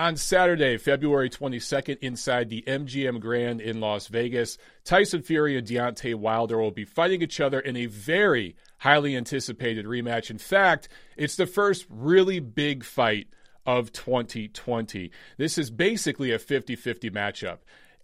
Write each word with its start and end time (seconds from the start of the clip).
On 0.00 0.16
Saturday, 0.16 0.78
February 0.78 1.28
22nd, 1.28 1.98
inside 1.98 2.48
the 2.48 2.64
MGM 2.66 3.20
Grand 3.20 3.60
in 3.60 3.80
Las 3.80 4.06
Vegas, 4.06 4.56
Tyson 4.82 5.20
Fury 5.20 5.58
and 5.58 5.66
Deontay 5.66 6.14
Wilder 6.14 6.58
will 6.58 6.70
be 6.70 6.86
fighting 6.86 7.20
each 7.20 7.38
other 7.38 7.60
in 7.60 7.76
a 7.76 7.84
very 7.84 8.56
highly 8.78 9.14
anticipated 9.14 9.84
rematch. 9.84 10.30
In 10.30 10.38
fact, 10.38 10.88
it's 11.18 11.36
the 11.36 11.44
first 11.44 11.84
really 11.90 12.40
big 12.40 12.82
fight 12.82 13.28
of 13.66 13.92
2020. 13.92 15.10
This 15.36 15.58
is 15.58 15.70
basically 15.70 16.32
a 16.32 16.38
50 16.38 16.76
50 16.76 17.10
matchup. 17.10 17.58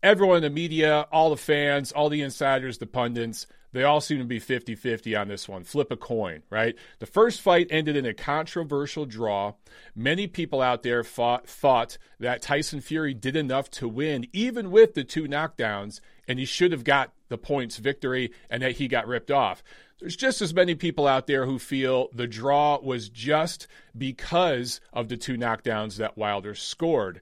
Everyone 0.07 0.37
in 0.37 0.43
the 0.45 0.51
media, 0.51 1.09
all 1.11 1.31
the 1.31 1.37
fans, 1.37 1.91
all 1.91 2.09
the 2.09 2.23
insiders, 2.23 2.79
the 2.79 2.87
pundits, 2.87 3.49
they 3.73 3.83
all 3.83 4.01
seem 4.01 4.19
to 4.19 4.25
be 4.25 4.39
50 4.39 4.77
50 4.77 5.17
on 5.17 5.27
this 5.27 5.49
one. 5.49 5.65
Flip 5.65 5.91
a 5.91 5.97
coin, 5.97 6.45
right? 6.49 6.77
The 7.01 7.07
first 7.07 7.41
fight 7.41 7.67
ended 7.71 7.97
in 7.97 8.07
a 8.07 8.15
controversial 8.15 9.05
draw. 9.05 9.55
Many 9.97 10.29
people 10.29 10.63
out 10.63 10.85
there 10.85 11.03
fought, 11.03 11.49
thought 11.49 11.99
that 12.21 12.41
Tyson 12.41 12.81
Fury 12.81 13.15
did 13.15 13.35
enough 13.35 13.69
to 13.73 13.89
win, 13.89 14.29
even 14.33 14.71
with 14.71 14.95
the 14.95 15.03
two 15.03 15.25
knockdowns, 15.25 15.99
and 16.29 16.39
he 16.39 16.45
should 16.45 16.71
have 16.71 16.85
got 16.85 17.13
the 17.29 17.37
points 17.37 17.79
victory 17.79 18.31
and 18.49 18.63
that 18.63 18.77
he 18.77 18.87
got 18.87 19.09
ripped 19.09 19.33
off. 19.33 19.65
There's 19.99 20.15
just 20.15 20.41
as 20.41 20.55
many 20.55 20.77
people 20.77 21.09
out 21.09 21.27
there 21.27 21.47
who 21.47 21.59
feel 21.59 22.11
the 22.15 22.29
draw 22.29 22.79
was 22.79 23.09
just 23.09 23.67
because 23.99 24.81
of 24.93 25.09
the 25.09 25.17
two 25.17 25.37
knockdowns 25.37 25.97
that 25.97 26.17
Wilder 26.17 26.55
scored. 26.55 27.21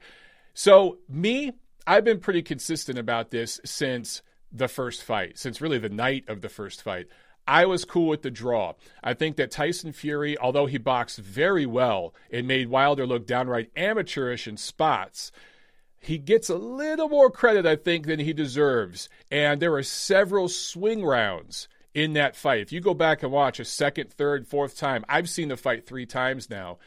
So, 0.52 0.98
me, 1.08 1.52
I've 1.86 2.04
been 2.04 2.20
pretty 2.20 2.42
consistent 2.42 2.98
about 2.98 3.30
this 3.30 3.60
since 3.64 4.22
the 4.50 4.68
first 4.68 5.02
fight, 5.02 5.38
since 5.38 5.60
really 5.60 5.78
the 5.78 5.88
night 5.88 6.24
of 6.28 6.40
the 6.40 6.48
first 6.48 6.82
fight. 6.82 7.06
I 7.46 7.66
was 7.66 7.84
cool 7.84 8.08
with 8.08 8.22
the 8.22 8.30
draw. 8.30 8.72
I 9.02 9.12
think 9.12 9.36
that 9.36 9.50
Tyson 9.50 9.92
Fury, 9.92 10.38
although 10.38 10.64
he 10.64 10.78
boxed 10.78 11.18
very 11.18 11.66
well 11.66 12.14
and 12.30 12.48
made 12.48 12.68
Wilder 12.68 13.06
look 13.06 13.26
downright 13.26 13.70
amateurish 13.76 14.48
in 14.48 14.56
spots, 14.56 15.30
he 16.00 16.16
gets 16.16 16.48
a 16.48 16.56
little 16.56 17.08
more 17.08 17.30
credit, 17.30 17.66
I 17.66 17.76
think, 17.76 18.06
than 18.06 18.20
he 18.20 18.32
deserves. 18.32 19.10
And 19.30 19.60
there 19.60 19.74
are 19.74 19.82
several 19.82 20.48
swing 20.48 21.04
rounds 21.04 21.68
in 21.92 22.14
that 22.14 22.36
fight. 22.36 22.60
If 22.60 22.72
you 22.72 22.80
go 22.80 22.94
back 22.94 23.22
and 23.22 23.30
watch 23.30 23.60
a 23.60 23.64
second, 23.64 24.10
third, 24.10 24.46
fourth 24.46 24.76
time, 24.76 25.04
I've 25.08 25.28
seen 25.28 25.48
the 25.48 25.56
fight 25.56 25.86
three 25.86 26.06
times 26.06 26.48
now. 26.48 26.78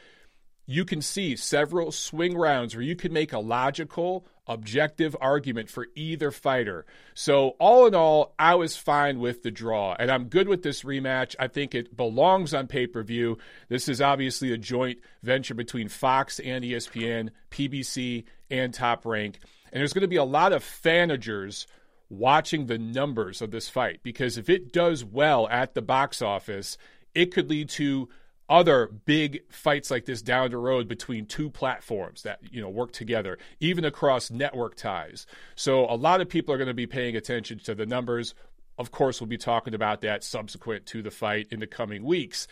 You 0.66 0.86
can 0.86 1.02
see 1.02 1.36
several 1.36 1.92
swing 1.92 2.38
rounds 2.38 2.76
where 2.76 2.84
you 2.84 2.96
can 2.96 3.14
make 3.14 3.32
a 3.32 3.40
logical, 3.40 4.28
objective 4.48 5.16
argument 5.20 5.70
for 5.70 5.88
either 5.96 6.32
fighter. 6.32 6.86
So, 7.14 7.50
all 7.60 7.88
in 7.88 7.96
all, 7.96 8.34
I 8.40 8.56
was 8.56 8.78
fine 8.78 9.20
with 9.20 9.44
the 9.44 9.52
draw, 9.52 9.96
and 10.00 10.12
I'm 10.12 10.26
good 10.26 10.48
with 10.48 10.64
this 10.64 10.84
rematch. 10.84 11.36
I 11.40 11.48
think 11.48 11.76
it 11.76 11.96
belongs 11.96 12.54
on 12.54 12.68
pay 12.68 12.88
per 12.88 13.04
view. 13.04 13.38
This 13.70 13.90
is 13.90 14.02
obviously 14.02 14.52
a 14.52 14.58
joint 14.58 15.00
venture 15.24 15.54
between 15.54 15.90
Fox 15.90 16.40
and 16.40 16.64
ESPN, 16.64 17.30
PBC, 17.52 18.26
and 18.50 18.74
Top 18.74 19.06
Rank. 19.06 19.40
And 19.72 19.82
there's 19.82 19.94
going 19.94 20.02
to 20.02 20.08
be 20.08 20.16
a 20.16 20.24
lot 20.24 20.54
of 20.54 20.64
fanagers 20.64 21.66
watching 22.10 22.68
the 22.68 22.78
numbers 22.78 23.42
of 23.42 23.52
this 23.52 23.68
fight 23.68 24.00
because 24.02 24.38
if 24.38 24.50
it 24.50 24.72
does 24.72 25.04
well 25.04 25.48
at 25.50 25.74
the 25.74 25.82
box 25.82 26.22
office, 26.22 26.78
it 27.14 27.34
could 27.34 27.50
lead 27.50 27.70
to 27.70 28.08
other 28.50 28.88
big 29.06 29.42
fights 29.52 29.92
like 29.92 30.06
this 30.06 30.22
down 30.22 30.52
the 30.52 30.58
road 30.58 30.88
between 30.88 31.26
two 31.26 31.50
platforms 31.50 32.24
that 32.24 32.40
you 32.50 32.62
know 32.62 32.70
work 32.70 32.92
together 32.92 33.38
even 33.60 33.86
across 33.86 34.32
network 34.32 34.76
ties. 34.76 35.26
So 35.56 35.86
a 35.86 35.96
lot 35.96 36.22
of 36.22 36.30
people 36.30 36.54
are 36.54 36.58
going 36.58 36.68
to 36.68 36.74
be 36.74 36.88
paying 36.88 37.16
attention 37.16 37.60
to 37.60 37.76
the 37.76 37.86
numbers. 37.86 38.34
Of 38.78 38.92
course 38.92 39.20
we'll 39.20 39.28
be 39.28 39.38
talking 39.38 39.74
about 39.74 40.02
that 40.02 40.24
subsequent 40.24 40.86
to 40.88 41.02
the 41.02 41.12
fight 41.12 41.48
in 41.52 41.60
the 41.60 41.68
coming 41.68 42.04
weeks. 42.04 42.48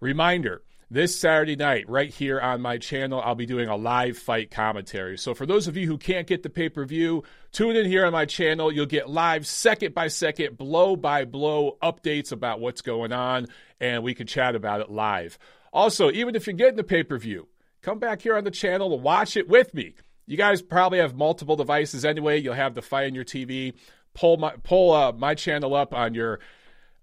Reminder 0.00 0.62
this 0.90 1.18
Saturday 1.18 1.56
night, 1.56 1.88
right 1.88 2.12
here 2.12 2.40
on 2.40 2.62
my 2.62 2.78
channel, 2.78 3.20
I'll 3.22 3.34
be 3.34 3.44
doing 3.44 3.68
a 3.68 3.76
live 3.76 4.16
fight 4.16 4.50
commentary. 4.50 5.18
So, 5.18 5.34
for 5.34 5.44
those 5.44 5.68
of 5.68 5.76
you 5.76 5.86
who 5.86 5.98
can't 5.98 6.26
get 6.26 6.42
the 6.42 6.48
pay 6.48 6.68
per 6.68 6.84
view, 6.84 7.24
tune 7.52 7.76
in 7.76 7.84
here 7.86 8.06
on 8.06 8.12
my 8.12 8.24
channel. 8.24 8.72
You'll 8.72 8.86
get 8.86 9.10
live, 9.10 9.46
second 9.46 9.94
by 9.94 10.08
second, 10.08 10.56
blow 10.56 10.96
by 10.96 11.26
blow 11.26 11.76
updates 11.82 12.32
about 12.32 12.60
what's 12.60 12.80
going 12.80 13.12
on, 13.12 13.46
and 13.80 14.02
we 14.02 14.14
can 14.14 14.26
chat 14.26 14.54
about 14.54 14.80
it 14.80 14.90
live. 14.90 15.38
Also, 15.72 16.10
even 16.10 16.34
if 16.34 16.46
you're 16.46 16.56
getting 16.56 16.76
the 16.76 16.84
pay 16.84 17.02
per 17.02 17.18
view, 17.18 17.48
come 17.82 17.98
back 17.98 18.22
here 18.22 18.36
on 18.36 18.44
the 18.44 18.50
channel 18.50 18.88
to 18.90 18.96
watch 18.96 19.36
it 19.36 19.48
with 19.48 19.74
me. 19.74 19.94
You 20.26 20.36
guys 20.36 20.62
probably 20.62 20.98
have 20.98 21.14
multiple 21.14 21.56
devices 21.56 22.04
anyway. 22.04 22.40
You'll 22.40 22.54
have 22.54 22.74
the 22.74 22.82
fight 22.82 23.06
on 23.06 23.14
your 23.14 23.24
TV. 23.24 23.74
Pull 24.14 24.38
my 24.38 24.54
pull 24.62 24.92
uh, 24.92 25.12
my 25.12 25.34
channel 25.34 25.74
up 25.74 25.92
on 25.92 26.14
your 26.14 26.40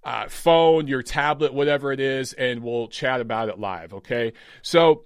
uh, 0.06 0.28
phone, 0.30 0.88
your 0.88 1.02
tablet, 1.02 1.54
whatever 1.54 1.92
it 1.92 2.00
is, 2.00 2.32
and 2.34 2.62
we'll 2.62 2.88
chat 2.88 3.20
about 3.20 3.50
it 3.50 3.60
live. 3.60 3.94
Okay. 3.94 4.34
So, 4.62 5.06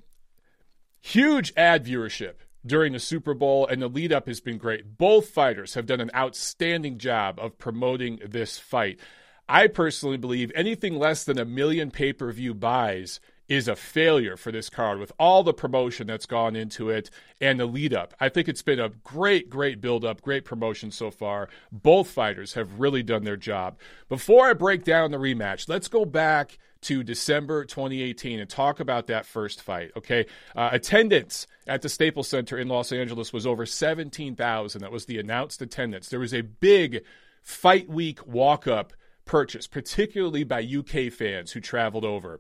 huge 1.00 1.54
ad 1.56 1.86
viewership 1.86 2.36
during 2.66 2.92
the 2.92 3.00
Super 3.00 3.34
Bowl, 3.34 3.66
and 3.66 3.82
the 3.82 3.88
lead 3.88 4.12
up 4.12 4.28
has 4.28 4.42
been 4.42 4.58
great. 4.58 4.98
Both 4.98 5.30
fighters 5.30 5.74
have 5.76 5.86
done 5.86 6.02
an 6.02 6.12
outstanding 6.14 6.98
job 6.98 7.40
of 7.40 7.58
promoting 7.58 8.20
this 8.28 8.60
fight. 8.60 9.00
I 9.48 9.68
personally 9.68 10.18
believe 10.18 10.52
anything 10.54 11.00
less 11.00 11.24
than 11.24 11.40
a 11.40 11.46
million 11.46 11.90
pay 11.90 12.12
per 12.12 12.32
view 12.34 12.54
buys 12.54 13.22
is 13.50 13.68
a 13.68 13.76
failure 13.76 14.38
for 14.38 14.52
this 14.52 14.70
card 14.70 15.00
with 15.00 15.12
all 15.20 15.44
the 15.44 15.54
promotion 15.54 16.06
that's 16.06 16.28
gone 16.28 16.56
into 16.56 16.90
it 16.90 17.10
and 17.42 17.60
the 17.60 17.66
lead 17.66 17.94
up. 17.94 18.14
I 18.20 18.30
think 18.30 18.48
it's 18.48 18.62
been 18.62 18.80
a 18.80 18.90
great, 19.04 19.50
great 19.50 19.82
build 19.82 20.06
up, 20.06 20.22
great 20.22 20.46
promotion 20.46 20.92
so 20.92 21.10
far. 21.10 21.50
Both 21.72 22.10
fighters 22.10 22.54
have 22.54 22.80
really 22.80 23.02
done 23.02 23.24
their 23.24 23.36
job. 23.36 23.80
Before 24.08 24.48
I 24.48 24.54
break 24.54 24.84
down 24.84 25.10
the 25.10 25.18
rematch, 25.18 25.68
let's 25.68 25.88
go 25.88 26.06
back 26.06 26.60
to 26.82 27.04
December 27.04 27.66
2018 27.66 28.40
and 28.40 28.50
talk 28.50 28.80
about 28.80 29.08
that 29.08 29.26
first 29.26 29.62
fight. 29.62 29.92
Okay. 29.98 30.28
Uh, 30.56 30.70
attendance 30.72 31.48
at 31.68 31.82
the 31.82 31.90
Staples 31.90 32.30
Center 32.30 32.58
in 32.58 32.68
Los 32.68 32.92
Angeles 32.92 33.34
was 33.34 33.48
over 33.48 33.66
17,000. 33.66 34.82
That 34.82 34.92
was 34.92 35.06
the 35.06 35.20
announced 35.20 35.62
attendance. 35.62 36.08
There 36.08 36.20
was 36.20 36.34
a 36.34 36.42
big 36.42 37.04
fight 37.42 37.90
week 37.90 38.26
walk 38.26 38.68
up 38.68 38.94
purchase, 39.26 39.68
particularly 39.68 40.44
by 40.44 40.62
UK 40.62 41.12
fans 41.12 41.52
who 41.52 41.60
traveled 41.60 42.06
over 42.06 42.40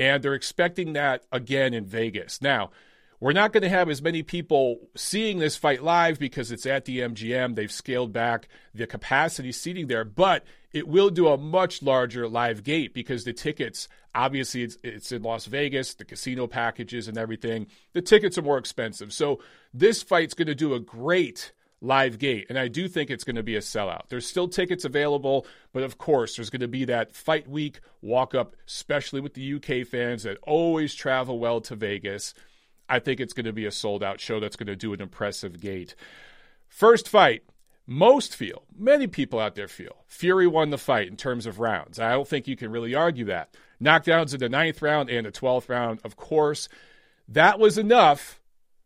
and 0.00 0.22
they're 0.22 0.34
expecting 0.34 0.94
that 0.94 1.24
again 1.30 1.74
in 1.74 1.84
Vegas. 1.84 2.40
Now, 2.40 2.70
we're 3.20 3.34
not 3.34 3.52
going 3.52 3.62
to 3.64 3.68
have 3.68 3.90
as 3.90 4.00
many 4.00 4.22
people 4.22 4.88
seeing 4.96 5.38
this 5.38 5.54
fight 5.54 5.82
live 5.82 6.18
because 6.18 6.50
it's 6.50 6.64
at 6.64 6.86
the 6.86 7.00
MGM. 7.00 7.54
They've 7.54 7.70
scaled 7.70 8.10
back 8.14 8.48
the 8.74 8.86
capacity 8.86 9.52
seating 9.52 9.88
there, 9.88 10.06
but 10.06 10.42
it 10.72 10.88
will 10.88 11.10
do 11.10 11.28
a 11.28 11.36
much 11.36 11.82
larger 11.82 12.26
live 12.26 12.64
gate 12.64 12.94
because 12.94 13.24
the 13.24 13.34
tickets, 13.34 13.88
obviously, 14.14 14.62
it's, 14.62 14.78
it's 14.82 15.12
in 15.12 15.22
Las 15.22 15.44
Vegas, 15.44 15.92
the 15.92 16.06
casino 16.06 16.46
packages 16.46 17.06
and 17.06 17.18
everything. 17.18 17.66
The 17.92 18.00
tickets 18.00 18.38
are 18.38 18.42
more 18.42 18.56
expensive. 18.56 19.12
So 19.12 19.40
this 19.74 20.02
fight's 20.02 20.32
going 20.32 20.48
to 20.48 20.54
do 20.54 20.72
a 20.72 20.80
great 20.80 21.52
live 21.80 22.18
gate. 22.18 22.46
And 22.48 22.58
I 22.58 22.68
do 22.68 22.88
think 22.88 23.10
it's 23.10 23.24
going 23.24 23.36
to 23.36 23.42
be 23.42 23.56
a 23.56 23.60
sellout. 23.60 24.08
There's 24.08 24.26
still 24.26 24.48
tickets 24.48 24.84
available, 24.84 25.46
but 25.72 25.82
of 25.82 25.98
course, 25.98 26.36
there's 26.36 26.50
going 26.50 26.60
to 26.60 26.68
be 26.68 26.84
that 26.86 27.14
fight 27.14 27.48
week 27.48 27.80
walk 28.02 28.34
up, 28.34 28.54
especially 28.66 29.20
with 29.20 29.34
the 29.34 29.54
UK 29.54 29.86
fans 29.86 30.24
that 30.24 30.38
always 30.42 30.94
travel 30.94 31.38
well 31.38 31.60
to 31.62 31.74
Vegas. 31.74 32.34
I 32.88 32.98
think 32.98 33.20
it's 33.20 33.32
going 33.32 33.46
to 33.46 33.52
be 33.52 33.66
a 33.66 33.70
sold 33.70 34.02
out 34.02 34.20
show 34.20 34.40
that's 34.40 34.56
going 34.56 34.66
to 34.66 34.76
do 34.76 34.92
an 34.92 35.00
impressive 35.00 35.60
gate. 35.60 35.94
First 36.68 37.08
fight, 37.08 37.44
most 37.86 38.36
feel, 38.36 38.64
many 38.76 39.06
people 39.06 39.38
out 39.38 39.54
there 39.54 39.68
feel, 39.68 40.04
Fury 40.06 40.46
won 40.46 40.70
the 40.70 40.78
fight 40.78 41.08
in 41.08 41.16
terms 41.16 41.46
of 41.46 41.60
rounds. 41.60 41.98
I 41.98 42.12
don't 42.12 42.28
think 42.28 42.46
you 42.46 42.56
can 42.56 42.70
really 42.70 42.94
argue 42.94 43.24
that. 43.26 43.54
Knockdowns 43.82 44.34
in 44.34 44.40
the 44.40 44.48
ninth 44.48 44.82
round 44.82 45.08
and 45.08 45.26
the 45.26 45.32
12th 45.32 45.68
round, 45.68 46.00
of 46.04 46.16
course. 46.16 46.68
That 47.26 47.58
was 47.58 47.78
enough 47.78 48.39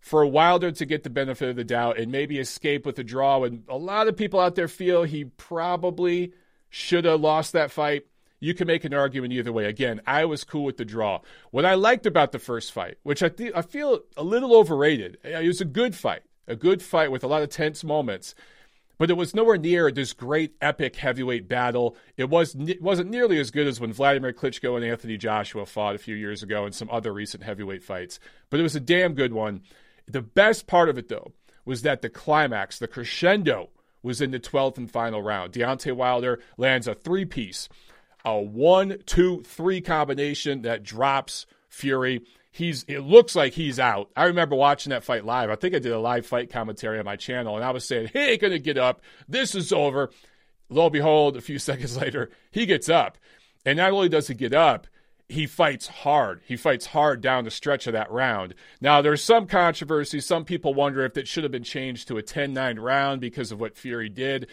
for 0.05 0.27
Wilder 0.27 0.71
to 0.71 0.85
get 0.85 1.03
the 1.03 1.09
benefit 1.09 1.49
of 1.49 1.57
the 1.57 1.65
doubt 1.65 1.99
and 1.99 2.13
maybe 2.13 2.39
escape 2.39 2.85
with 2.85 2.99
a 2.99 3.03
draw. 3.03 3.43
And 3.43 3.65
a 3.71 3.79
lot 3.79 4.07
of 4.07 4.19
people 4.19 4.39
out 4.39 4.55
there 4.55 4.69
feel 4.69 5.05
he 5.05 5.25
probably 5.25 6.35
should 6.69 7.07
have 7.07 7.23
lost 7.23 7.55
that 7.55 7.71
fight. 7.71 8.05
You 8.39 8.53
can 8.53 8.67
make 8.67 8.85
an 8.85 8.93
argument 8.93 9.33
either 9.33 9.51
way. 9.51 9.65
Again, 9.65 10.03
I 10.07 10.27
was 10.27 10.45
cool 10.45 10.65
with 10.65 10.77
the 10.77 10.85
draw. 10.85 11.21
What 11.53 11.65
I 11.65 11.73
liked 11.73 12.05
about 12.05 12.33
the 12.33 12.39
first 12.39 12.71
fight, 12.71 12.99
which 13.03 13.23
I, 13.23 13.31
th- 13.31 13.55
I 13.57 13.63
feel 13.63 14.01
a 14.15 14.23
little 14.23 14.55
overrated, 14.55 15.17
uh, 15.25 15.39
it 15.39 15.47
was 15.47 15.63
a 15.63 15.65
good 15.65 15.95
fight, 15.95 16.21
a 16.47 16.55
good 16.55 16.83
fight 16.83 17.11
with 17.11 17.25
a 17.25 17.27
lot 17.27 17.41
of 17.41 17.49
tense 17.49 17.83
moments. 17.83 18.35
But 18.99 19.09
it 19.09 19.17
was 19.17 19.35
nowhere 19.35 19.57
near 19.57 19.91
this 19.91 20.13
great 20.13 20.55
epic 20.61 20.97
heavyweight 20.97 21.49
battle. 21.49 21.97
It 22.19 22.29
was 22.29 22.55
it 22.55 22.83
wasn't 22.83 23.11
nearly 23.11 23.39
as 23.39 23.51
good 23.51 23.67
as 23.67 23.81
when 23.81 23.95
Vladimir 23.95 24.35
Klitschko 24.35 24.77
and 24.77 24.85
Anthony 24.85 25.17
Joshua 25.17 25.65
fought 25.65 25.95
a 25.95 25.99
few 25.99 26.15
years 26.15 26.43
ago 26.43 26.67
and 26.67 26.75
some 26.75 26.91
other 26.91 27.13
recent 27.13 27.43
heavyweight 27.43 27.83
fights. 27.83 28.21
But 28.51 28.61
it 28.61 28.63
was 28.65 28.77
a 28.77 28.81
damn 28.81 29.15
good 29.15 29.33
one. 29.33 29.63
The 30.07 30.23
best 30.23 30.67
part 30.67 30.89
of 30.89 30.99
it, 30.99 31.09
though, 31.09 31.33
was 31.65 31.83
that 31.83 32.03
the 32.03 32.11
climax, 32.11 32.79
the 32.79 32.89
crescendo, 32.89 33.71
was 34.03 34.21
in 34.21 34.31
the 34.31 34.39
12th 34.39 34.77
and 34.77 34.91
final 34.91 35.23
round. 35.23 35.53
Deontay 35.53 35.97
Wilder 35.97 36.41
lands 36.59 36.87
a 36.87 36.95
three 36.95 37.25
piece, 37.25 37.69
a 38.25 38.39
one, 38.39 38.99
two, 39.07 39.43
three 39.43 39.81
combination 39.81 40.63
that 40.63 40.83
drops 40.83 41.47
Fury. 41.69 42.23
He's 42.53 42.85
it 42.85 43.01
looks 43.01 43.35
like 43.35 43.55
he's 43.55 43.81
out. 43.81 44.11
I 44.15 44.27
remember 44.27 44.55
watching 44.55 44.91
that 44.91 45.03
fight 45.03 45.25
live. 45.25 45.51
I 45.51 45.57
think 45.57 45.75
I 45.75 45.81
did 45.81 45.91
a 45.91 45.99
live 45.99 46.25
fight 46.25 46.51
commentary 46.51 46.99
on 46.99 47.05
my 47.05 47.17
channel, 47.17 47.57
and 47.57 47.65
I 47.65 47.73
was 47.73 47.85
saying, 47.85 48.11
he 48.13 48.19
ain't 48.19 48.43
gonna 48.43 48.61
get 48.61 48.79
up. 48.79 49.01
This 49.27 49.55
is 49.55 49.73
over. 49.73 50.11
Lo 50.69 50.85
and 50.85 50.93
behold, 50.93 51.37
a 51.37 51.41
few 51.41 51.59
seconds 51.71 51.97
later, 51.97 52.31
he 52.53 52.67
gets 52.67 52.89
up. 52.89 53.19
And 53.67 53.79
not 53.79 53.93
only 53.93 54.09
does 54.09 54.29
he 54.29 54.35
get 54.35 54.55
up, 54.55 54.87
he 55.29 55.47
fights 55.47 55.87
hard. 55.87 56.41
He 56.45 56.57
fights 56.57 56.87
hard 56.87 57.21
down 57.21 57.45
the 57.45 57.51
stretch 57.51 57.87
of 57.87 57.93
that 57.95 58.11
round. 58.11 58.55
Now, 58.81 59.01
there's 59.01 59.23
some 59.23 59.47
controversy. 59.47 60.21
Some 60.21 60.45
people 60.45 60.75
wonder 60.75 61.05
if 61.05 61.17
it 61.17 61.27
should 61.27 61.45
have 61.45 61.53
been 61.53 61.63
changed 61.63 62.09
to 62.09 62.19
a 62.19 62.23
10 62.23 62.53
9 62.53 62.79
round 62.79 63.21
because 63.21 63.51
of 63.51 63.61
what 63.61 63.77
Fury 63.77 64.09
did. 64.09 64.49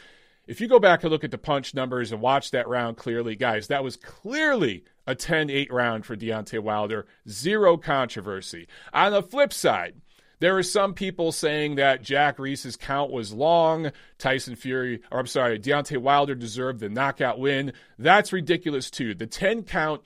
If 0.47 0.59
you 0.59 0.67
go 0.67 0.79
back 0.79 1.03
and 1.03 1.11
look 1.11 1.23
at 1.23 1.31
the 1.31 1.37
punch 1.37 1.73
numbers 1.73 2.11
and 2.11 2.21
watch 2.21 2.51
that 2.51 2.67
round 2.67 2.97
clearly, 2.97 3.35
guys, 3.35 3.67
that 3.67 3.83
was 3.83 3.95
clearly 3.95 4.83
a 5.05 5.13
10 5.13 5.49
8 5.49 5.71
round 5.71 6.05
for 6.05 6.15
Deontay 6.15 6.59
Wilder. 6.59 7.05
Zero 7.29 7.77
controversy. 7.77 8.67
On 8.93 9.11
the 9.11 9.21
flip 9.21 9.53
side, 9.53 9.95
there 10.39 10.57
are 10.57 10.63
some 10.63 10.95
people 10.95 11.31
saying 11.31 11.75
that 11.75 12.01
Jack 12.01 12.39
Reiss's 12.39 12.75
count 12.75 13.11
was 13.11 13.31
long. 13.31 13.91
Tyson 14.17 14.55
Fury, 14.55 15.01
or 15.11 15.19
I'm 15.19 15.27
sorry, 15.27 15.59
Deontay 15.59 15.99
Wilder 15.99 16.33
deserved 16.33 16.79
the 16.79 16.89
knockout 16.89 17.39
win. 17.39 17.73
That's 17.99 18.33
ridiculous 18.33 18.89
too. 18.89 19.13
The 19.13 19.27
10 19.27 19.63
count 19.63 20.01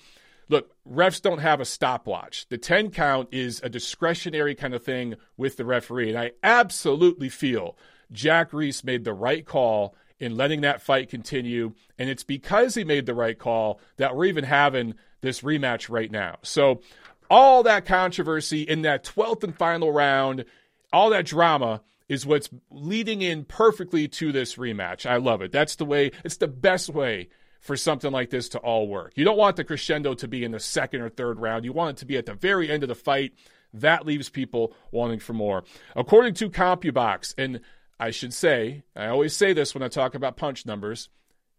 look, 0.50 0.72
refs 0.90 1.22
don't 1.22 1.40
have 1.40 1.60
a 1.60 1.66
stopwatch. 1.66 2.48
The 2.50 2.58
10 2.58 2.92
count 2.92 3.30
is 3.32 3.62
a 3.64 3.70
discretionary 3.70 4.56
kind 4.56 4.74
of 4.74 4.84
thing 4.84 5.16
with 5.38 5.58
the 5.58 5.66
referee. 5.66 6.10
And 6.10 6.20
I 6.20 6.32
absolutely 6.44 7.30
feel 7.30 7.78
Jack 8.12 8.54
Reiss 8.54 8.84
made 8.84 9.04
the 9.04 9.14
right 9.14 9.46
call 9.46 9.96
in 10.20 10.38
letting 10.38 10.62
that 10.62 10.82
fight 10.82 11.10
continue. 11.10 11.74
And 11.98 12.10
it's 12.10 12.24
because 12.24 12.76
he 12.76 12.84
made 12.84 13.06
the 13.06 13.14
right 13.14 13.38
call 13.38 13.80
that 13.98 14.16
we're 14.16 14.26
even 14.26 14.44
having 14.44 14.96
this 15.22 15.42
rematch 15.42 15.90
right 15.90 16.12
now. 16.12 16.38
So, 16.44 16.82
all 17.28 17.64
that 17.64 17.86
controversy 17.86 18.62
in 18.62 18.84
that 18.84 19.04
12th 19.04 19.44
and 19.44 19.58
final 19.58 19.92
round, 19.92 20.46
all 20.94 21.10
that 21.10 21.26
drama 21.26 21.82
is 22.08 22.24
what's 22.24 22.50
leading 22.70 23.24
in 23.24 23.46
perfectly 23.46 24.08
to 24.08 24.32
this 24.32 24.56
rematch. 24.56 25.10
I 25.10 25.18
love 25.18 25.42
it. 25.42 25.52
That's 25.52 25.76
the 25.76 25.86
way, 25.86 26.12
it's 26.24 26.38
the 26.38 26.48
best 26.48 26.90
way 26.90 27.30
for 27.66 27.76
something 27.76 28.12
like 28.12 28.30
this 28.30 28.48
to 28.50 28.60
all 28.60 28.88
work. 28.88 29.14
You 29.16 29.26
don't 29.26 29.40
want 29.40 29.56
the 29.56 29.64
crescendo 29.64 30.14
to 30.14 30.28
be 30.28 30.44
in 30.44 30.52
the 30.52 30.60
second 30.60 31.02
or 31.02 31.10
third 31.10 31.40
round. 31.40 31.66
You 31.66 31.74
want 31.74 31.98
it 31.98 32.00
to 32.02 32.06
be 32.06 32.16
at 32.16 32.28
the 32.28 32.36
very 32.36 32.70
end 32.70 32.84
of 32.84 32.90
the 32.90 32.96
fight. 32.96 33.34
That 33.74 34.06
leaves 34.06 34.30
people 34.30 34.76
wanting 34.92 35.18
for 35.18 35.34
more. 35.34 35.64
According 35.96 36.36
to 36.36 36.52
CompuBox, 36.52 37.34
and 37.40 37.62
I 38.00 38.12
should 38.12 38.36
say, 38.36 38.84
I 38.96 39.08
always 39.08 39.36
say 39.36 39.52
this 39.52 39.74
when 39.74 39.82
I 39.82 39.88
talk 39.88 40.14
about 40.14 40.38
punch 40.38 40.68
numbers, 40.68 41.10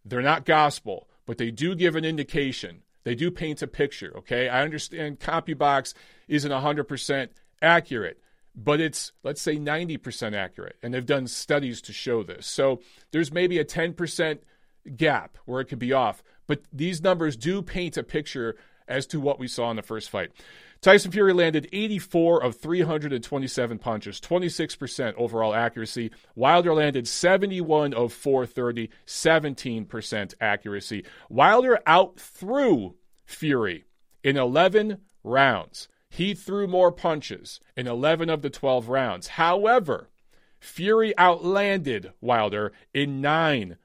they're 0.04 0.22
not 0.22 0.44
gospel, 0.44 1.08
but 1.26 1.38
they 1.38 1.50
do 1.50 1.74
give 1.74 1.96
an 1.96 2.04
indication. 2.04 2.82
They 3.02 3.16
do 3.16 3.32
paint 3.32 3.60
a 3.62 3.66
picture, 3.66 4.16
okay? 4.18 4.48
I 4.48 4.62
understand 4.62 5.18
CompuBox 5.18 5.92
isn't 6.28 6.52
100% 6.52 7.28
accurate, 7.60 8.20
but 8.54 8.80
it's, 8.80 9.10
let's 9.24 9.42
say, 9.42 9.56
90% 9.56 10.34
accurate. 10.34 10.76
And 10.84 10.94
they've 10.94 11.04
done 11.04 11.26
studies 11.26 11.82
to 11.82 11.92
show 11.92 12.22
this. 12.22 12.46
So 12.46 12.80
there's 13.10 13.32
maybe 13.32 13.58
a 13.58 13.64
10% 13.64 14.38
gap 14.96 15.38
where 15.44 15.60
it 15.60 15.66
could 15.66 15.78
be 15.78 15.92
off. 15.92 16.22
But 16.46 16.62
these 16.72 17.02
numbers 17.02 17.36
do 17.36 17.62
paint 17.62 17.96
a 17.96 18.02
picture 18.02 18.56
as 18.88 19.06
to 19.08 19.20
what 19.20 19.38
we 19.38 19.48
saw 19.48 19.70
in 19.70 19.76
the 19.76 19.82
first 19.82 20.10
fight. 20.10 20.30
Tyson 20.80 21.10
Fury 21.10 21.32
landed 21.32 21.68
84 21.72 22.42
of 22.42 22.56
327 22.56 23.78
punches, 23.78 24.20
26% 24.20 25.14
overall 25.14 25.54
accuracy. 25.54 26.10
Wilder 26.34 26.74
landed 26.74 27.08
71 27.08 27.94
of 27.94 28.12
430, 28.12 28.90
17% 29.06 30.34
accuracy. 30.40 31.04
Wilder 31.28 31.80
outthrew 31.86 32.94
Fury 33.24 33.84
in 34.22 34.36
11 34.36 34.98
rounds. 35.24 35.88
He 36.08 36.34
threw 36.34 36.66
more 36.66 36.92
punches 36.92 37.58
in 37.76 37.86
11 37.86 38.30
of 38.30 38.42
the 38.42 38.50
12 38.50 38.88
rounds. 38.88 39.26
However, 39.28 40.10
Fury 40.60 41.16
outlanded 41.18 42.12
Wilder 42.20 42.72
in 42.94 43.20
9 43.20 43.76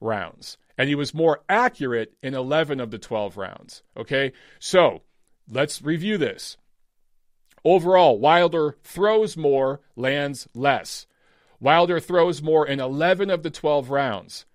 rounds. 0.00 0.58
And 0.76 0.88
he 0.88 0.94
was 0.94 1.12
more 1.12 1.40
accurate 1.48 2.14
in 2.22 2.34
11 2.34 2.80
of 2.80 2.90
the 2.90 2.98
12 2.98 3.36
rounds. 3.36 3.82
Okay? 3.96 4.32
So 4.58 5.02
let's 5.50 5.82
review 5.82 6.18
this. 6.18 6.56
Overall, 7.64 8.18
Wilder 8.18 8.76
throws 8.82 9.36
more, 9.36 9.80
lands 9.96 10.48
less. 10.54 11.06
Wilder 11.60 11.98
throws 11.98 12.40
more 12.40 12.66
in 12.66 12.80
11 12.80 13.30
of 13.30 13.42
the 13.42 13.50
12 13.50 13.90
rounds. 13.90 14.46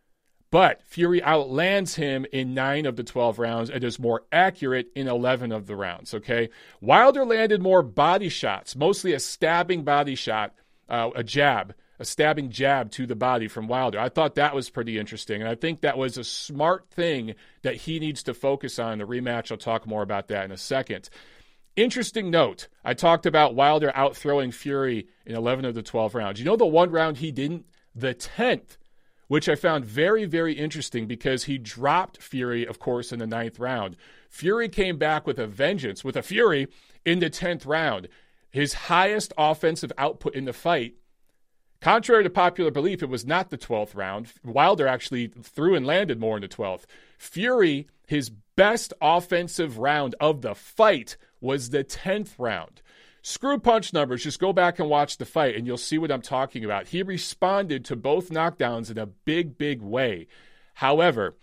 But 0.49 0.83
Fury 0.83 1.21
outlands 1.23 1.95
him 1.95 2.27
in 2.31 2.53
9 2.53 2.85
of 2.85 2.95
the 2.95 3.03
12 3.03 3.39
rounds 3.39 3.69
and 3.71 3.83
is 3.83 3.99
more 3.99 4.23
accurate 4.31 4.87
in 4.95 5.07
11 5.07 5.51
of 5.51 5.65
the 5.65 5.75
rounds, 5.75 6.13
okay? 6.13 6.49
Wilder 6.79 7.25
landed 7.25 7.59
more 7.59 7.81
body 7.81 8.29
shots, 8.29 8.75
mostly 8.75 9.13
a 9.13 9.19
stabbing 9.19 9.83
body 9.83 10.13
shot, 10.13 10.53
uh, 10.87 11.09
a 11.15 11.23
jab, 11.23 11.73
a 11.99 12.05
stabbing 12.05 12.49
jab 12.49 12.91
to 12.91 13.05
the 13.05 13.15
body 13.15 13.47
from 13.47 13.67
Wilder. 13.67 13.99
I 13.99 14.09
thought 14.09 14.35
that 14.35 14.55
was 14.55 14.69
pretty 14.69 14.97
interesting. 14.97 15.41
And 15.41 15.49
I 15.49 15.55
think 15.55 15.81
that 15.81 15.97
was 15.97 16.17
a 16.17 16.23
smart 16.23 16.89
thing 16.89 17.35
that 17.61 17.75
he 17.75 17.99
needs 17.99 18.23
to 18.23 18.33
focus 18.33 18.79
on 18.79 18.97
the 18.97 19.05
rematch. 19.05 19.51
I'll 19.51 19.57
talk 19.57 19.85
more 19.85 20.01
about 20.01 20.27
that 20.29 20.45
in 20.45 20.51
a 20.51 20.57
second. 20.57 21.09
Interesting 21.75 22.29
note 22.29 22.67
I 22.83 22.93
talked 22.93 23.25
about 23.25 23.55
Wilder 23.55 23.91
outthrowing 23.95 24.53
Fury 24.53 25.07
in 25.25 25.35
11 25.35 25.65
of 25.65 25.75
the 25.75 25.81
12 25.81 26.13
rounds. 26.13 26.39
You 26.39 26.45
know 26.45 26.55
the 26.55 26.65
one 26.65 26.91
round 26.91 27.17
he 27.17 27.31
didn't? 27.31 27.65
The 27.95 28.13
10th, 28.13 28.77
which 29.27 29.47
I 29.47 29.55
found 29.55 29.85
very, 29.85 30.25
very 30.25 30.53
interesting 30.53 31.07
because 31.07 31.45
he 31.45 31.57
dropped 31.57 32.21
Fury, 32.21 32.65
of 32.65 32.79
course, 32.79 33.11
in 33.11 33.19
the 33.19 33.27
ninth 33.27 33.59
round. 33.59 33.95
Fury 34.29 34.69
came 34.69 34.97
back 34.97 35.25
with 35.25 35.39
a 35.39 35.47
vengeance, 35.47 36.03
with 36.03 36.15
a 36.15 36.23
Fury 36.23 36.67
in 37.05 37.19
the 37.19 37.29
10th 37.29 37.65
round. 37.65 38.07
His 38.51 38.73
highest 38.73 39.33
offensive 39.35 39.91
output 39.97 40.35
in 40.35 40.45
the 40.45 40.53
fight 40.53 40.95
Contrary 41.83 42.23
to 42.23 42.29
popular 42.29 42.71
belief, 42.71 43.03
it 43.03 43.09
was 43.09 43.25
not 43.25 43.49
the 43.49 43.57
12th 43.57 43.93
round. 43.93 44.31
Wilder 44.41 44.87
actually 44.87 45.27
threw 45.27 45.75
and 45.75 45.85
landed 45.85 46.17
more 46.17 46.37
in 46.37 46.41
the 46.41 46.47
12th. 46.47 46.85
Fury, 47.17 47.89
his 48.07 48.29
best 48.55 48.93
offensive 49.01 49.77
round 49.77 50.15
of 50.21 50.43
the 50.43 50.55
fight 50.55 51.17
was 51.41 51.71
the 51.71 51.83
10th 51.83 52.35
round. 52.37 52.81
Screw 53.21 53.59
punch 53.59 53.91
numbers. 53.91 54.23
Just 54.23 54.39
go 54.39 54.53
back 54.53 54.79
and 54.79 54.89
watch 54.89 55.17
the 55.17 55.25
fight, 55.25 55.57
and 55.57 55.67
you'll 55.67 55.75
see 55.75 55.97
what 55.97 56.09
I'm 56.09 56.21
talking 56.21 56.63
about. 56.63 56.87
He 56.87 57.03
responded 57.03 57.83
to 57.83 57.97
both 57.97 58.29
knockdowns 58.29 58.89
in 58.89 58.97
a 58.97 59.05
big, 59.05 59.57
big 59.57 59.81
way. 59.81 60.27
However, 60.75 61.35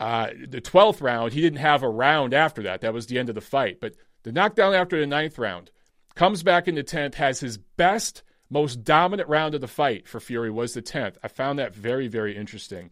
uh, 0.00 0.30
the 0.48 0.60
12th 0.60 1.00
round, 1.00 1.32
he 1.32 1.40
didn't 1.40 1.60
have 1.60 1.84
a 1.84 1.88
round 1.88 2.34
after 2.34 2.64
that. 2.64 2.80
That 2.80 2.92
was 2.92 3.06
the 3.06 3.20
end 3.20 3.28
of 3.28 3.36
the 3.36 3.40
fight. 3.40 3.78
But 3.80 3.94
the 4.24 4.32
knockdown 4.32 4.74
after 4.74 4.98
the 4.98 5.06
ninth 5.06 5.38
round 5.38 5.70
comes 6.16 6.42
back 6.42 6.66
in 6.66 6.74
the 6.74 6.82
10th, 6.82 7.14
has 7.14 7.38
his 7.38 7.56
best 7.56 8.24
most 8.50 8.84
dominant 8.84 9.28
round 9.28 9.54
of 9.54 9.60
the 9.60 9.68
fight 9.68 10.08
for 10.08 10.20
Fury 10.20 10.50
was 10.50 10.74
the 10.74 10.82
10th. 10.82 11.16
I 11.22 11.28
found 11.28 11.58
that 11.58 11.74
very, 11.74 12.08
very 12.08 12.36
interesting. 12.36 12.90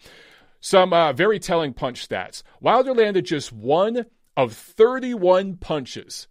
Some 0.61 0.93
uh, 0.93 1.13
very 1.13 1.39
telling 1.39 1.75
punch 1.75 2.09
stats. 2.09 2.43
Wilder 2.61 2.95
landed 2.95 3.27
just 3.27 3.53
one 3.53 4.07
of 4.37 4.53
31 4.53 5.57
punches, 5.57 6.29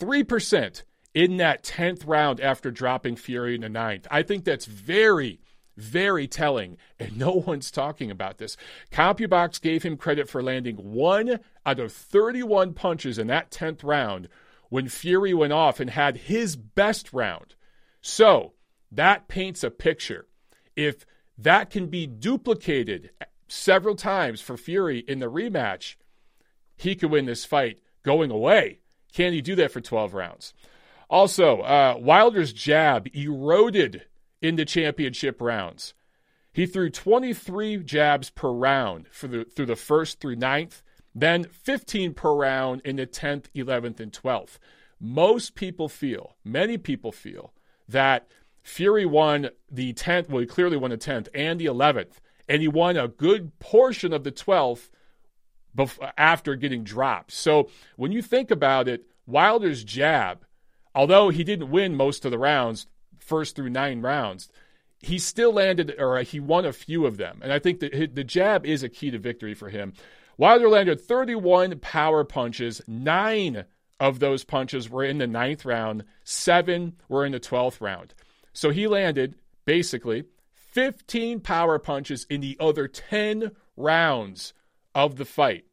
3% 0.00 0.82
in 1.12 1.36
that 1.36 1.62
10th 1.62 2.02
round 2.06 2.40
after 2.40 2.70
dropping 2.70 3.16
Fury 3.16 3.54
in 3.54 3.60
the 3.60 3.68
ninth. 3.68 4.06
I 4.10 4.22
think 4.22 4.44
that's 4.44 4.66
very, 4.66 5.40
very 5.76 6.26
telling, 6.26 6.78
and 6.98 7.16
no 7.18 7.32
one's 7.46 7.70
talking 7.70 8.10
about 8.10 8.38
this. 8.38 8.56
CompuBox 8.90 9.60
gave 9.60 9.82
him 9.82 9.96
credit 9.96 10.28
for 10.28 10.42
landing 10.42 10.76
one 10.76 11.38
out 11.66 11.80
of 11.80 11.92
31 11.92 12.72
punches 12.72 13.18
in 13.18 13.26
that 13.28 13.50
10th 13.50 13.84
round 13.84 14.28
when 14.70 14.88
Fury 14.88 15.34
went 15.34 15.52
off 15.52 15.80
and 15.80 15.90
had 15.90 16.16
his 16.16 16.56
best 16.56 17.12
round. 17.12 17.54
So 18.00 18.53
that 18.96 19.28
paints 19.28 19.64
a 19.64 19.70
picture. 19.70 20.26
If 20.76 21.04
that 21.36 21.70
can 21.70 21.88
be 21.88 22.06
duplicated 22.06 23.10
several 23.48 23.94
times 23.94 24.40
for 24.40 24.56
Fury 24.56 25.04
in 25.06 25.18
the 25.18 25.30
rematch, 25.30 25.96
he 26.76 26.94
could 26.94 27.10
win 27.10 27.26
this 27.26 27.44
fight 27.44 27.80
going 28.02 28.30
away. 28.30 28.80
Can 29.12 29.32
he 29.32 29.40
do 29.40 29.54
that 29.56 29.70
for 29.70 29.80
12 29.80 30.14
rounds? 30.14 30.54
Also, 31.08 31.60
uh, 31.60 31.96
Wilder's 31.98 32.52
jab 32.52 33.08
eroded 33.14 34.02
in 34.42 34.56
the 34.56 34.64
championship 34.64 35.40
rounds. 35.40 35.94
He 36.52 36.66
threw 36.66 36.90
23 36.90 37.78
jabs 37.78 38.30
per 38.30 38.50
round 38.50 39.08
for 39.10 39.28
the, 39.28 39.44
through 39.44 39.66
the 39.66 39.76
first 39.76 40.20
through 40.20 40.36
ninth, 40.36 40.82
then 41.14 41.44
15 41.44 42.14
per 42.14 42.34
round 42.34 42.80
in 42.84 42.96
the 42.96 43.06
10th, 43.06 43.46
11th, 43.54 44.00
and 44.00 44.12
12th. 44.12 44.58
Most 45.00 45.54
people 45.54 45.88
feel, 45.88 46.36
many 46.44 46.78
people 46.78 47.12
feel, 47.12 47.52
that 47.88 48.28
Fury 48.64 49.04
won 49.04 49.50
the 49.70 49.92
10th, 49.92 50.30
well, 50.30 50.40
he 50.40 50.46
clearly 50.46 50.78
won 50.78 50.90
the 50.90 50.96
10th 50.96 51.28
and 51.34 51.60
the 51.60 51.66
11th, 51.66 52.14
and 52.48 52.62
he 52.62 52.66
won 52.66 52.96
a 52.96 53.06
good 53.06 53.56
portion 53.58 54.12
of 54.12 54.24
the 54.24 54.32
12th 54.32 54.88
bef- 55.76 56.12
after 56.16 56.56
getting 56.56 56.82
dropped. 56.82 57.30
So 57.30 57.68
when 57.96 58.10
you 58.10 58.22
think 58.22 58.50
about 58.50 58.88
it, 58.88 59.04
Wilder's 59.26 59.84
jab, 59.84 60.46
although 60.94 61.28
he 61.28 61.44
didn't 61.44 61.70
win 61.70 61.94
most 61.94 62.24
of 62.24 62.30
the 62.30 62.38
rounds, 62.38 62.86
first 63.18 63.54
through 63.54 63.68
nine 63.68 64.00
rounds, 64.00 64.48
he 64.98 65.18
still 65.18 65.52
landed, 65.52 65.94
or 65.98 66.18
uh, 66.18 66.24
he 66.24 66.40
won 66.40 66.64
a 66.64 66.72
few 66.72 67.04
of 67.04 67.18
them. 67.18 67.40
And 67.42 67.52
I 67.52 67.58
think 67.58 67.80
that 67.80 68.14
the 68.14 68.24
jab 68.24 68.64
is 68.64 68.82
a 68.82 68.88
key 68.88 69.10
to 69.10 69.18
victory 69.18 69.52
for 69.52 69.68
him. 69.68 69.92
Wilder 70.38 70.70
landed 70.70 71.02
31 71.02 71.78
power 71.80 72.24
punches, 72.24 72.80
nine 72.86 73.66
of 74.00 74.20
those 74.20 74.42
punches 74.42 74.88
were 74.88 75.04
in 75.04 75.18
the 75.18 75.26
ninth 75.26 75.66
round, 75.66 76.04
seven 76.24 76.96
were 77.08 77.26
in 77.26 77.32
the 77.32 77.40
12th 77.40 77.82
round. 77.82 78.14
So 78.54 78.70
he 78.70 78.86
landed 78.86 79.34
basically 79.66 80.24
15 80.54 81.40
power 81.40 81.78
punches 81.78 82.26
in 82.30 82.40
the 82.40 82.56
other 82.58 82.88
10 82.88 83.50
rounds 83.76 84.54
of 84.94 85.16
the 85.16 85.24
fight. 85.24 85.66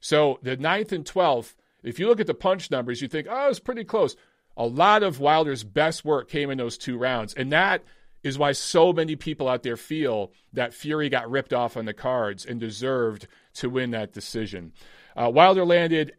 So 0.00 0.38
the 0.42 0.56
ninth 0.56 0.92
and 0.92 1.04
12th, 1.04 1.54
If 1.82 1.98
you 1.98 2.08
look 2.08 2.20
at 2.20 2.26
the 2.26 2.34
punch 2.34 2.70
numbers, 2.70 3.02
you 3.02 3.08
think, 3.08 3.26
oh, 3.30 3.48
it's 3.48 3.58
pretty 3.58 3.84
close. 3.84 4.16
A 4.56 4.66
lot 4.66 5.02
of 5.02 5.20
Wilder's 5.20 5.64
best 5.64 6.04
work 6.04 6.28
came 6.28 6.50
in 6.50 6.58
those 6.58 6.78
two 6.78 6.96
rounds. 6.96 7.34
And 7.34 7.52
that 7.52 7.84
is 8.22 8.38
why 8.38 8.52
so 8.52 8.92
many 8.92 9.16
people 9.16 9.48
out 9.48 9.62
there 9.62 9.76
feel 9.76 10.32
that 10.54 10.72
Fury 10.72 11.08
got 11.08 11.30
ripped 11.30 11.52
off 11.52 11.76
on 11.76 11.84
the 11.84 11.92
cards 11.92 12.46
and 12.46 12.58
deserved 12.58 13.26
to 13.54 13.68
win 13.68 13.90
that 13.90 14.12
decision. 14.12 14.72
Uh, 15.14 15.30
Wilder 15.30 15.64
landed 15.64 16.12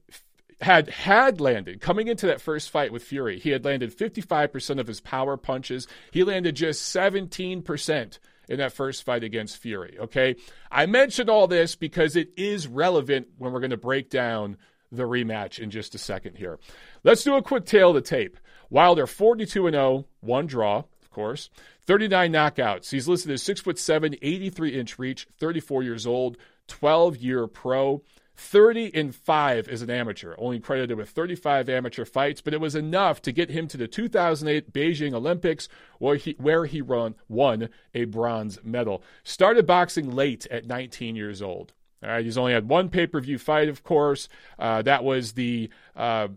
had 0.62 0.90
had 0.90 1.42
landed 1.42 1.82
coming 1.82 2.08
into 2.08 2.28
that 2.28 2.42
first 2.42 2.70
fight 2.70 2.92
with 2.92 3.04
Fury. 3.04 3.40
He 3.40 3.50
had 3.50 3.66
landed 3.66 3.96
55% 3.96 4.80
of 4.80 4.88
his 4.88 5.02
power 5.02 5.38
punches. 5.38 5.88
He 6.12 6.24
landed 6.24 6.56
just 6.56 6.96
17% 6.96 8.20
in 8.48 8.58
that 8.58 8.74
first 8.74 9.04
fight 9.04 9.24
against 9.24 9.58
Fury, 9.58 9.98
okay? 10.00 10.36
I 10.72 10.86
mentioned 10.86 11.30
all 11.30 11.48
this 11.48 11.76
because 11.76 12.16
it 12.16 12.30
is 12.38 12.68
relevant 12.68 13.28
when 13.38 13.52
we're 13.52 13.60
going 13.60 13.72
to 13.72 13.78
break 13.78 14.10
down 14.10 14.58
the 14.92 15.04
rematch 15.04 15.60
in 15.60 15.72
just 15.72 15.96
a 15.96 15.98
second 15.98 16.38
here. 16.38 16.60
Let's 17.04 17.24
do 17.24 17.36
a 17.36 17.42
quick 17.42 17.66
tale 17.66 17.90
of 17.90 17.96
the 17.96 18.02
tape. 18.02 18.38
Wilder 18.70 19.08
42 19.08 19.70
0, 19.70 20.06
one 20.22 20.48
draw, 20.48 20.80
of 20.80 21.10
course. 21.12 21.50
39 21.86 22.32
knockouts. 22.32 22.90
He's 22.90 23.08
listed 23.08 23.32
as 23.32 23.44
6 23.44 23.62
foot 23.62 23.80
7, 23.80 24.16
83 24.22 24.80
inch 24.80 25.00
reach, 25.00 25.28
34 25.40 25.84
years 25.84 26.08
old, 26.08 26.38
12 26.68 27.18
year 27.18 27.48
pro. 27.48 28.02
30 28.36 28.94
and 28.94 29.16
5 29.16 29.68
as 29.68 29.82
an 29.82 29.90
amateur, 29.90 30.36
only 30.38 30.60
credited 30.60 30.98
with 30.98 31.10
35 31.10 31.70
amateur 31.70 32.06
fights, 32.06 32.42
but 32.42 32.54
it 32.54 32.60
was 32.60 32.76
enough 32.76 33.22
to 33.22 33.32
get 33.32 33.50
him 33.50 33.68
to 33.70 33.78
the 33.78 33.88
2008 33.88 34.74
Beijing 34.74 35.14
Olympics 35.14 35.70
where 36.00 36.16
he, 36.16 36.36
where 36.38 36.66
he 36.66 36.82
run, 36.82 37.16
won 37.30 37.70
a 37.94 38.06
bronze 38.06 38.60
medal. 38.64 39.04
Started 39.24 39.66
boxing 39.66 40.12
late 40.12 40.46
at 40.52 40.66
19 40.66 41.16
years 41.16 41.42
old. 41.42 41.74
All 42.04 42.10
right, 42.10 42.26
he's 42.26 42.38
only 42.38 42.54
had 42.54 42.70
one 42.70 42.90
pay 42.90 43.08
per 43.08 43.20
view 43.20 43.40
fight, 43.40 43.70
of 43.70 43.84
course. 43.84 44.30
Uh, 44.60 44.82
that 44.84 45.04
was 45.04 45.34
the. 45.34 45.70
Uh, 45.96 46.28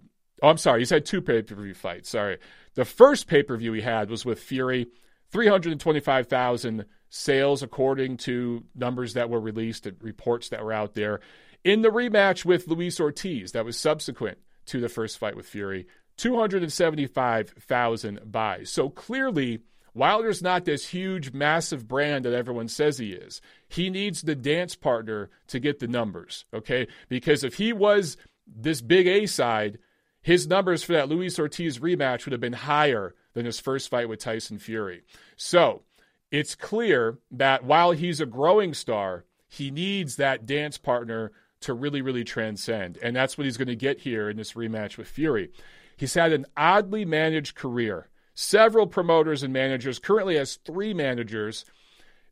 oh, 0.43 0.49
I'm 0.49 0.57
sorry, 0.57 0.81
he's 0.81 0.91
had 0.91 1.05
two 1.05 1.21
pay 1.21 1.43
per 1.43 1.55
view 1.57 1.75
fights. 1.75 2.09
Sorry. 2.09 2.39
The 2.75 2.85
first 2.85 3.27
pay 3.27 3.43
per 3.43 3.57
view 3.57 3.73
he 3.73 3.83
had 3.83 4.09
was 4.09 4.25
with 4.25 4.41
Fury. 4.41 4.87
325,000 5.31 6.87
sales, 7.11 7.63
according 7.63 8.17
to 8.19 8.65
numbers 8.75 9.15
that 9.15 9.29
were 9.29 9.41
released 9.41 9.87
and 9.87 9.97
reports 10.01 10.49
that 10.51 10.65
were 10.65 10.73
out 10.73 10.95
there. 10.95 11.21
In 11.65 11.83
the 11.83 11.91
rematch 11.91 12.45
with 12.45 12.69
Luis 12.69 13.01
Ortiz, 13.01 13.51
that 13.53 13.65
was 13.65 13.79
subsequent 13.79 14.39
to 14.67 14.81
the 14.81 14.89
first 14.89 15.19
fight 15.19 15.37
with 15.37 15.47
Fury, 15.47 15.87
275,000 16.17 18.21
buys. 18.31 18.71
So 18.71 18.91
clearly, 18.91 19.61
Wilder's 19.95 20.43
not 20.43 20.65
this 20.65 20.89
huge, 20.89 21.33
massive 21.33 21.89
brand 21.89 22.25
that 22.25 22.33
everyone 22.33 22.69
says 22.69 22.99
he 22.99 23.13
is. 23.13 23.41
He 23.69 23.91
needs 23.91 24.23
the 24.23 24.37
dance 24.37 24.77
partner 24.77 25.31
to 25.49 25.59
get 25.59 25.79
the 25.79 25.89
numbers, 25.89 26.45
okay? 26.55 26.87
Because 27.09 27.45
if 27.45 27.55
he 27.55 27.73
was 27.73 28.17
this 28.47 28.81
big 28.81 29.07
A 29.07 29.27
side, 29.27 29.79
his 30.23 30.47
numbers 30.47 30.83
for 30.83 30.93
that 30.93 31.09
Luis 31.09 31.39
Ortiz 31.39 31.79
rematch 31.79 32.25
would 32.25 32.33
have 32.33 32.41
been 32.41 32.53
higher 32.53 33.15
than 33.35 33.47
his 33.47 33.61
first 33.61 33.89
fight 33.89 34.09
with 34.09 34.21
Tyson 34.21 34.59
Fury. 34.59 35.03
So 35.37 35.83
it's 36.31 36.55
clear 36.55 37.19
that 37.31 37.65
while 37.65 37.93
he's 37.93 38.21
a 38.21 38.27
growing 38.27 38.75
star, 38.75 39.25
he 39.49 39.71
needs 39.71 40.17
that 40.17 40.47
dance 40.47 40.77
partner 40.77 41.33
to 41.61 41.75
really, 41.75 42.03
really 42.03 42.25
transcend. 42.25 42.99
And 43.03 43.15
that's 43.15 43.37
what 43.37 43.45
he's 43.45 43.57
going 43.57 43.69
to 43.69 43.77
get 43.77 44.01
here 44.01 44.31
in 44.31 44.37
this 44.37 44.53
rematch 44.53 44.97
with 44.97 45.09
Fury. 45.09 45.51
He's 45.97 46.15
had 46.15 46.33
an 46.33 46.47
oddly 46.57 47.05
managed 47.05 47.57
career, 47.57 48.09
several 48.35 48.87
promoters 48.87 49.43
and 49.43 49.53
managers, 49.53 49.99
currently 49.99 50.37
has 50.37 50.57
three 50.57 50.95
managers. 50.95 51.65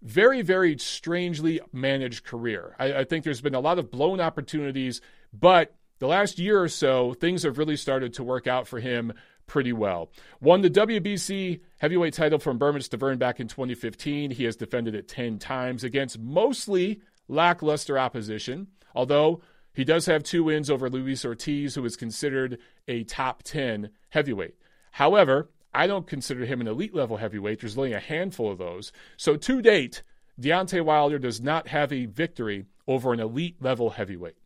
Very, 0.03 0.43
very 0.43 0.79
strangely 0.79 1.59
managed 1.73 2.25
career. 2.25 2.77
I, 2.79 3.01
I 3.01 3.05
think 3.05 3.25
there's 3.25 3.41
been 3.41 3.55
a 3.55 3.61
lot 3.61 3.79
of 3.79 3.91
blown 3.91 4.21
opportunities, 4.21 5.01
but 5.33 5.75
the 5.99 6.07
last 6.07 6.39
year 6.39 6.63
or 6.63 6.69
so, 6.69 7.15
things 7.15 7.43
have 7.43 7.59
really 7.59 7.77
started 7.77 8.13
to 8.15 8.23
work 8.23 8.47
out 8.47 8.69
for 8.69 8.79
him 8.79 9.15
pretty 9.47 9.73
well. 9.73 10.11
Won 10.41 10.61
the 10.61 10.71
WBC 10.71 11.61
heavyweight 11.79 12.15
title 12.15 12.39
from 12.39 12.59
Bermane 12.59 12.83
Stiverne 12.83 13.19
back 13.19 13.41
in 13.41 13.49
2015. 13.49 14.33
He 14.33 14.45
has 14.45 14.57
defended 14.57 14.95
it 14.95 15.09
10 15.09 15.39
times 15.39 15.85
against 15.85 16.19
mostly 16.19 17.01
lackluster 17.29 17.99
opposition, 17.99 18.69
although 18.97 19.41
he 19.73 19.85
does 19.85 20.07
have 20.07 20.23
two 20.23 20.43
wins 20.45 20.71
over 20.71 20.89
Luis 20.89 21.25
Ortiz, 21.25 21.75
who 21.75 21.85
is 21.85 21.97
considered 21.97 22.59
a 22.89 23.05
top 23.05 23.43
10 23.43 23.91
heavyweight. 24.09 24.57
However, 24.93 25.51
I 25.75 25.87
don't 25.87 26.07
consider 26.07 26.47
him 26.47 26.63
an 26.63 26.67
elite 26.67 26.95
level 26.95 27.19
heavyweight. 27.19 27.61
There's 27.61 27.77
only 27.77 27.93
a 27.93 28.01
handful 28.01 28.51
of 28.51 28.57
those. 28.57 28.91
So 29.19 29.37
to 29.37 29.61
date, 29.61 30.03
Deontay 30.41 30.83
Wilder 30.83 31.19
does 31.19 31.43
not 31.43 31.69
have 31.69 31.93
a 31.93 32.07
victory 32.07 32.65
over 32.89 33.13
an 33.13 33.21
elite 33.21 33.57
level 33.61 33.91
heavyweight. 33.91 34.37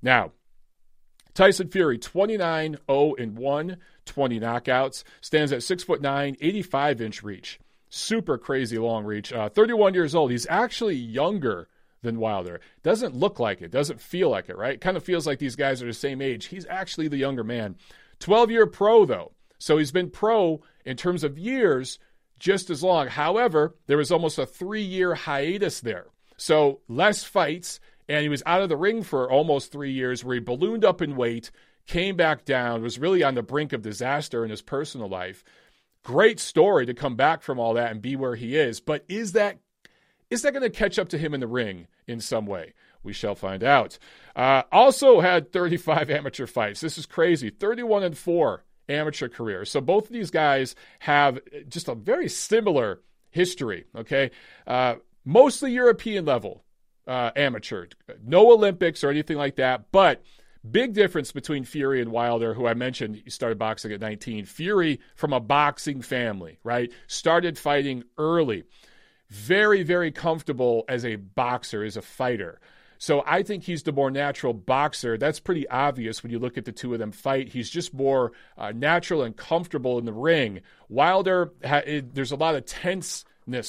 Now, 0.00 0.32
Tyson 1.34 1.68
Fury, 1.68 1.98
29 1.98 2.78
0 2.90 3.14
1, 3.18 3.76
20 4.06 4.40
knockouts, 4.40 5.04
stands 5.20 5.52
at 5.52 5.62
6 5.62 5.82
foot 5.84 6.00
9, 6.00 6.36
85 6.40 7.00
inch 7.02 7.22
reach. 7.22 7.60
Super 7.90 8.38
crazy 8.38 8.78
long 8.78 9.04
reach. 9.04 9.32
Uh, 9.32 9.50
31 9.50 9.92
years 9.92 10.14
old. 10.14 10.30
He's 10.30 10.46
actually 10.48 10.94
younger 10.94 11.68
than 12.02 12.18
Wilder. 12.18 12.60
Doesn't 12.82 13.14
look 13.14 13.38
like 13.38 13.62
it, 13.62 13.70
doesn't 13.70 14.00
feel 14.00 14.30
like 14.30 14.48
it, 14.48 14.56
right? 14.56 14.80
Kind 14.80 14.96
of 14.96 15.04
feels 15.04 15.26
like 15.26 15.38
these 15.38 15.56
guys 15.56 15.82
are 15.82 15.86
the 15.86 15.92
same 15.92 16.20
age. 16.22 16.46
He's 16.46 16.66
actually 16.66 17.08
the 17.08 17.16
younger 17.16 17.44
man. 17.44 17.76
12 18.20 18.50
year 18.50 18.66
pro, 18.66 19.04
though. 19.04 19.32
So 19.58 19.76
he's 19.76 19.92
been 19.92 20.10
pro 20.10 20.62
in 20.84 20.96
terms 20.96 21.22
of 21.22 21.38
years 21.38 21.98
just 22.38 22.70
as 22.70 22.82
long. 22.82 23.08
However, 23.08 23.76
there 23.86 23.98
was 23.98 24.10
almost 24.10 24.38
a 24.38 24.46
three 24.46 24.82
year 24.82 25.14
hiatus 25.14 25.80
there. 25.80 26.06
So 26.36 26.80
less 26.88 27.22
fights 27.22 27.80
and 28.08 28.22
he 28.22 28.28
was 28.28 28.42
out 28.44 28.62
of 28.62 28.68
the 28.68 28.76
ring 28.76 29.04
for 29.04 29.30
almost 29.30 29.70
three 29.70 29.92
years 29.92 30.24
where 30.24 30.34
he 30.34 30.40
ballooned 30.40 30.84
up 30.84 31.00
in 31.00 31.14
weight, 31.14 31.52
came 31.86 32.16
back 32.16 32.44
down, 32.44 32.82
was 32.82 32.98
really 32.98 33.22
on 33.22 33.36
the 33.36 33.42
brink 33.42 33.72
of 33.72 33.82
disaster 33.82 34.42
in 34.42 34.50
his 34.50 34.62
personal 34.62 35.08
life. 35.08 35.44
Great 36.02 36.40
story 36.40 36.86
to 36.86 36.94
come 36.94 37.14
back 37.14 37.42
from 37.42 37.60
all 37.60 37.74
that 37.74 37.92
and 37.92 38.02
be 38.02 38.16
where 38.16 38.34
he 38.34 38.56
is. 38.56 38.80
But 38.80 39.04
is 39.08 39.32
that 39.32 39.58
is 40.30 40.42
that 40.42 40.52
going 40.52 40.62
to 40.62 40.70
catch 40.70 40.98
up 40.98 41.08
to 41.10 41.18
him 41.18 41.34
in 41.34 41.40
the 41.40 41.46
ring 41.46 41.88
in 42.06 42.20
some 42.20 42.46
way? 42.46 42.74
We 43.02 43.12
shall 43.12 43.34
find 43.34 43.64
out. 43.64 43.98
Uh, 44.36 44.62
also 44.70 45.20
had 45.20 45.52
35 45.52 46.10
amateur 46.10 46.46
fights. 46.46 46.80
This 46.80 46.98
is 46.98 47.06
crazy. 47.06 47.50
31 47.50 48.04
and 48.04 48.16
4 48.16 48.64
amateur 48.88 49.28
career. 49.28 49.64
So 49.64 49.80
both 49.80 50.06
of 50.06 50.12
these 50.12 50.30
guys 50.30 50.74
have 51.00 51.38
just 51.68 51.88
a 51.88 51.94
very 51.94 52.28
similar 52.28 53.00
history, 53.30 53.86
okay? 53.96 54.30
Uh, 54.66 54.96
mostly 55.24 55.72
European 55.72 56.24
level 56.24 56.64
uh, 57.06 57.30
amateur. 57.36 57.86
No 58.22 58.52
Olympics 58.52 59.02
or 59.02 59.10
anything 59.10 59.36
like 59.36 59.56
that, 59.56 59.90
but 59.92 60.22
big 60.68 60.92
difference 60.92 61.32
between 61.32 61.64
Fury 61.64 62.00
and 62.00 62.10
Wilder, 62.10 62.54
who 62.54 62.66
I 62.66 62.74
mentioned 62.74 63.20
he 63.24 63.30
started 63.30 63.58
boxing 63.58 63.92
at 63.92 64.00
19. 64.00 64.44
Fury 64.44 65.00
from 65.16 65.32
a 65.32 65.40
boxing 65.40 66.02
family, 66.02 66.58
right? 66.62 66.92
Started 67.06 67.58
fighting 67.58 68.04
early. 68.18 68.64
Very, 69.30 69.82
very 69.82 70.10
comfortable 70.10 70.84
as 70.88 71.04
a 71.04 71.16
boxer, 71.16 71.82
as 71.82 71.96
a 71.96 72.02
fighter. 72.02 72.60
So 72.98 73.22
I 73.26 73.42
think 73.42 73.64
he's 73.64 73.84
the 73.84 73.92
more 73.92 74.10
natural 74.10 74.52
boxer. 74.52 75.16
That's 75.16 75.40
pretty 75.40 75.66
obvious 75.68 76.22
when 76.22 76.30
you 76.30 76.38
look 76.38 76.58
at 76.58 76.66
the 76.66 76.72
two 76.72 76.92
of 76.92 76.98
them 76.98 77.12
fight. 77.12 77.48
He's 77.48 77.70
just 77.70 77.94
more 77.94 78.32
uh, 78.58 78.72
natural 78.72 79.22
and 79.22 79.34
comfortable 79.34 79.98
in 79.98 80.04
the 80.04 80.12
ring. 80.12 80.60
Wilder, 80.90 81.52
ha- 81.64 81.82
it, 81.86 82.14
there's 82.14 82.32
a 82.32 82.36
lot 82.36 82.56
of 82.56 82.66
tense 82.66 83.24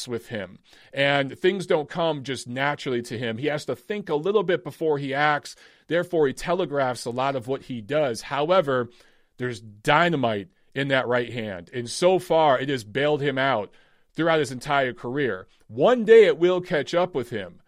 with 0.08 0.28
him. 0.28 0.60
And 0.94 1.40
things 1.40 1.66
don't 1.66 1.90
come 1.90 2.24
just 2.24 2.48
naturally 2.48 3.02
to 3.04 3.18
him. 3.18 3.38
He 3.38 3.48
has 3.48 3.66
to 3.66 3.76
think 3.76 4.10
a 4.10 4.16
little 4.16 4.44
bit 4.44 4.64
before 4.64 5.00
he 5.00 5.14
acts. 5.14 5.56
Therefore, 5.88 6.28
he 6.28 6.34
telegraphs 6.34 7.06
a 7.06 7.10
lot 7.10 7.36
of 7.36 7.48
what 7.48 7.64
he 7.64 7.82
does. 7.82 8.22
However, 8.22 8.90
there's 9.38 9.60
dynamite 9.60 10.50
in 10.76 10.90
that 10.90 11.08
right 11.08 11.32
hand. 11.32 11.72
And 11.74 11.90
so 11.90 12.20
far, 12.20 12.60
it 12.60 12.70
has 12.70 12.84
bailed 12.84 13.22
him 13.22 13.40
out 13.40 13.72
throughout 14.14 14.40
his 14.40 14.52
entire 14.52 14.94
career. 14.94 15.48
One 15.68 16.06
day 16.06 16.26
it 16.26 16.38
will 16.38 16.62
catch 16.62 16.94
up 16.94 17.16
with 17.16 17.30
him. 17.30 17.62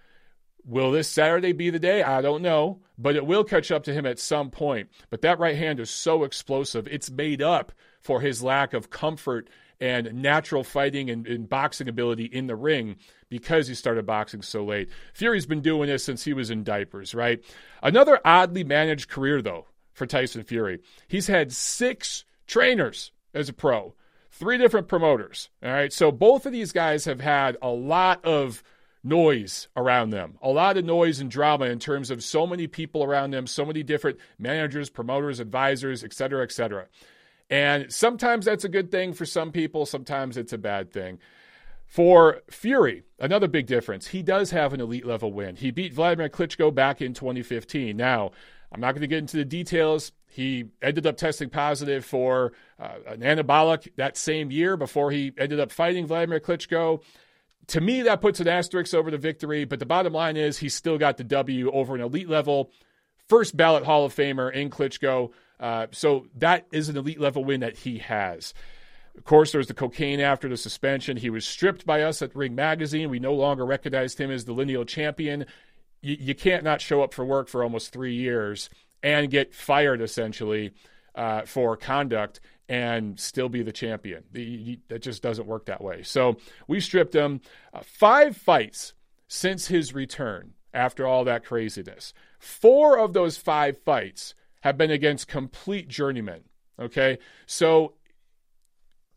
Will 0.66 0.92
this 0.92 1.10
Saturday 1.10 1.52
be 1.52 1.70
the 1.70 1.80
day? 1.80 2.04
I 2.04 2.22
don't 2.22 2.42
know, 2.42 2.80
but 2.98 3.16
it 3.16 3.26
will 3.26 3.44
catch 3.44 3.70
up 3.70 3.84
to 3.84 3.94
him 3.94 4.06
at 4.06 4.20
some 4.20 4.50
point. 4.50 4.90
But 5.10 5.22
that 5.22 5.40
right 5.40 5.58
hand 5.58 5.80
is 5.80 5.90
so 5.90 6.24
explosive, 6.24 6.88
it's 6.88 7.12
made 7.12 7.42
up 7.42 7.74
for 8.02 8.22
his 8.22 8.42
lack 8.42 8.74
of 8.74 8.90
comfort 8.90 9.50
and 9.80 10.14
natural 10.14 10.64
fighting 10.64 11.10
and, 11.10 11.28
and, 11.28 11.50
boxing 11.50 11.90
ability 11.90 12.26
in 12.26 12.48
the 12.48 12.56
ring 12.56 12.96
because 13.28 13.68
he 13.68 13.76
started 13.76 14.06
boxing 14.06 14.42
so 14.42 14.64
late. 14.64 14.90
Fury's 15.14 15.46
been 15.46 15.62
doing 15.62 15.90
this 15.90 16.06
since 16.06 16.24
he 16.24 16.32
was 16.32 16.50
in 16.50 16.64
diapers, 16.64 17.14
right? 17.14 17.44
Another 17.82 18.20
oddly 18.24 18.64
managed 18.64 19.10
career, 19.10 19.42
though, 19.42 19.68
for 19.92 20.06
Tyson 20.06 20.44
Fury. 20.44 20.80
He's 21.08 21.28
had 21.28 21.52
six 21.52 22.24
trainers 22.48 23.12
as 23.34 23.50
a 23.50 23.54
pro, 23.54 23.94
three 24.34 24.58
different 24.58 24.88
promoters, 24.88 25.50
all 25.63 25.72
right? 25.72 25.94
So 25.94 26.12
both 26.12 26.46
of 26.46 26.52
these 26.52 26.72
guys 26.72 27.06
have 27.06 27.22
had 27.22 27.56
a 27.62 27.70
lot 27.70 28.25
of 28.25 28.63
noise 29.04 29.68
around 29.75 30.10
them, 30.10 30.38
a 30.42 30.50
lot 30.50 30.78
of 30.78 30.86
noise 30.86 31.20
and 31.20 31.30
drama 31.30 31.66
in 31.66 31.78
terms 31.78 32.10
of 32.10 32.24
so 32.24 32.48
many 32.48 32.66
people 32.66 33.04
around 33.04 33.32
them, 33.32 33.46
so 33.46 33.63
many 33.63 33.84
different 33.84 34.18
managers, 34.40 34.90
promoters, 34.90 35.40
advisors, 35.40 36.04
et 36.04 36.13
cetera, 36.13 36.42
et 36.44 36.52
cetera. 36.52 36.88
And 37.50 37.94
sometimes 37.94 38.46
that's 38.46 38.63
a 38.63 38.70
good 38.70 38.90
thing 38.90 39.13
for 39.13 39.25
some 39.25 39.52
people, 39.52 39.86
sometimes 39.86 40.36
it's 40.36 40.54
a 40.54 40.58
bad 40.58 40.92
thing. 40.92 41.20
For 41.86 42.42
Fury, 42.50 43.04
another 43.20 43.48
big 43.48 43.68
difference. 43.68 44.08
He 44.08 44.24
does 44.24 44.50
have 44.50 44.74
an 44.74 44.82
elite 44.82 45.06
level 45.06 45.32
win. 45.32 45.58
He 45.58 45.70
beat 45.70 45.94
Vladimir 45.94 46.28
Klitschko 46.28 46.74
back 46.74 47.04
in 47.04 47.13
2015. 47.13 47.96
Now, 47.96 48.32
I'm 48.74 48.80
not 48.80 48.94
going 48.94 49.01
to 49.01 49.08
get 49.08 49.20
into 49.20 49.38
the 49.38 49.46
details. 49.46 50.12
He 50.27 50.65
ended 50.82 51.06
up 51.06 51.15
testing 51.15 51.50
positive 51.50 52.03
for 52.03 52.53
uh, 52.80 52.96
an 53.08 53.22
anabolic 53.22 53.96
that 53.98 54.18
same 54.18 54.50
year 54.50 54.75
before 54.75 55.12
he 55.12 55.32
ended 55.38 55.60
up 55.60 55.72
fighting 55.72 56.08
Vladimir 56.08 56.39
Klitschko. 56.39 57.03
To 57.68 57.82
me, 57.82 58.01
that 58.01 58.20
puts 58.20 58.39
an 58.39 58.48
asterisk 58.48 58.94
over 58.94 59.12
the 59.12 59.18
victory, 59.18 59.63
but 59.63 59.80
the 59.80 59.86
bottom 59.86 60.12
line 60.12 60.36
is 60.36 60.58
he 60.58 60.70
still 60.70 60.98
got 60.98 61.18
the 61.18 61.24
W 61.24 61.72
over 61.72 61.94
an 61.94 62.01
elite 62.01 62.27
level, 62.27 62.72
first 63.30 63.56
ballot 63.56 63.86
Hall 63.86 64.06
of 64.06 64.13
Famer 64.13 64.51
in 64.51 64.70
Klitschko. 64.70 65.32
Uh, 65.60 65.88
so 65.92 66.25
that 66.36 66.65
is 66.72 66.89
an 66.89 66.98
elite 66.98 67.22
level 67.22 67.46
win 67.46 67.60
that 67.62 67.77
he 67.77 68.00
has. 68.00 68.53
Of 69.15 69.24
course, 69.25 69.51
there 69.51 69.60
was 69.60 69.68
the 69.68 69.75
cocaine 69.75 70.20
after 70.20 70.50
the 70.50 70.58
suspension. 70.58 71.15
He 71.18 71.30
was 71.30 71.46
stripped 71.46 71.86
by 71.86 72.01
us 72.01 72.24
at 72.24 72.36
Ring 72.36 72.56
Magazine. 72.56 73.12
We 73.12 73.20
no 73.20 73.36
longer 73.36 73.65
recognized 73.65 74.20
him 74.20 74.32
as 74.32 74.46
the 74.46 74.53
lineal 74.53 74.86
champion. 74.86 75.46
You, 76.03 76.17
you 76.19 76.36
can't 76.36 76.63
not 76.63 76.81
show 76.81 77.01
up 77.01 77.13
for 77.15 77.25
work 77.25 77.48
for 77.48 77.63
almost 77.63 77.91
three 77.91 78.13
years 78.13 78.69
and 79.01 79.31
get 79.31 79.55
fired 79.55 80.01
essentially 80.01 80.74
uh, 81.15 81.41
for 81.43 81.75
conduct 81.75 82.39
and 82.69 83.19
still 83.19 83.50
be 83.50 83.63
the 83.63 83.72
champion. 83.72 84.24
The, 84.31 84.79
that 84.89 85.01
just 85.01 85.24
doesn't 85.24 85.48
work 85.48 85.65
that 85.65 85.81
way. 85.81 86.03
So 86.03 86.38
we 86.67 86.79
stripped 86.79 87.15
him. 87.15 87.41
Uh, 87.74 87.81
five 87.83 88.38
fights 88.38 88.93
since 89.27 89.67
his 89.67 89.93
return 89.93 90.53
after 90.74 91.05
all 91.05 91.24
that 91.25 91.43
craziness. 91.43 92.13
Four 92.39 92.98
of 92.98 93.13
those 93.13 93.38
five 93.38 93.77
fights 93.77 94.36
have 94.62 94.77
been 94.77 94.91
against 94.91 95.27
complete 95.27 95.88
journeymen. 95.88 96.41
Okay. 96.79 97.19
So 97.45 97.93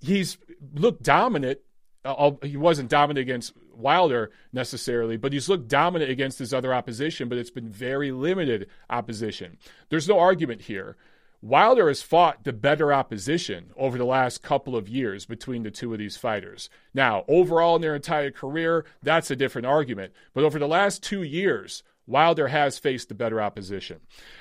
he's 0.00 0.38
looked 0.74 1.02
dominant. 1.02 1.60
Uh, 2.04 2.32
he 2.42 2.56
wasn't 2.56 2.90
dominant 2.90 3.22
against 3.22 3.52
Wilder 3.76 4.30
necessarily, 4.52 5.16
but 5.16 5.32
he's 5.32 5.48
looked 5.48 5.68
dominant 5.68 6.10
against 6.10 6.38
his 6.38 6.54
other 6.54 6.72
opposition, 6.72 7.28
but 7.28 7.38
it's 7.38 7.50
been 7.50 7.68
very 7.68 8.12
limited 8.12 8.68
opposition. 8.90 9.58
There's 9.88 10.08
no 10.08 10.18
argument 10.18 10.62
here. 10.62 10.96
Wilder 11.42 11.88
has 11.88 12.02
fought 12.02 12.44
the 12.44 12.52
better 12.52 12.92
opposition 12.92 13.70
over 13.76 13.98
the 13.98 14.04
last 14.04 14.42
couple 14.42 14.74
of 14.74 14.88
years 14.88 15.26
between 15.26 15.62
the 15.62 15.70
two 15.70 15.92
of 15.92 15.98
these 15.98 16.16
fighters. 16.16 16.70
Now, 16.94 17.24
overall 17.28 17.76
in 17.76 17.82
their 17.82 17.94
entire 17.94 18.30
career, 18.30 18.84
that's 19.02 19.30
a 19.30 19.36
different 19.36 19.66
argument. 19.66 20.12
But 20.34 20.44
over 20.44 20.58
the 20.58 20.66
last 20.66 21.02
two 21.02 21.22
years, 21.22 21.82
Wilder 22.06 22.48
has 22.48 22.78
faced 22.78 23.08
the 23.08 23.14
better 23.14 23.40
opposition. 23.40 24.00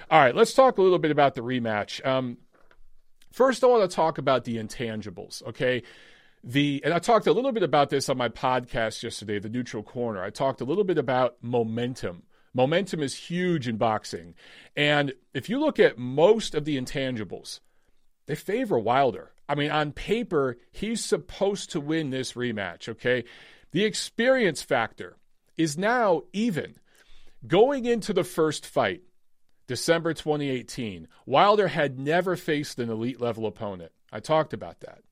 All 0.10 0.20
right, 0.20 0.36
let's 0.36 0.54
talk 0.54 0.78
a 0.78 0.82
little 0.82 1.00
bit 1.00 1.12
about 1.12 1.36
the 1.36 1.42
rematch. 1.42 2.04
Um, 2.06 2.38
first, 3.32 3.64
I 3.64 3.68
want 3.68 3.90
to 3.90 3.96
talk 3.96 4.18
about 4.18 4.46
the 4.46 4.58
intangibles, 4.58 5.46
okay? 5.48 5.84
The 6.46 6.80
and 6.86 6.94
I 6.94 7.00
talked 7.00 7.26
a 7.26 7.34
little 7.34 7.52
bit 7.52 7.64
about 7.64 7.90
this 7.90 8.08
on 8.08 8.18
my 8.18 8.30
podcast 8.30 9.02
yesterday, 9.02 9.40
the 9.40 9.50
Neutral 9.50 9.82
Corner. 9.82 10.24
I 10.24 10.30
talked 10.30 10.62
a 10.62 10.66
little 10.66 10.84
bit 10.84 11.00
about 11.00 11.38
momentum. 11.42 12.24
Momentum 12.54 13.02
is 13.02 13.16
huge 13.16 13.68
in 13.68 13.78
boxing. 13.78 14.36
And 14.78 15.14
if 15.34 15.50
you 15.50 15.60
look 15.60 15.80
at 15.80 15.98
most 15.98 16.54
of 16.56 16.64
the 16.64 16.80
intangibles, 16.80 17.60
they 18.28 18.36
favor 18.36 18.80
Wilder. 18.80 19.32
I 19.50 19.56
mean, 19.56 19.72
on 19.72 19.92
paper, 19.92 20.58
he's 20.72 21.04
supposed 21.04 21.72
to 21.72 21.82
win 21.82 22.12
this 22.12 22.34
rematch, 22.34 22.88
okay? 22.88 23.26
The 23.72 23.84
experience 23.84 24.62
factor 24.62 25.18
is 25.58 25.78
now 25.78 26.24
even. 26.32 26.76
Going 27.46 27.86
into 27.86 28.14
the 28.14 28.24
first 28.24 28.66
fight, 28.66 29.02
December 29.68 30.14
2018, 30.14 31.08
Wilder 31.26 31.68
had 31.68 32.00
never 32.00 32.36
faced 32.36 32.80
an 32.80 32.90
elite 32.90 33.20
level 33.20 33.46
opponent. 33.46 33.92
I 34.12 34.20
talked 34.20 34.54
about 34.54 34.80
that 34.80 35.05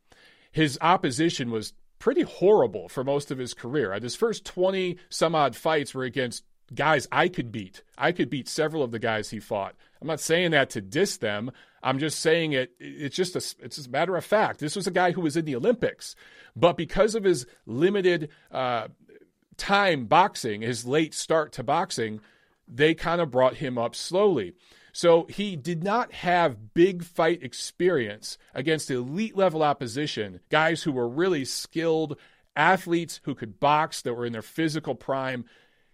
his 0.53 0.77
opposition 0.79 1.51
was 1.51 1.73
pretty 1.99 2.21
horrible 2.21 2.87
for 2.87 3.03
most 3.03 3.31
of 3.31 3.37
his 3.37 3.53
career. 3.53 3.93
His 3.99 4.15
first 4.15 4.45
20 4.45 4.97
some 5.09 5.35
odd 5.35 5.55
fights 5.55 5.93
were 5.93 6.03
against 6.03 6.43
guys 6.73 7.07
I 7.11 7.27
could 7.27 7.51
beat. 7.51 7.83
I 7.97 8.11
could 8.11 8.29
beat 8.29 8.47
several 8.47 8.83
of 8.83 8.91
the 8.91 8.99
guys 8.99 9.29
he 9.29 9.39
fought. 9.39 9.75
I'm 10.01 10.07
not 10.07 10.19
saying 10.19 10.51
that 10.51 10.69
to 10.71 10.81
diss 10.81 11.17
them. 11.17 11.51
I'm 11.81 11.99
just 11.99 12.19
saying 12.19 12.53
it. 12.53 12.71
It's 12.79 13.15
just 13.15 13.35
a. 13.35 13.39
It's 13.63 13.75
just 13.75 13.87
a 13.87 13.91
matter 13.91 14.15
of 14.15 14.23
fact. 14.23 14.59
This 14.59 14.75
was 14.75 14.87
a 14.87 14.91
guy 14.91 15.11
who 15.11 15.21
was 15.21 15.35
in 15.35 15.45
the 15.45 15.55
Olympics, 15.55 16.15
but 16.55 16.77
because 16.77 17.15
of 17.15 17.23
his 17.23 17.45
limited 17.65 18.29
uh, 18.51 18.87
time 19.57 20.05
boxing, 20.05 20.61
his 20.61 20.85
late 20.85 21.13
start 21.13 21.51
to 21.53 21.63
boxing, 21.63 22.21
they 22.67 22.93
kind 22.93 23.19
of 23.19 23.31
brought 23.31 23.55
him 23.55 23.77
up 23.77 23.95
slowly. 23.95 24.53
So 24.93 25.25
he 25.25 25.55
did 25.55 25.83
not 25.83 26.13
have 26.13 26.73
big 26.75 27.03
fight 27.03 27.41
experience 27.41 28.37
against 28.53 28.91
elite 28.91 29.35
level 29.35 29.63
opposition, 29.63 30.39
guys 30.49 30.83
who 30.83 30.91
were 30.91 31.09
really 31.09 31.43
skilled 31.45 32.17
athletes 32.55 33.19
who 33.23 33.33
could 33.33 33.59
box, 33.59 34.03
that 34.03 34.13
were 34.13 34.25
in 34.25 34.33
their 34.33 34.43
physical 34.43 34.93
prime. 34.93 35.45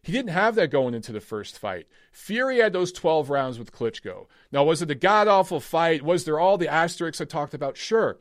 He 0.04 0.12
didn't 0.12 0.32
have 0.32 0.56
that 0.56 0.72
going 0.72 0.94
into 0.94 1.14
the 1.14 1.22
first 1.22 1.58
fight. 1.58 1.88
Fury 2.12 2.58
had 2.60 2.74
those 2.74 2.92
12 2.92 3.30
rounds 3.30 3.58
with 3.58 3.72
Klitschko. 3.72 4.28
Now, 4.52 4.66
was 4.66 4.82
it 4.82 4.92
a 4.92 4.96
god 4.96 5.30
awful 5.30 5.62
fight? 5.62 6.04
Was 6.04 6.26
there 6.26 6.40
all 6.40 6.58
the 6.58 6.68
asterisks 6.72 7.22
I 7.22 7.26
talked 7.26 7.54
about? 7.54 7.78
Sure. 7.78 8.18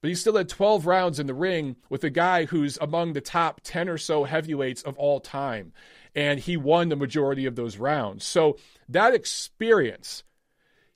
But 0.00 0.08
he 0.08 0.14
still 0.14 0.36
had 0.36 0.48
12 0.48 0.86
rounds 0.86 1.20
in 1.20 1.26
the 1.26 1.34
ring 1.34 1.76
with 1.88 2.04
a 2.04 2.10
guy 2.10 2.46
who's 2.46 2.76
among 2.80 3.12
the 3.12 3.20
top 3.20 3.60
10 3.62 3.88
or 3.88 3.98
so 3.98 4.24
heavyweights 4.24 4.82
of 4.82 4.96
all 4.98 5.20
time. 5.20 5.72
And 6.14 6.40
he 6.40 6.56
won 6.56 6.88
the 6.88 6.96
majority 6.96 7.46
of 7.46 7.56
those 7.56 7.78
rounds. 7.78 8.24
So 8.24 8.58
that 8.88 9.14
experience 9.14 10.24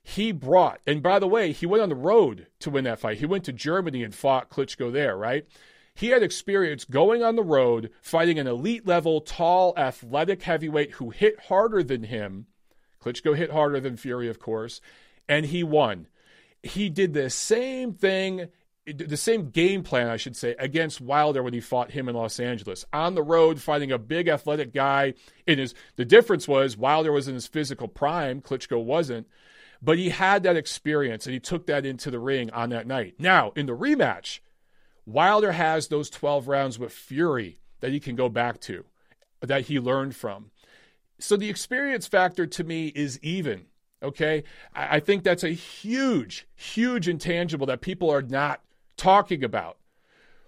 he 0.07 0.31
brought, 0.31 0.79
and 0.87 1.03
by 1.03 1.19
the 1.19 1.27
way, 1.27 1.51
he 1.51 1.65
went 1.65 1.83
on 1.83 1.89
the 1.89 1.95
road 1.95 2.47
to 2.59 2.69
win 2.69 2.85
that 2.85 2.99
fight. 2.99 3.17
He 3.17 3.25
went 3.25 3.43
to 3.43 3.51
Germany 3.51 4.03
and 4.03 4.15
fought 4.15 4.49
Klitschko 4.49 4.89
there, 4.89 5.17
right? 5.17 5.45
He 5.93 6.09
had 6.09 6.23
experience 6.23 6.85
going 6.85 7.23
on 7.23 7.35
the 7.35 7.43
road, 7.43 7.89
fighting 8.01 8.39
an 8.39 8.47
elite 8.47 8.87
level, 8.87 9.19
tall, 9.19 9.73
athletic 9.75 10.43
heavyweight 10.43 10.91
who 10.91 11.09
hit 11.09 11.37
harder 11.47 11.83
than 11.83 12.03
him. 12.03 12.45
Klitschko 13.03 13.35
hit 13.35 13.51
harder 13.51 13.81
than 13.81 13.97
Fury, 13.97 14.29
of 14.29 14.39
course, 14.39 14.79
and 15.27 15.47
he 15.47 15.61
won. 15.61 16.07
He 16.63 16.87
did 16.89 17.13
the 17.13 17.29
same 17.29 17.93
thing, 17.93 18.47
the 18.87 19.17
same 19.17 19.49
game 19.49 19.83
plan, 19.83 20.07
I 20.07 20.17
should 20.17 20.35
say, 20.35 20.55
against 20.57 21.01
Wilder 21.01 21.43
when 21.43 21.53
he 21.53 21.59
fought 21.59 21.91
him 21.91 22.07
in 22.07 22.15
Los 22.15 22.39
Angeles. 22.39 22.85
On 22.93 23.15
the 23.15 23.23
road, 23.23 23.61
fighting 23.61 23.91
a 23.91 23.97
big 23.97 24.27
athletic 24.29 24.73
guy. 24.73 25.13
In 25.45 25.59
his, 25.59 25.73
the 25.97 26.05
difference 26.05 26.47
was 26.47 26.77
Wilder 26.77 27.11
was 27.11 27.27
in 27.27 27.33
his 27.33 27.47
physical 27.47 27.87
prime, 27.87 28.41
Klitschko 28.41 28.81
wasn't. 28.81 29.27
But 29.81 29.97
he 29.97 30.09
had 30.09 30.43
that 30.43 30.55
experience 30.55 31.25
and 31.25 31.33
he 31.33 31.39
took 31.39 31.67
that 31.67 31.85
into 31.85 32.09
the 32.09 32.19
ring 32.19 32.49
on 32.51 32.69
that 32.69 32.87
night. 32.87 33.15
Now, 33.19 33.51
in 33.55 33.65
the 33.65 33.75
rematch, 33.75 34.39
Wilder 35.05 35.51
has 35.51 35.87
those 35.87 36.09
12 36.09 36.47
rounds 36.47 36.79
with 36.79 36.93
Fury 36.93 37.59
that 37.81 37.91
he 37.91 37.99
can 37.99 38.15
go 38.15 38.29
back 38.29 38.59
to, 38.61 38.85
that 39.41 39.65
he 39.65 39.79
learned 39.79 40.15
from. 40.15 40.51
So 41.19 41.35
the 41.35 41.49
experience 41.49 42.07
factor 42.07 42.47
to 42.47 42.63
me 42.63 42.87
is 42.87 43.19
even. 43.21 43.65
Okay. 44.01 44.43
I 44.73 44.99
think 44.99 45.23
that's 45.23 45.43
a 45.43 45.49
huge, 45.49 46.47
huge 46.55 47.07
intangible 47.07 47.67
that 47.67 47.81
people 47.81 48.09
are 48.09 48.21
not 48.21 48.61
talking 48.97 49.43
about. 49.43 49.77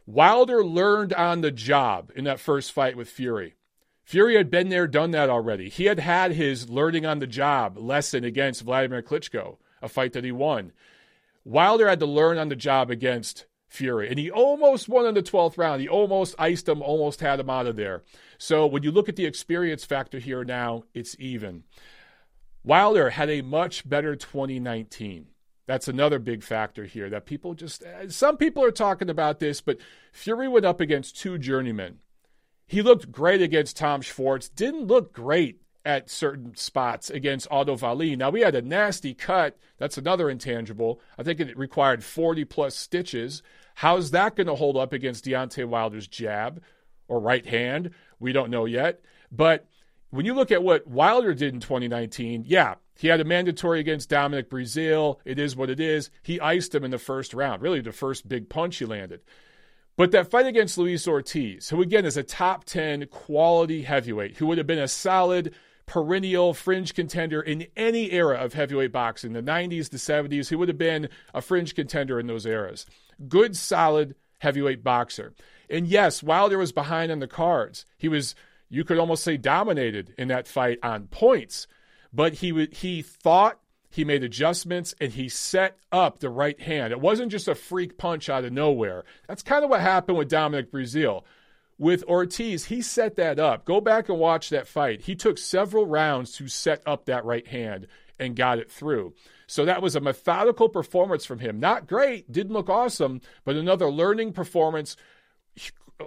Wilder 0.06 0.64
learned 0.64 1.14
on 1.14 1.42
the 1.42 1.52
job 1.52 2.12
in 2.16 2.24
that 2.26 2.40
first 2.40 2.72
fight 2.72 2.98
with 2.98 3.10
Fury. 3.10 3.56
Fury 4.04 4.38
had 4.38 4.50
been 4.50 4.70
there, 4.70 4.88
done 4.88 5.12
that 5.12 5.30
already. 5.30 5.70
He 5.70 5.86
had 5.86 6.00
had 6.00 6.32
his 6.32 6.68
learning 6.68 7.06
on 7.06 7.20
the 7.20 7.28
job 7.28 7.78
lesson 7.78 8.24
against 8.24 8.64
Vladimir 8.64 9.04
Klitschko, 9.04 9.58
a 9.84 9.88
fight 9.88 10.14
that 10.14 10.24
he 10.24 10.32
won. 10.32 10.72
Wilder 11.46 11.88
had 11.88 12.00
to 12.00 12.08
learn 12.08 12.40
on 12.40 12.50
the 12.50 12.56
job 12.56 12.90
against 12.90 13.46
Fury, 13.68 14.10
and 14.10 14.18
he 14.18 14.32
almost 14.32 14.90
won 14.90 15.06
in 15.06 15.14
the 15.14 15.22
12th 15.22 15.60
round. 15.60 15.80
He 15.80 15.88
almost 15.88 16.34
iced 16.40 16.68
him, 16.68 16.82
almost 16.82 17.22
had 17.22 17.40
him 17.40 17.52
out 17.52 17.68
of 17.68 17.76
there. 17.76 18.04
So 18.40 18.66
when 18.66 18.82
you 18.82 18.90
look 18.90 19.10
at 19.10 19.16
the 19.16 19.28
experience 19.28 19.86
factor 19.86 20.18
here 20.18 20.44
now, 20.44 20.86
it's 20.96 21.16
even. 21.20 21.66
Wilder 22.64 23.12
had 23.12 23.30
a 23.30 23.44
much 23.44 23.88
better 23.88 24.16
2019. 24.16 25.28
That's 25.70 25.88
another 25.88 26.18
big 26.18 26.42
factor 26.42 26.86
here 26.86 27.12
that 27.12 27.28
people 27.28 27.54
just, 27.54 27.84
eh, 27.84 28.08
some 28.08 28.38
people 28.38 28.64
are 28.64 28.72
talking 28.72 29.08
about 29.08 29.38
this, 29.38 29.62
but 29.62 29.78
Fury 30.12 30.48
went 30.48 30.66
up 30.66 30.82
against 30.82 31.20
two 31.20 31.38
journeymen. 31.38 32.00
He 32.66 32.82
looked 32.82 33.12
great 33.12 33.40
against 33.40 33.78
Tom 33.78 34.02
Schwarz, 34.02 34.50
didn't 34.50 34.88
look 34.88 35.14
great 35.14 35.62
at 35.86 36.10
certain 36.10 36.56
spots 36.56 37.12
against 37.12 37.48
Otto 37.52 37.78
Wallin. 37.78 38.18
Now, 38.18 38.32
we 38.32 38.42
had 38.42 38.56
a 38.56 38.64
nasty 38.64 39.14
cut. 39.14 39.60
That's 39.78 40.00
another 40.00 40.28
intangible. 40.28 41.00
I 41.20 41.22
think 41.22 41.40
it 41.40 41.56
required 41.56 42.04
40 42.04 42.46
plus 42.46 42.76
stitches. 42.76 43.44
How's 43.76 44.10
that 44.10 44.36
going 44.36 44.48
to 44.48 44.56
hold 44.56 44.76
up 44.76 44.92
against 44.92 45.26
Deontay 45.26 45.68
Wilder's 45.68 46.08
jab 46.08 46.64
or 47.08 47.20
right 47.20 47.46
hand? 47.46 47.92
We 48.20 48.32
don't 48.32 48.50
know 48.50 48.66
yet. 48.66 49.02
But 49.32 49.68
when 50.10 50.26
you 50.26 50.34
look 50.34 50.52
at 50.52 50.64
what 50.64 50.88
Wilder 50.88 51.34
did 51.34 51.54
in 51.54 51.60
2019, 51.60 52.44
yeah, 52.48 52.76
he 52.98 53.08
had 53.08 53.22
a 53.22 53.26
mandatory 53.26 53.80
against 53.80 54.10
Dominic 54.10 54.50
Breazeale. 54.50 55.18
It 55.24 55.40
is 55.40 55.56
what 55.56 55.70
it 55.70 55.80
is. 55.80 56.10
He 56.24 56.40
iced 56.40 56.74
him 56.74 56.84
in 56.84 56.92
the 56.92 56.98
first 56.98 57.34
round, 57.34 57.62
really 57.62 57.82
the 57.82 57.92
first 57.92 58.28
big 58.28 58.50
punch 58.50 58.78
he 58.78 58.86
landed. 58.86 59.22
But 59.96 60.12
that 60.12 60.32
fight 60.32 60.46
against 60.46 60.78
Luis 60.78 61.08
Ortiz, 61.08 61.70
who 61.70 61.82
again 61.82 62.06
is 62.06 62.18
a 62.18 62.24
top 62.24 62.64
10 62.66 63.08
quality 63.08 63.84
heavyweight, 63.84 64.38
who 64.38 64.48
would 64.48 64.58
have 64.58 64.68
been 64.68 64.80
a 64.80 64.88
solid 64.88 65.54
perennial 65.86 66.54
fringe 66.54 66.94
contender 66.94 67.42
in 67.42 67.68
any 67.76 68.12
era 68.12 68.38
of 68.38 68.54
heavyweight 68.54 68.92
boxing, 68.92 69.34
the 69.34 69.42
90s, 69.42 69.90
the 69.90 69.98
70s, 69.98 70.50
he 70.50 70.56
would 70.56 70.68
have 70.68 70.78
been 70.78 71.10
a 71.34 71.42
fringe 71.42 71.76
contender 71.76 72.20
in 72.20 72.28
those 72.28 72.46
eras. 72.46 72.86
Good, 73.28 73.58
solid 73.58 74.16
heavyweight 74.38 74.84
boxer. 74.84 75.34
And 75.70 75.88
yes, 75.88 76.24
Wilder 76.24 76.58
was 76.58 76.72
behind 76.72 77.12
on 77.12 77.20
the 77.20 77.28
cards. 77.28 77.86
He 77.98 78.08
was, 78.08 78.36
you 78.70 78.84
could 78.84 79.00
almost 79.00 79.24
say, 79.24 79.38
dominated 79.38 80.14
in 80.18 80.28
that 80.30 80.48
fight 80.48 80.80
on 80.84 81.08
points. 81.08 81.68
But 82.14 82.36
he 82.36 82.68
he 82.72 83.02
thought 83.02 83.60
he 83.90 84.06
made 84.06 84.24
adjustments 84.24 84.94
and 85.02 85.12
he 85.12 85.30
set 85.30 85.78
up 85.92 86.20
the 86.20 86.30
right 86.30 86.60
hand. 86.60 86.92
It 86.92 87.02
wasn't 87.02 87.32
just 87.32 87.48
a 87.48 87.56
freak 87.56 87.98
punch 87.98 88.30
out 88.30 88.46
of 88.46 88.54
nowhere. 88.54 89.04
That's 89.28 89.44
kind 89.44 89.64
of 89.64 89.70
what 89.70 89.82
happened 89.82 90.18
with 90.18 90.30
Dominic 90.30 90.72
Breazeale. 90.72 91.24
With 91.78 92.04
Ortiz, 92.04 92.66
he 92.66 92.82
set 92.82 93.16
that 93.16 93.40
up. 93.40 93.66
Go 93.66 93.80
back 93.80 94.10
and 94.10 94.20
watch 94.20 94.50
that 94.50 94.68
fight. 94.68 95.02
He 95.02 95.16
took 95.16 95.38
several 95.38 95.86
rounds 95.86 96.34
to 96.34 96.48
set 96.48 96.84
up 96.86 97.06
that 97.06 97.26
right 97.26 97.48
hand 97.48 97.88
and 98.20 98.36
got 98.36 98.60
it 98.60 98.70
through. 98.70 99.14
So 99.48 99.66
that 99.66 99.82
was 99.82 99.96
a 99.96 100.02
methodical 100.02 100.70
performance 100.70 101.26
from 101.26 101.40
him. 101.40 101.60
Not 101.60 101.88
great, 101.88 102.32
didn't 102.32 102.54
look 102.54 102.70
awesome, 102.70 103.22
but 103.46 103.56
another 103.56 103.90
learning 103.90 104.34
performance. 104.34 104.98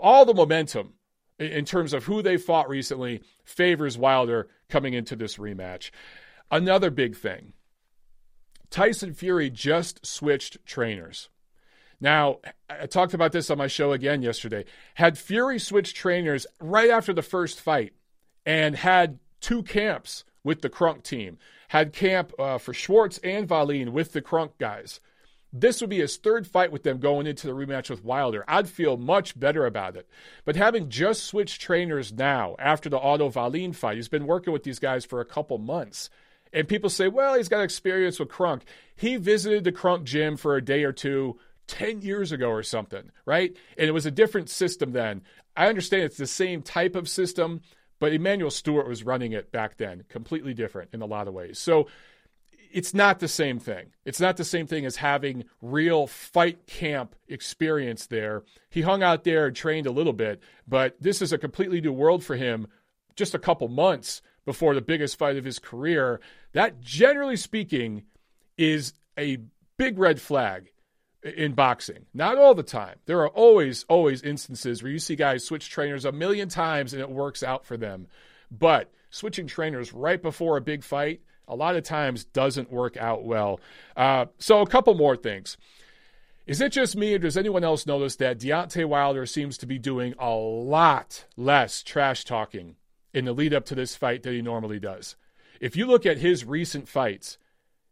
All 0.01 0.25
the 0.25 0.35
momentum 0.35 0.93
in 1.43 1.65
terms 1.65 1.93
of 1.93 2.05
who 2.05 2.23
they 2.23 2.37
fought 2.37 2.69
recently 2.69 3.23
favors 3.45 3.99
Wilder 3.99 4.49
coming 4.69 4.95
into 4.95 5.17
this 5.17 5.37
rematch. 5.37 5.91
Another 6.51 6.91
big 6.91 7.17
thing 7.17 7.53
Tyson 8.71 9.13
Fury 9.13 9.51
just 9.51 10.05
switched 10.07 10.65
trainers. 10.65 11.29
Now, 12.01 12.41
I 12.69 12.87
talked 12.87 13.15
about 13.15 13.31
this 13.31 13.49
on 13.49 13.59
my 13.59 13.69
show 13.69 13.93
again 13.93 14.23
yesterday. 14.23 14.65
Had 14.95 15.17
Fury 15.17 15.59
switched 15.59 15.95
trainers 15.95 16.47
right 16.59 16.91
after 16.91 17.13
the 17.13 17.23
first 17.23 17.61
fight 17.61 17.93
and 18.45 18.75
had 18.75 19.21
two 19.41 19.63
camps 19.63 20.25
with 20.43 20.63
the 20.63 20.69
Kronk 20.69 21.05
team, 21.05 21.39
had 21.69 21.93
camp 21.93 22.33
uh, 22.39 22.59
for 22.59 22.75
Schwarz 22.75 23.19
and 23.19 23.49
Wallin 23.49 23.93
with 23.93 24.13
the 24.13 24.21
Kronk 24.21 24.59
guys. 24.59 25.01
This 25.53 25.81
would 25.81 25.91
be 25.91 25.99
his 25.99 26.17
third 26.17 26.47
fight 26.47 26.73
with 26.73 26.83
them 26.83 26.99
going 26.99 27.27
into 27.27 27.47
the 27.47 27.53
rematch 27.53 27.91
with 27.91 28.05
Wilder. 28.05 28.43
I'd 28.49 28.69
feel 28.69 28.97
much 28.97 29.39
better 29.39 29.67
about 29.67 29.97
it. 29.97 30.09
But 30.47 30.57
having 30.57 30.89
just 30.89 31.25
switched 31.25 31.61
trainers 31.61 32.13
now 32.13 32.57
after 32.59 32.89
the 32.89 32.99
Otto 32.99 33.31
Wallin 33.31 33.75
fight, 33.75 33.97
he's 33.97 34.09
been 34.09 34.27
working 34.27 34.53
with 34.53 34.63
these 34.63 34.79
guys 34.79 35.05
for 35.05 35.21
a 35.21 35.27
couple 35.27 35.59
months. 35.59 36.09
And 36.55 36.69
people 36.69 36.89
say, 36.89 37.09
well, 37.09 37.35
he's 37.35 37.49
got 37.49 37.63
experience 37.63 38.19
with 38.19 38.31
Kronk. 38.31 38.65
He 38.97 39.17
visited 39.17 39.65
the 39.65 39.73
Kronk 39.73 40.05
gym 40.05 40.37
for 40.37 40.57
a 40.57 40.65
day 40.65 40.85
or 40.85 40.93
two 40.93 41.39
10 41.67 42.03
years 42.03 42.33
ago 42.33 42.49
or 42.49 42.63
something, 42.63 43.11
right? 43.27 43.55
And 43.77 43.89
it 43.89 43.93
was 43.93 44.07
a 44.07 44.11
different 44.11 44.49
system 44.49 44.93
then. 44.93 45.23
I 45.57 45.69
understand 45.69 46.05
it's 46.05 46.17
the 46.17 46.27
same 46.27 46.63
type 46.63 46.97
of 46.97 47.09
system, 47.09 47.61
but 47.99 48.13
Emanuel 48.13 48.51
Steward 48.51 48.89
was 48.89 49.05
running 49.05 49.33
it 49.33 49.53
back 49.53 49.77
then, 49.77 50.05
completely 50.09 50.55
different 50.55 50.91
in 50.93 51.03
a 51.03 51.07
lot 51.07 51.29
of 51.29 51.35
ways. 51.35 51.59
So 51.59 51.89
it's 52.73 52.95
not 52.95 53.21
the 53.21 53.29
same 53.29 53.59
thing. 53.59 53.93
It's 54.05 54.21
not 54.21 54.37
the 54.37 54.45
same 54.45 54.67
thing 54.67 54.87
as 54.87 54.97
having 54.97 55.45
real 55.61 56.07
fight 56.07 56.67
camp 56.67 57.15
experience 57.29 58.07
there. 58.07 58.45
He 58.71 58.83
hung 58.83 59.03
out 59.03 59.25
there 59.25 59.47
and 59.47 59.57
trained 59.57 59.87
a 59.87 59.93
little 59.93 60.13
bit, 60.13 60.41
but 60.67 60.97
this 61.01 61.23
is 61.23 61.33
a 61.33 61.39
completely 61.39 61.81
new 61.81 61.93
world 61.93 62.25
for 62.25 62.37
him 62.37 62.67
just 63.15 63.35
a 63.35 63.39
couple 63.39 63.69
months 63.69 64.23
before 64.45 64.75
the 64.75 64.81
biggest 64.81 65.19
fight 65.19 65.37
of 65.37 65.45
his 65.45 65.59
career. 65.59 66.21
That, 66.53 66.81
generally 66.81 67.37
speaking, 67.37 68.05
is 68.57 68.95
a 69.19 69.39
big 69.77 69.99
red 69.99 70.21
flag 70.21 70.73
in 71.23 71.53
boxing. 71.53 72.07
Not 72.13 72.39
all 72.39 72.55
the 72.55 72.63
time. 72.63 72.97
There 73.07 73.21
are 73.21 73.29
always, 73.29 73.85
always 73.89 74.23
instances 74.23 74.83
where 74.83 74.91
you 74.91 74.99
see 74.99 75.17
guys 75.17 75.45
switch 75.45 75.71
trainers 75.71 76.05
a 76.05 76.13
million 76.13 76.49
times 76.49 76.93
and 76.93 77.01
it 77.01 77.11
works 77.11 77.43
out 77.43 77.65
for 77.65 77.77
them. 77.77 78.09
But 78.51 78.93
switching 79.11 79.47
trainers 79.47 79.93
right 79.93 80.21
before 80.21 80.57
a 80.57 80.63
big 80.63 80.83
fight, 80.83 81.21
a 81.49 81.57
lot 81.57 81.77
of 81.77 81.85
times 81.85 82.25
doesn't 82.25 82.73
work 82.73 82.97
out 82.97 83.25
well. 83.25 83.61
Uh, 83.97 84.27
so, 84.39 84.61
a 84.61 84.67
couple 84.67 84.95
more 84.95 85.17
things. 85.17 85.57
Is 86.47 86.61
it 86.61 86.73
just 86.73 86.97
me, 86.97 87.15
or 87.15 87.19
does 87.19 87.37
anyone 87.37 87.63
else 87.63 87.87
notice 87.87 88.17
that 88.17 88.41
Deontay 88.41 88.85
Wilder 88.85 89.27
seems 89.27 89.57
to 89.59 89.67
be 89.67 89.79
doing 89.79 90.15
a 90.19 90.31
lot 90.31 91.25
less 91.37 91.83
trash 91.83 92.25
talking 92.25 92.77
in 93.15 93.27
the 93.27 93.33
lead 93.33 93.55
up 93.55 93.65
to 93.67 93.77
this 93.77 93.95
fight 93.95 94.25
than 94.25 94.33
he 94.33 94.43
normally 94.43 94.81
does? 94.81 95.15
If 95.61 95.77
you 95.77 95.87
look 95.87 96.05
at 96.05 96.19
his 96.19 96.45
recent 96.45 96.89
fights, 96.89 97.39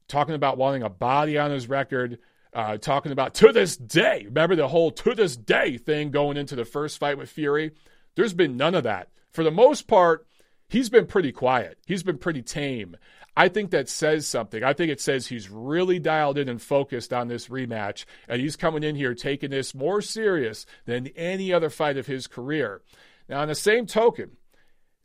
talking 0.08 0.34
about 0.34 0.58
wanting 0.58 0.82
a 0.82 0.90
body 0.90 1.38
on 1.38 1.52
his 1.52 1.68
record, 1.68 2.18
uh, 2.52 2.76
talking 2.78 3.12
about 3.12 3.34
to 3.34 3.52
this 3.52 3.76
day, 3.76 4.22
remember 4.24 4.56
the 4.56 4.66
whole 4.66 4.90
to 4.90 5.14
this 5.14 5.36
day 5.36 5.78
thing 5.78 6.10
going 6.10 6.36
into 6.36 6.56
the 6.56 6.64
first 6.64 6.98
fight 6.98 7.16
with 7.16 7.30
Fury? 7.30 7.70
There's 8.16 8.34
been 8.34 8.56
none 8.56 8.74
of 8.74 8.82
that. 8.82 9.10
For 9.30 9.44
the 9.44 9.52
most 9.52 9.86
part, 9.86 10.26
he's 10.68 10.90
been 10.90 11.06
pretty 11.06 11.30
quiet. 11.30 11.78
He's 11.86 12.02
been 12.02 12.18
pretty 12.18 12.42
tame. 12.42 12.96
I 13.36 13.48
think 13.48 13.70
that 13.70 13.88
says 13.88 14.26
something. 14.26 14.62
I 14.62 14.72
think 14.72 14.90
it 14.90 15.00
says 15.00 15.26
he's 15.26 15.48
really 15.48 15.98
dialed 15.98 16.38
in 16.38 16.48
and 16.48 16.60
focused 16.60 17.12
on 17.12 17.28
this 17.28 17.48
rematch, 17.48 18.04
and 18.28 18.40
he's 18.40 18.56
coming 18.56 18.82
in 18.82 18.96
here 18.96 19.14
taking 19.14 19.50
this 19.50 19.74
more 19.74 20.02
serious 20.02 20.66
than 20.84 21.06
any 21.08 21.52
other 21.52 21.70
fight 21.70 21.96
of 21.96 22.06
his 22.06 22.26
career. 22.26 22.82
Now, 23.28 23.40
on 23.40 23.48
the 23.48 23.54
same 23.54 23.86
token, 23.86 24.32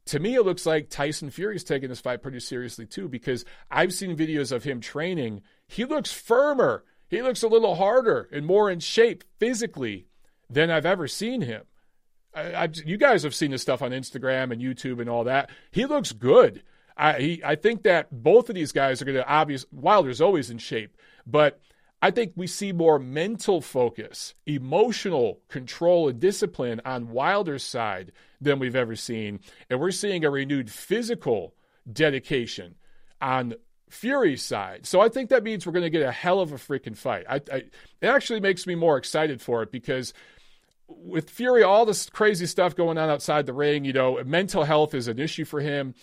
to 0.08 0.20
me, 0.20 0.36
it 0.36 0.46
looks 0.46 0.66
like 0.66 0.90
Tyson 0.90 1.30
Fury's 1.30 1.64
taking 1.64 1.90
this 1.90 2.02
fight 2.02 2.22
pretty 2.22 2.40
seriously 2.40 2.86
too, 2.86 3.08
because 3.08 3.46
I've 3.72 3.94
seen 3.94 4.18
videos 4.18 4.52
of 4.52 4.64
him 4.64 4.82
training. 4.82 5.42
He 5.68 5.86
looks 5.86 6.12
firmer. 6.12 6.84
He 7.08 7.22
looks 7.22 7.44
a 7.44 7.48
little 7.48 7.76
harder 7.76 8.28
and 8.32 8.46
more 8.46 8.70
in 8.70 8.80
shape 8.80 9.24
physically 9.40 10.08
than 10.50 10.70
I've 10.70 10.86
ever 10.86 11.08
seen 11.08 11.42
him. 11.42 11.64
I, 12.36 12.70
you 12.86 12.98
guys 12.98 13.24
have 13.24 13.34
seen 13.34 13.52
this 13.52 13.62
stuff 13.62 13.82
on 13.82 13.92
Instagram 13.92 14.52
and 14.52 14.62
YouTube 14.62 15.00
and 15.00 15.10
all 15.10 15.24
that. 15.24 15.50
He 15.72 15.86
looks 15.86 16.12
good. 16.12 16.64
I, 16.98 17.20
he, 17.20 17.42
I 17.44 17.56
think 17.56 17.84
that 17.84 18.08
both 18.12 18.50
of 18.50 18.56
these 18.56 18.72
guys 18.72 19.02
are 19.02 19.06
going 19.06 19.18
to 19.18 19.28
obvious. 19.28 19.66
Wilder's 19.72 20.22
always 20.22 20.50
in 20.50 20.58
shape, 20.58 20.96
but 21.28 21.60
I 22.02 22.12
think 22.12 22.34
we 22.36 22.48
see 22.48 22.72
more 22.72 23.00
mental 23.00 23.62
focus, 23.62 24.36
emotional 24.46 25.40
control, 25.50 26.08
and 26.08 26.20
discipline 26.20 26.82
on 26.86 27.10
Wilder's 27.10 27.64
side 27.64 28.12
than 28.40 28.60
we've 28.60 28.76
ever 28.76 28.96
seen. 28.96 29.40
And 29.70 29.80
we're 29.80 29.92
seeing 29.92 30.24
a 30.24 30.30
renewed 30.30 30.70
physical 30.70 31.54
dedication 31.92 32.76
on 33.22 33.56
Fury's 33.90 34.44
side. 34.44 34.86
So 34.86 35.02
I 35.02 35.10
think 35.10 35.30
that 35.30 35.44
means 35.44 35.66
we're 35.66 35.74
going 35.74 35.84
to 35.84 35.90
get 35.90 36.02
a 36.02 36.12
hell 36.12 36.40
of 36.40 36.52
a 36.52 36.58
freaking 36.58 36.98
fight. 36.98 37.26
I, 37.30 37.36
I, 37.52 37.56
it 37.58 37.74
actually 38.04 38.40
makes 38.40 38.68
me 38.68 38.76
more 38.76 38.98
excited 38.98 39.42
for 39.42 39.64
it 39.64 39.72
because 39.72 40.14
with 40.88 41.30
Fury, 41.30 41.64
all 41.64 41.86
this 41.86 42.10
crazy 42.10 42.46
stuff 42.46 42.76
going 42.76 42.98
on 42.98 43.10
outside 43.10 43.46
the 43.46 43.54
ring, 43.54 43.86
you 43.86 43.94
know, 43.94 44.24
mental 44.24 44.64
health 44.64 44.94
is 44.94 45.08
an 45.08 45.18
issue 45.18 45.46
for 45.46 45.60
him 45.60 45.96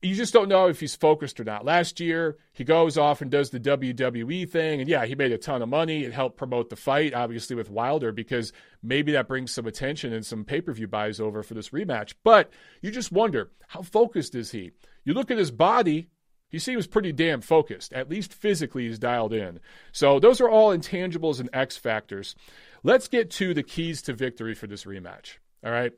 you 0.00 0.14
just 0.14 0.32
don't 0.32 0.48
know 0.48 0.68
if 0.68 0.78
he's 0.78 0.94
focused 0.94 1.40
or 1.40 1.44
not. 1.44 1.64
Last 1.64 1.98
year, 1.98 2.36
he 2.52 2.62
goes 2.62 2.96
off 2.96 3.20
and 3.20 3.30
does 3.30 3.50
the 3.50 3.58
WWE 3.58 4.48
thing. 4.48 4.80
And 4.80 4.88
yeah, 4.88 5.04
he 5.06 5.16
made 5.16 5.32
a 5.32 5.38
ton 5.38 5.60
of 5.60 5.68
money. 5.68 6.04
It 6.04 6.12
helped 6.12 6.36
promote 6.36 6.70
the 6.70 6.76
fight, 6.76 7.14
obviously, 7.14 7.56
with 7.56 7.70
Wilder, 7.70 8.12
because 8.12 8.52
maybe 8.82 9.12
that 9.12 9.26
brings 9.26 9.52
some 9.52 9.66
attention 9.66 10.12
and 10.12 10.24
some 10.24 10.44
pay 10.44 10.60
per 10.60 10.72
view 10.72 10.86
buys 10.86 11.18
over 11.18 11.42
for 11.42 11.54
this 11.54 11.70
rematch. 11.70 12.14
But 12.22 12.50
you 12.80 12.92
just 12.92 13.10
wonder 13.10 13.50
how 13.66 13.82
focused 13.82 14.36
is 14.36 14.52
he? 14.52 14.70
You 15.04 15.14
look 15.14 15.32
at 15.32 15.38
his 15.38 15.50
body, 15.50 16.08
he 16.48 16.60
seems 16.60 16.86
pretty 16.86 17.12
damn 17.12 17.40
focused. 17.40 17.92
At 17.92 18.08
least 18.08 18.32
physically, 18.32 18.86
he's 18.86 19.00
dialed 19.00 19.32
in. 19.32 19.58
So 19.90 20.20
those 20.20 20.40
are 20.40 20.48
all 20.48 20.76
intangibles 20.76 21.40
and 21.40 21.50
X 21.52 21.76
factors. 21.76 22.36
Let's 22.84 23.08
get 23.08 23.30
to 23.32 23.52
the 23.52 23.64
keys 23.64 24.02
to 24.02 24.12
victory 24.12 24.54
for 24.54 24.68
this 24.68 24.84
rematch. 24.84 25.38
All 25.64 25.72
right. 25.72 25.92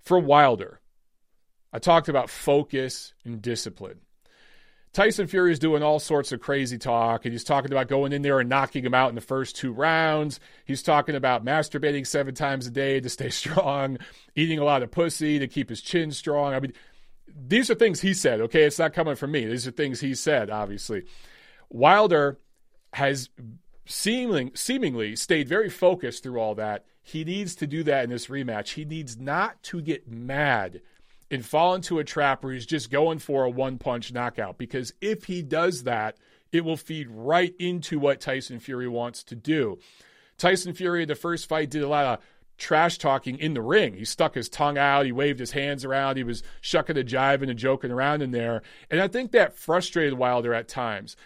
For 0.00 0.18
Wilder, 0.18 0.80
I 1.72 1.78
talked 1.78 2.08
about 2.08 2.30
focus 2.30 3.14
and 3.24 3.40
discipline. 3.40 4.00
Tyson 4.92 5.26
Fury 5.26 5.52
is 5.52 5.58
doing 5.58 5.82
all 5.82 5.98
sorts 5.98 6.32
of 6.32 6.40
crazy 6.40 6.76
talk, 6.76 7.24
and 7.24 7.32
he's 7.32 7.44
talking 7.44 7.72
about 7.72 7.88
going 7.88 8.12
in 8.12 8.20
there 8.20 8.40
and 8.40 8.50
knocking 8.50 8.84
him 8.84 8.92
out 8.92 9.08
in 9.08 9.14
the 9.14 9.22
first 9.22 9.56
two 9.56 9.72
rounds. 9.72 10.38
He's 10.66 10.82
talking 10.82 11.14
about 11.14 11.44
masturbating 11.44 12.06
seven 12.06 12.34
times 12.34 12.66
a 12.66 12.70
day 12.70 13.00
to 13.00 13.08
stay 13.08 13.30
strong, 13.30 13.96
eating 14.36 14.58
a 14.58 14.64
lot 14.64 14.82
of 14.82 14.90
pussy 14.90 15.38
to 15.38 15.48
keep 15.48 15.70
his 15.70 15.80
chin 15.80 16.10
strong. 16.12 16.52
I 16.52 16.60
mean, 16.60 16.74
these 17.26 17.70
are 17.70 17.74
things 17.74 18.02
he 18.02 18.12
said, 18.12 18.42
okay? 18.42 18.64
It's 18.64 18.78
not 18.78 18.92
coming 18.92 19.16
from 19.16 19.32
me. 19.32 19.46
These 19.46 19.66
are 19.66 19.70
things 19.70 20.00
he 20.00 20.14
said, 20.14 20.50
obviously. 20.50 21.04
Wilder 21.70 22.38
has 22.92 23.30
seeming, 23.86 24.50
seemingly 24.54 25.16
stayed 25.16 25.48
very 25.48 25.70
focused 25.70 26.22
through 26.22 26.38
all 26.38 26.54
that. 26.56 26.84
He 27.02 27.24
needs 27.24 27.54
to 27.56 27.66
do 27.66 27.82
that 27.84 28.04
in 28.04 28.10
this 28.10 28.26
rematch. 28.26 28.74
He 28.74 28.84
needs 28.84 29.16
not 29.16 29.62
to 29.64 29.80
get 29.80 30.06
mad 30.06 30.82
and 31.32 31.44
fall 31.44 31.74
into 31.74 31.98
a 31.98 32.04
trap 32.04 32.44
where 32.44 32.52
he's 32.52 32.66
just 32.66 32.90
going 32.90 33.18
for 33.18 33.44
a 33.44 33.50
one 33.50 33.78
punch 33.78 34.12
knockout. 34.12 34.58
Because 34.58 34.92
if 35.00 35.24
he 35.24 35.42
does 35.42 35.84
that, 35.84 36.18
it 36.52 36.62
will 36.62 36.76
feed 36.76 37.08
right 37.10 37.54
into 37.58 37.98
what 37.98 38.20
Tyson 38.20 38.60
Fury 38.60 38.86
wants 38.86 39.24
to 39.24 39.34
do. 39.34 39.78
Tyson 40.36 40.74
Fury, 40.74 41.06
the 41.06 41.14
first 41.14 41.48
fight, 41.48 41.70
did 41.70 41.82
a 41.82 41.88
lot 41.88 42.04
of 42.04 42.18
trash 42.58 42.98
talking 42.98 43.38
in 43.38 43.54
the 43.54 43.62
ring. 43.62 43.94
He 43.94 44.04
stuck 44.04 44.34
his 44.34 44.50
tongue 44.50 44.76
out, 44.76 45.06
he 45.06 45.12
waved 45.12 45.40
his 45.40 45.52
hands 45.52 45.86
around, 45.86 46.18
he 46.18 46.22
was 46.22 46.42
shucking 46.60 46.98
and 46.98 47.08
jiving 47.08 47.48
and 47.48 47.58
joking 47.58 47.90
around 47.90 48.20
in 48.20 48.30
there. 48.30 48.62
And 48.90 49.00
I 49.00 49.08
think 49.08 49.32
that 49.32 49.56
frustrated 49.56 50.14
Wilder 50.14 50.52
at 50.52 50.68
times. 50.68 51.16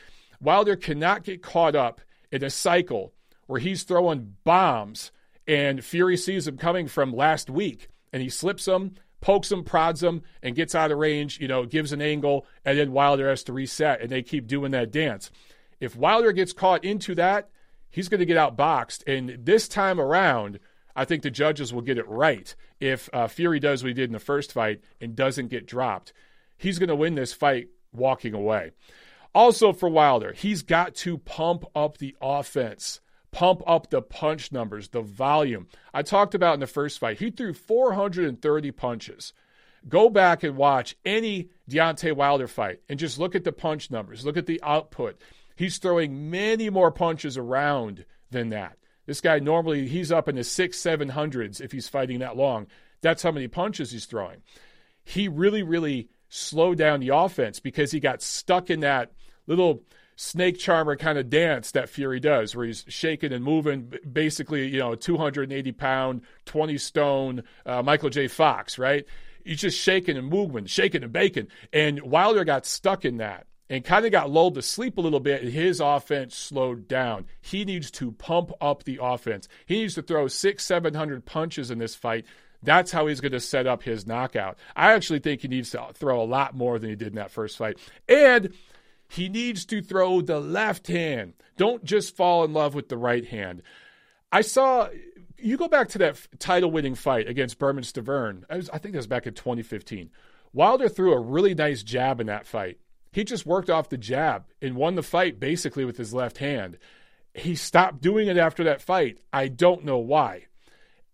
Wilder 0.40 0.76
cannot 0.76 1.24
get 1.24 1.42
caught 1.42 1.74
up 1.74 2.00
in 2.30 2.44
a 2.44 2.50
cycle 2.50 3.12
where 3.48 3.60
he's 3.60 3.82
throwing 3.82 4.36
bombs 4.44 5.10
and 5.48 5.84
Fury 5.84 6.16
sees 6.16 6.46
him 6.46 6.56
coming 6.56 6.86
from 6.86 7.12
last 7.12 7.50
week 7.50 7.88
and 8.12 8.22
he 8.22 8.28
slips 8.28 8.66
them 8.66 8.94
pokes 9.20 9.50
him, 9.50 9.64
prods 9.64 10.02
him, 10.02 10.22
and 10.42 10.54
gets 10.54 10.74
out 10.74 10.92
of 10.92 10.98
range, 10.98 11.40
you 11.40 11.48
know, 11.48 11.64
gives 11.64 11.92
an 11.92 12.02
angle, 12.02 12.46
and 12.64 12.78
then 12.78 12.92
Wilder 12.92 13.28
has 13.28 13.42
to 13.44 13.52
reset, 13.52 14.00
and 14.00 14.10
they 14.10 14.22
keep 14.22 14.46
doing 14.46 14.72
that 14.72 14.90
dance. 14.90 15.30
If 15.80 15.96
Wilder 15.96 16.32
gets 16.32 16.52
caught 16.52 16.84
into 16.84 17.14
that, 17.16 17.48
he's 17.90 18.08
going 18.08 18.20
to 18.20 18.26
get 18.26 18.36
outboxed. 18.36 19.02
And 19.06 19.44
this 19.44 19.68
time 19.68 20.00
around, 20.00 20.58
I 20.94 21.04
think 21.04 21.22
the 21.22 21.30
judges 21.30 21.72
will 21.72 21.82
get 21.82 21.98
it 21.98 22.08
right 22.08 22.54
if 22.80 23.08
uh, 23.12 23.28
Fury 23.28 23.60
does 23.60 23.82
what 23.82 23.88
he 23.88 23.94
did 23.94 24.08
in 24.08 24.14
the 24.14 24.18
first 24.18 24.52
fight 24.52 24.80
and 25.00 25.14
doesn't 25.14 25.48
get 25.48 25.66
dropped. 25.66 26.12
He's 26.56 26.78
going 26.78 26.88
to 26.88 26.96
win 26.96 27.14
this 27.14 27.32
fight 27.32 27.68
walking 27.92 28.34
away. 28.34 28.72
Also, 29.34 29.72
for 29.72 29.88
Wilder, 29.90 30.32
he's 30.32 30.62
got 30.62 30.94
to 30.94 31.18
pump 31.18 31.64
up 31.74 31.98
the 31.98 32.16
offense, 32.22 33.00
pump 33.36 33.62
up 33.66 33.90
the 33.90 34.00
punch 34.00 34.50
numbers, 34.50 34.88
the 34.88 35.02
volume. 35.02 35.66
I 35.92 36.00
talked 36.00 36.34
about 36.34 36.54
in 36.54 36.60
the 36.60 36.66
first 36.66 36.98
fight, 36.98 37.18
he 37.18 37.30
threw 37.30 37.52
430 37.52 38.70
punches. 38.70 39.34
Go 39.86 40.08
back 40.08 40.42
and 40.42 40.56
watch 40.56 40.96
any 41.04 41.50
Deontay 41.70 42.16
Wilder 42.16 42.48
fight 42.48 42.80
and 42.88 42.98
just 42.98 43.18
look 43.18 43.34
at 43.34 43.44
the 43.44 43.52
punch 43.52 43.90
numbers, 43.90 44.24
look 44.24 44.38
at 44.38 44.46
the 44.46 44.58
output. 44.62 45.20
He's 45.54 45.76
throwing 45.76 46.30
many 46.30 46.70
more 46.70 46.90
punches 46.90 47.36
around 47.36 48.06
than 48.30 48.48
that. 48.48 48.78
This 49.04 49.20
guy 49.20 49.38
normally 49.38 49.86
he's 49.86 50.10
up 50.10 50.28
in 50.30 50.36
the 50.36 50.42
six, 50.42 50.78
seven 50.78 51.10
hundreds 51.10 51.60
if 51.60 51.72
he's 51.72 51.90
fighting 51.90 52.20
that 52.20 52.38
long. 52.38 52.68
That's 53.02 53.22
how 53.22 53.32
many 53.32 53.48
punches 53.48 53.90
he's 53.92 54.06
throwing. 54.06 54.40
He 55.04 55.28
really, 55.28 55.62
really 55.62 56.08
slowed 56.30 56.78
down 56.78 57.00
the 57.00 57.14
offense 57.14 57.60
because 57.60 57.92
he 57.92 58.00
got 58.00 58.22
stuck 58.22 58.70
in 58.70 58.80
that 58.80 59.12
little 59.46 59.82
snake 60.16 60.58
charmer 60.58 60.96
kind 60.96 61.18
of 61.18 61.30
dance 61.30 61.70
that 61.72 61.88
Fury 61.88 62.18
does, 62.18 62.56
where 62.56 62.66
he's 62.66 62.84
shaking 62.88 63.32
and 63.32 63.44
moving, 63.44 63.92
basically, 64.10 64.66
you 64.66 64.78
know, 64.78 64.94
280 64.94 65.72
pound, 65.72 66.22
20 66.46 66.78
stone 66.78 67.42
uh, 67.64 67.82
Michael 67.82 68.10
J. 68.10 68.26
Fox, 68.26 68.78
right? 68.78 69.04
He's 69.44 69.60
just 69.60 69.78
shaking 69.78 70.16
and 70.16 70.26
moving, 70.26 70.66
shaking 70.66 71.04
and 71.04 71.12
baking. 71.12 71.48
And 71.72 72.00
Wilder 72.00 72.44
got 72.44 72.66
stuck 72.66 73.04
in 73.04 73.18
that 73.18 73.46
and 73.68 73.84
kind 73.84 74.06
of 74.06 74.12
got 74.12 74.30
lulled 74.30 74.54
to 74.54 74.62
sleep 74.62 74.96
a 74.96 75.00
little 75.00 75.20
bit, 75.20 75.42
and 75.42 75.52
his 75.52 75.80
offense 75.80 76.36
slowed 76.36 76.88
down. 76.88 77.26
He 77.40 77.64
needs 77.64 77.90
to 77.92 78.12
pump 78.12 78.52
up 78.60 78.84
the 78.84 78.98
offense. 79.02 79.48
He 79.66 79.80
needs 79.80 79.94
to 79.96 80.02
throw 80.02 80.28
six, 80.28 80.64
700 80.64 81.24
punches 81.24 81.70
in 81.70 81.78
this 81.78 81.94
fight. 81.94 82.24
That's 82.62 82.90
how 82.90 83.06
he's 83.06 83.20
going 83.20 83.32
to 83.32 83.40
set 83.40 83.66
up 83.66 83.82
his 83.82 84.06
knockout. 84.06 84.58
I 84.74 84.92
actually 84.92 85.18
think 85.18 85.42
he 85.42 85.48
needs 85.48 85.70
to 85.70 85.88
throw 85.94 86.22
a 86.22 86.24
lot 86.24 86.56
more 86.56 86.78
than 86.78 86.90
he 86.90 86.96
did 86.96 87.08
in 87.08 87.14
that 87.16 87.30
first 87.30 87.56
fight. 87.56 87.78
And 88.08 88.54
he 89.08 89.28
needs 89.28 89.64
to 89.66 89.80
throw 89.80 90.20
the 90.20 90.40
left 90.40 90.86
hand. 90.88 91.34
Don't 91.56 91.84
just 91.84 92.16
fall 92.16 92.44
in 92.44 92.52
love 92.52 92.74
with 92.74 92.88
the 92.88 92.98
right 92.98 93.24
hand. 93.24 93.62
I 94.32 94.42
saw 94.42 94.88
you 95.38 95.56
go 95.56 95.68
back 95.68 95.88
to 95.90 95.98
that 95.98 96.26
title 96.38 96.70
winning 96.70 96.94
fight 96.94 97.28
against 97.28 97.58
Bermane 97.58 97.84
Stiverne. 97.84 98.44
I, 98.48 98.56
was, 98.56 98.70
I 98.70 98.78
think 98.78 98.92
that 98.92 98.98
was 98.98 99.06
back 99.06 99.26
in 99.26 99.34
2015. 99.34 100.10
Wilder 100.52 100.88
threw 100.88 101.12
a 101.12 101.20
really 101.20 101.54
nice 101.54 101.82
jab 101.82 102.20
in 102.20 102.26
that 102.28 102.46
fight. 102.46 102.78
He 103.12 103.24
just 103.24 103.46
worked 103.46 103.70
off 103.70 103.88
the 103.88 103.98
jab 103.98 104.44
and 104.60 104.76
won 104.76 104.94
the 104.94 105.02
fight 105.02 105.40
basically 105.40 105.84
with 105.84 105.96
his 105.96 106.14
left 106.14 106.38
hand. 106.38 106.78
He 107.34 107.54
stopped 107.54 108.00
doing 108.00 108.28
it 108.28 108.38
after 108.38 108.64
that 108.64 108.80
fight. 108.80 109.18
I 109.32 109.48
don't 109.48 109.84
know 109.84 109.98
why. 109.98 110.46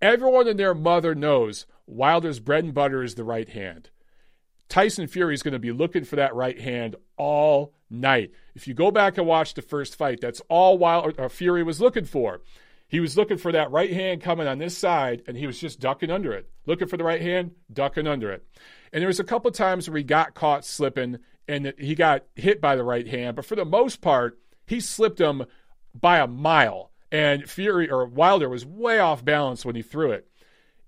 Everyone 0.00 0.48
and 0.48 0.58
their 0.58 0.74
mother 0.74 1.14
knows 1.14 1.66
Wilder's 1.86 2.40
bread 2.40 2.64
and 2.64 2.74
butter 2.74 3.02
is 3.02 3.14
the 3.14 3.24
right 3.24 3.48
hand. 3.48 3.90
Tyson 4.72 5.06
Fury 5.06 5.34
is 5.34 5.42
going 5.42 5.52
to 5.52 5.58
be 5.58 5.70
looking 5.70 6.02
for 6.02 6.16
that 6.16 6.34
right 6.34 6.58
hand 6.58 6.96
all 7.18 7.74
night. 7.90 8.30
If 8.54 8.66
you 8.66 8.72
go 8.72 8.90
back 8.90 9.18
and 9.18 9.26
watch 9.26 9.52
the 9.52 9.60
first 9.60 9.96
fight, 9.96 10.22
that's 10.22 10.40
all 10.48 10.78
Wilder, 10.78 11.24
uh, 11.24 11.28
Fury 11.28 11.62
was 11.62 11.78
looking 11.78 12.06
for. 12.06 12.40
He 12.88 12.98
was 12.98 13.14
looking 13.14 13.36
for 13.36 13.52
that 13.52 13.70
right 13.70 13.92
hand 13.92 14.22
coming 14.22 14.46
on 14.46 14.56
this 14.56 14.74
side, 14.74 15.24
and 15.28 15.36
he 15.36 15.46
was 15.46 15.60
just 15.60 15.78
ducking 15.78 16.10
under 16.10 16.32
it. 16.32 16.48
Looking 16.64 16.88
for 16.88 16.96
the 16.96 17.04
right 17.04 17.20
hand, 17.20 17.50
ducking 17.70 18.06
under 18.06 18.32
it. 18.32 18.46
And 18.94 19.02
there 19.02 19.08
was 19.08 19.20
a 19.20 19.24
couple 19.24 19.50
times 19.50 19.90
where 19.90 19.98
he 19.98 20.04
got 20.04 20.32
caught 20.32 20.64
slipping, 20.64 21.18
and 21.46 21.74
he 21.76 21.94
got 21.94 22.24
hit 22.34 22.62
by 22.62 22.74
the 22.74 22.82
right 22.82 23.06
hand. 23.06 23.36
But 23.36 23.44
for 23.44 23.56
the 23.56 23.66
most 23.66 24.00
part, 24.00 24.38
he 24.64 24.80
slipped 24.80 25.20
him 25.20 25.44
by 25.94 26.18
a 26.18 26.26
mile, 26.26 26.92
and 27.10 27.46
Fury 27.46 27.90
or 27.90 28.06
Wilder 28.06 28.48
was 28.48 28.64
way 28.64 28.98
off 29.00 29.22
balance 29.22 29.66
when 29.66 29.76
he 29.76 29.82
threw 29.82 30.12
it. 30.12 30.26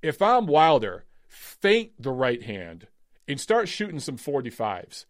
If 0.01 0.23
I'm 0.23 0.47
Wilder, 0.47 1.05
feint 1.29 1.91
the 1.99 2.13
right 2.13 2.43
hand 2.43 2.87
and 3.27 3.41
start 3.41 3.69
shooting 3.69 4.01
some 4.01 4.17
45s 4.17 5.07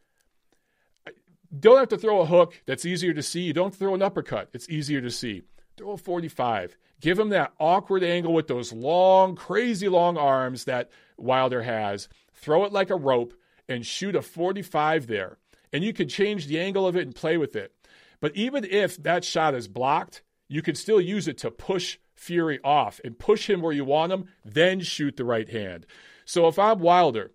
don't 1.61 1.79
have 1.79 1.89
to 1.89 1.99
throw 1.99 2.21
a 2.21 2.27
hook 2.27 2.61
that's 2.67 2.85
easier 2.85 3.13
to 3.13 3.23
see. 3.23 3.41
You 3.41 3.53
don't 3.53 3.75
throw 3.75 3.95
an 3.95 4.03
uppercut, 4.03 4.49
it's 4.53 4.69
easier 4.69 5.01
to 5.01 5.11
see. 5.11 5.43
Throw 5.77 5.93
a 5.93 5.97
45. 5.97 6.77
Give 7.01 7.19
him 7.19 7.31
that 7.31 7.53
awkward 7.59 8.03
angle 8.03 8.33
with 8.33 8.47
those 8.47 8.73
long, 8.73 9.35
crazy 9.35 9.89
long 9.89 10.17
arms 10.17 10.65
that 10.65 10.91
Wilder 11.17 11.63
has. 11.63 12.09
Throw 12.33 12.65
it 12.65 12.73
like 12.73 12.91
a 12.91 12.97
rope 12.97 13.35
and 13.69 13.85
shoot 13.85 14.15
a 14.15 14.23
45 14.23 15.07
there. 15.07 15.39
And 15.73 15.83
you 15.83 15.93
can 15.93 16.09
change 16.09 16.47
the 16.47 16.61
angle 16.61 16.87
of 16.87 16.97
it 16.97 17.03
and 17.03 17.15
play 17.15 17.37
with 17.37 17.57
it. 17.57 17.73
But 18.21 18.37
even 18.37 18.65
if 18.65 19.03
that 19.03 19.25
shot 19.25 19.55
is 19.55 19.67
blocked, 19.67 20.23
you 20.49 20.63
can 20.63 20.77
still 20.77 21.01
use 21.01 21.27
it 21.27 21.39
to 21.39 21.51
push 21.51 21.99
Fury 22.15 22.61
off 22.63 23.01
and 23.05 23.19
push 23.19 23.51
him 23.51 23.61
where 23.61 23.73
you 23.73 23.85
want 23.85 24.13
him, 24.13 24.29
then 24.45 24.81
shoot 24.81 25.17
the 25.17 25.25
right 25.25 25.49
hand. 25.49 25.85
So 26.25 26.47
if 26.47 26.59
I'm 26.59 26.79
Wilder, 26.79 27.33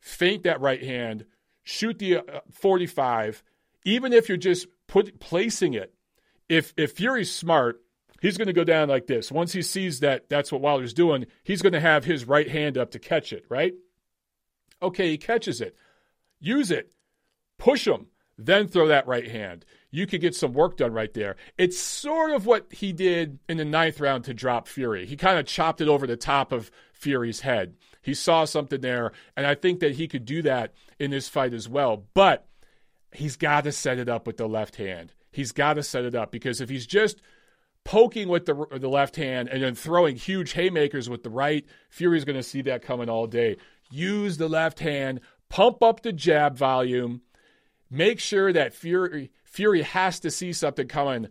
feint 0.00 0.42
that 0.42 0.60
right 0.60 0.82
hand, 0.82 1.26
shoot 1.62 1.98
the 1.98 2.18
uh, 2.18 2.40
45, 2.50 3.42
even 3.84 4.12
if 4.12 4.28
you're 4.28 4.38
just 4.38 4.66
put 4.86 5.20
placing 5.20 5.74
it 5.74 5.94
if 6.50 6.74
if 6.76 6.92
Fury's 6.92 7.32
smart, 7.32 7.80
he's 8.20 8.36
going 8.36 8.48
to 8.48 8.52
go 8.52 8.64
down 8.64 8.90
like 8.90 9.06
this. 9.06 9.32
Once 9.32 9.52
he 9.52 9.62
sees 9.62 10.00
that 10.00 10.28
that's 10.28 10.52
what 10.52 10.60
Wilder's 10.60 10.92
doing, 10.92 11.26
he's 11.44 11.62
going 11.62 11.72
to 11.72 11.80
have 11.80 12.04
his 12.04 12.26
right 12.26 12.50
hand 12.50 12.76
up 12.76 12.90
to 12.90 12.98
catch 12.98 13.32
it, 13.32 13.44
right? 13.48 13.72
Okay, 14.82 15.10
he 15.10 15.16
catches 15.16 15.60
it. 15.62 15.76
Use 16.40 16.70
it. 16.70 16.92
Push 17.56 17.86
him. 17.86 18.08
Then 18.36 18.66
throw 18.66 18.88
that 18.88 19.06
right 19.06 19.30
hand. 19.30 19.64
You 19.90 20.06
could 20.06 20.20
get 20.20 20.34
some 20.34 20.54
work 20.54 20.76
done 20.76 20.92
right 20.92 21.12
there. 21.12 21.36
It's 21.56 21.78
sort 21.78 22.32
of 22.32 22.46
what 22.46 22.72
he 22.72 22.92
did 22.92 23.38
in 23.48 23.58
the 23.58 23.64
ninth 23.64 24.00
round 24.00 24.24
to 24.24 24.34
drop 24.34 24.66
Fury. 24.66 25.06
He 25.06 25.16
kind 25.16 25.38
of 25.38 25.46
chopped 25.46 25.80
it 25.80 25.88
over 25.88 26.06
the 26.06 26.16
top 26.16 26.50
of 26.50 26.70
Fury's 26.92 27.40
head. 27.40 27.74
He 28.02 28.14
saw 28.14 28.44
something 28.44 28.80
there, 28.80 29.12
and 29.36 29.46
I 29.46 29.54
think 29.54 29.80
that 29.80 29.96
he 29.96 30.08
could 30.08 30.24
do 30.24 30.42
that 30.42 30.72
in 30.98 31.10
this 31.10 31.28
fight 31.28 31.52
as 31.52 31.68
well. 31.68 32.04
But 32.14 32.46
he's 33.12 33.36
got 33.36 33.64
to 33.64 33.72
set 33.72 33.98
it 33.98 34.08
up 34.08 34.26
with 34.26 34.36
the 34.36 34.48
left 34.48 34.76
hand. 34.76 35.12
He's 35.32 35.52
got 35.52 35.74
to 35.74 35.82
set 35.82 36.04
it 36.04 36.14
up 36.14 36.32
because 36.32 36.60
if 36.60 36.68
he's 36.68 36.86
just 36.86 37.20
poking 37.84 38.28
with 38.28 38.46
the 38.46 38.66
the 38.72 38.88
left 38.88 39.16
hand 39.16 39.48
and 39.48 39.62
then 39.62 39.74
throwing 39.74 40.16
huge 40.16 40.52
haymakers 40.52 41.08
with 41.08 41.22
the 41.22 41.30
right, 41.30 41.64
Fury's 41.88 42.24
going 42.24 42.36
to 42.36 42.42
see 42.42 42.62
that 42.62 42.82
coming 42.82 43.08
all 43.08 43.26
day. 43.26 43.56
Use 43.90 44.36
the 44.36 44.48
left 44.48 44.80
hand, 44.80 45.20
pump 45.48 45.82
up 45.82 46.02
the 46.02 46.12
jab 46.12 46.56
volume, 46.56 47.22
make 47.90 48.18
sure 48.18 48.52
that 48.52 48.74
Fury 48.74 49.30
Fury 49.44 49.82
has 49.82 50.20
to 50.20 50.30
see 50.30 50.52
something 50.52 50.88
coming. 50.88 51.28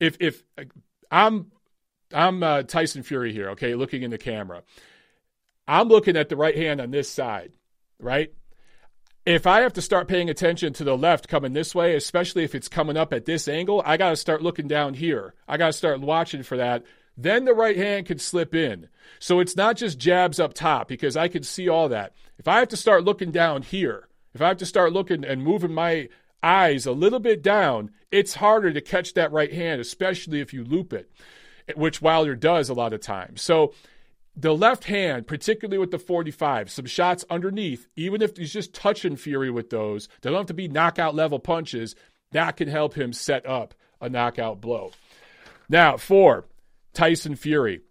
If 0.00 0.16
if 0.20 0.42
I'm 1.10 1.52
I'm 2.12 2.42
uh, 2.42 2.62
Tyson 2.62 3.02
Fury 3.02 3.32
here, 3.32 3.50
okay, 3.50 3.74
looking 3.74 4.02
in 4.02 4.10
the 4.10 4.18
camera. 4.18 4.62
I'm 5.66 5.88
looking 5.88 6.16
at 6.16 6.28
the 6.28 6.36
right 6.36 6.56
hand 6.56 6.80
on 6.80 6.90
this 6.90 7.08
side, 7.10 7.52
right? 7.98 8.32
if 9.26 9.46
I 9.46 9.62
have 9.62 9.72
to 9.74 9.82
start 9.82 10.08
paying 10.08 10.28
attention 10.28 10.72
to 10.74 10.84
the 10.84 10.96
left 10.96 11.28
coming 11.28 11.54
this 11.54 11.74
way, 11.74 11.96
especially 11.96 12.44
if 12.44 12.54
it's 12.54 12.68
coming 12.68 12.96
up 12.96 13.12
at 13.12 13.24
this 13.24 13.48
angle, 13.48 13.82
I 13.84 13.96
got 13.96 14.10
to 14.10 14.16
start 14.16 14.42
looking 14.42 14.68
down 14.68 14.94
here. 14.94 15.34
I 15.48 15.56
got 15.56 15.68
to 15.68 15.72
start 15.72 16.00
watching 16.00 16.42
for 16.42 16.58
that. 16.58 16.84
Then 17.16 17.44
the 17.44 17.54
right 17.54 17.76
hand 17.76 18.06
can 18.06 18.18
slip 18.18 18.54
in. 18.54 18.88
So 19.18 19.40
it's 19.40 19.56
not 19.56 19.76
just 19.76 19.98
jabs 19.98 20.38
up 20.38 20.52
top 20.52 20.88
because 20.88 21.16
I 21.16 21.28
can 21.28 21.42
see 21.42 21.68
all 21.68 21.88
that. 21.88 22.14
If 22.38 22.48
I 22.48 22.58
have 22.58 22.68
to 22.68 22.76
start 22.76 23.04
looking 23.04 23.30
down 23.30 23.62
here, 23.62 24.08
if 24.34 24.42
I 24.42 24.48
have 24.48 24.58
to 24.58 24.66
start 24.66 24.92
looking 24.92 25.24
and 25.24 25.42
moving 25.42 25.72
my 25.72 26.08
eyes 26.42 26.84
a 26.84 26.92
little 26.92 27.20
bit 27.20 27.40
down, 27.40 27.92
it's 28.10 28.34
harder 28.34 28.72
to 28.72 28.80
catch 28.80 29.14
that 29.14 29.32
right 29.32 29.52
hand, 29.52 29.80
especially 29.80 30.40
if 30.40 30.52
you 30.52 30.64
loop 30.64 30.92
it, 30.92 31.10
which 31.76 32.02
Wilder 32.02 32.34
does 32.34 32.68
a 32.68 32.74
lot 32.74 32.92
of 32.92 33.00
times. 33.00 33.40
So 33.40 33.72
the 34.36 34.54
left 34.54 34.84
hand, 34.84 35.26
particularly 35.26 35.78
with 35.78 35.90
the 35.90 35.98
45, 35.98 36.70
some 36.70 36.86
shots 36.86 37.24
underneath, 37.30 37.86
even 37.96 38.20
if 38.20 38.36
he's 38.36 38.52
just 38.52 38.74
touching 38.74 39.16
Fury 39.16 39.50
with 39.50 39.70
those, 39.70 40.08
they 40.20 40.30
don't 40.30 40.40
have 40.40 40.46
to 40.46 40.54
be 40.54 40.68
knockout 40.68 41.14
level 41.14 41.38
punches. 41.38 41.94
That 42.32 42.56
can 42.56 42.68
help 42.68 42.94
him 42.94 43.12
set 43.12 43.46
up 43.46 43.74
a 44.00 44.08
knockout 44.08 44.60
blow. 44.60 44.90
Now, 45.68 45.96
for 45.96 46.46
Tyson 46.92 47.36
Fury, 47.36 47.82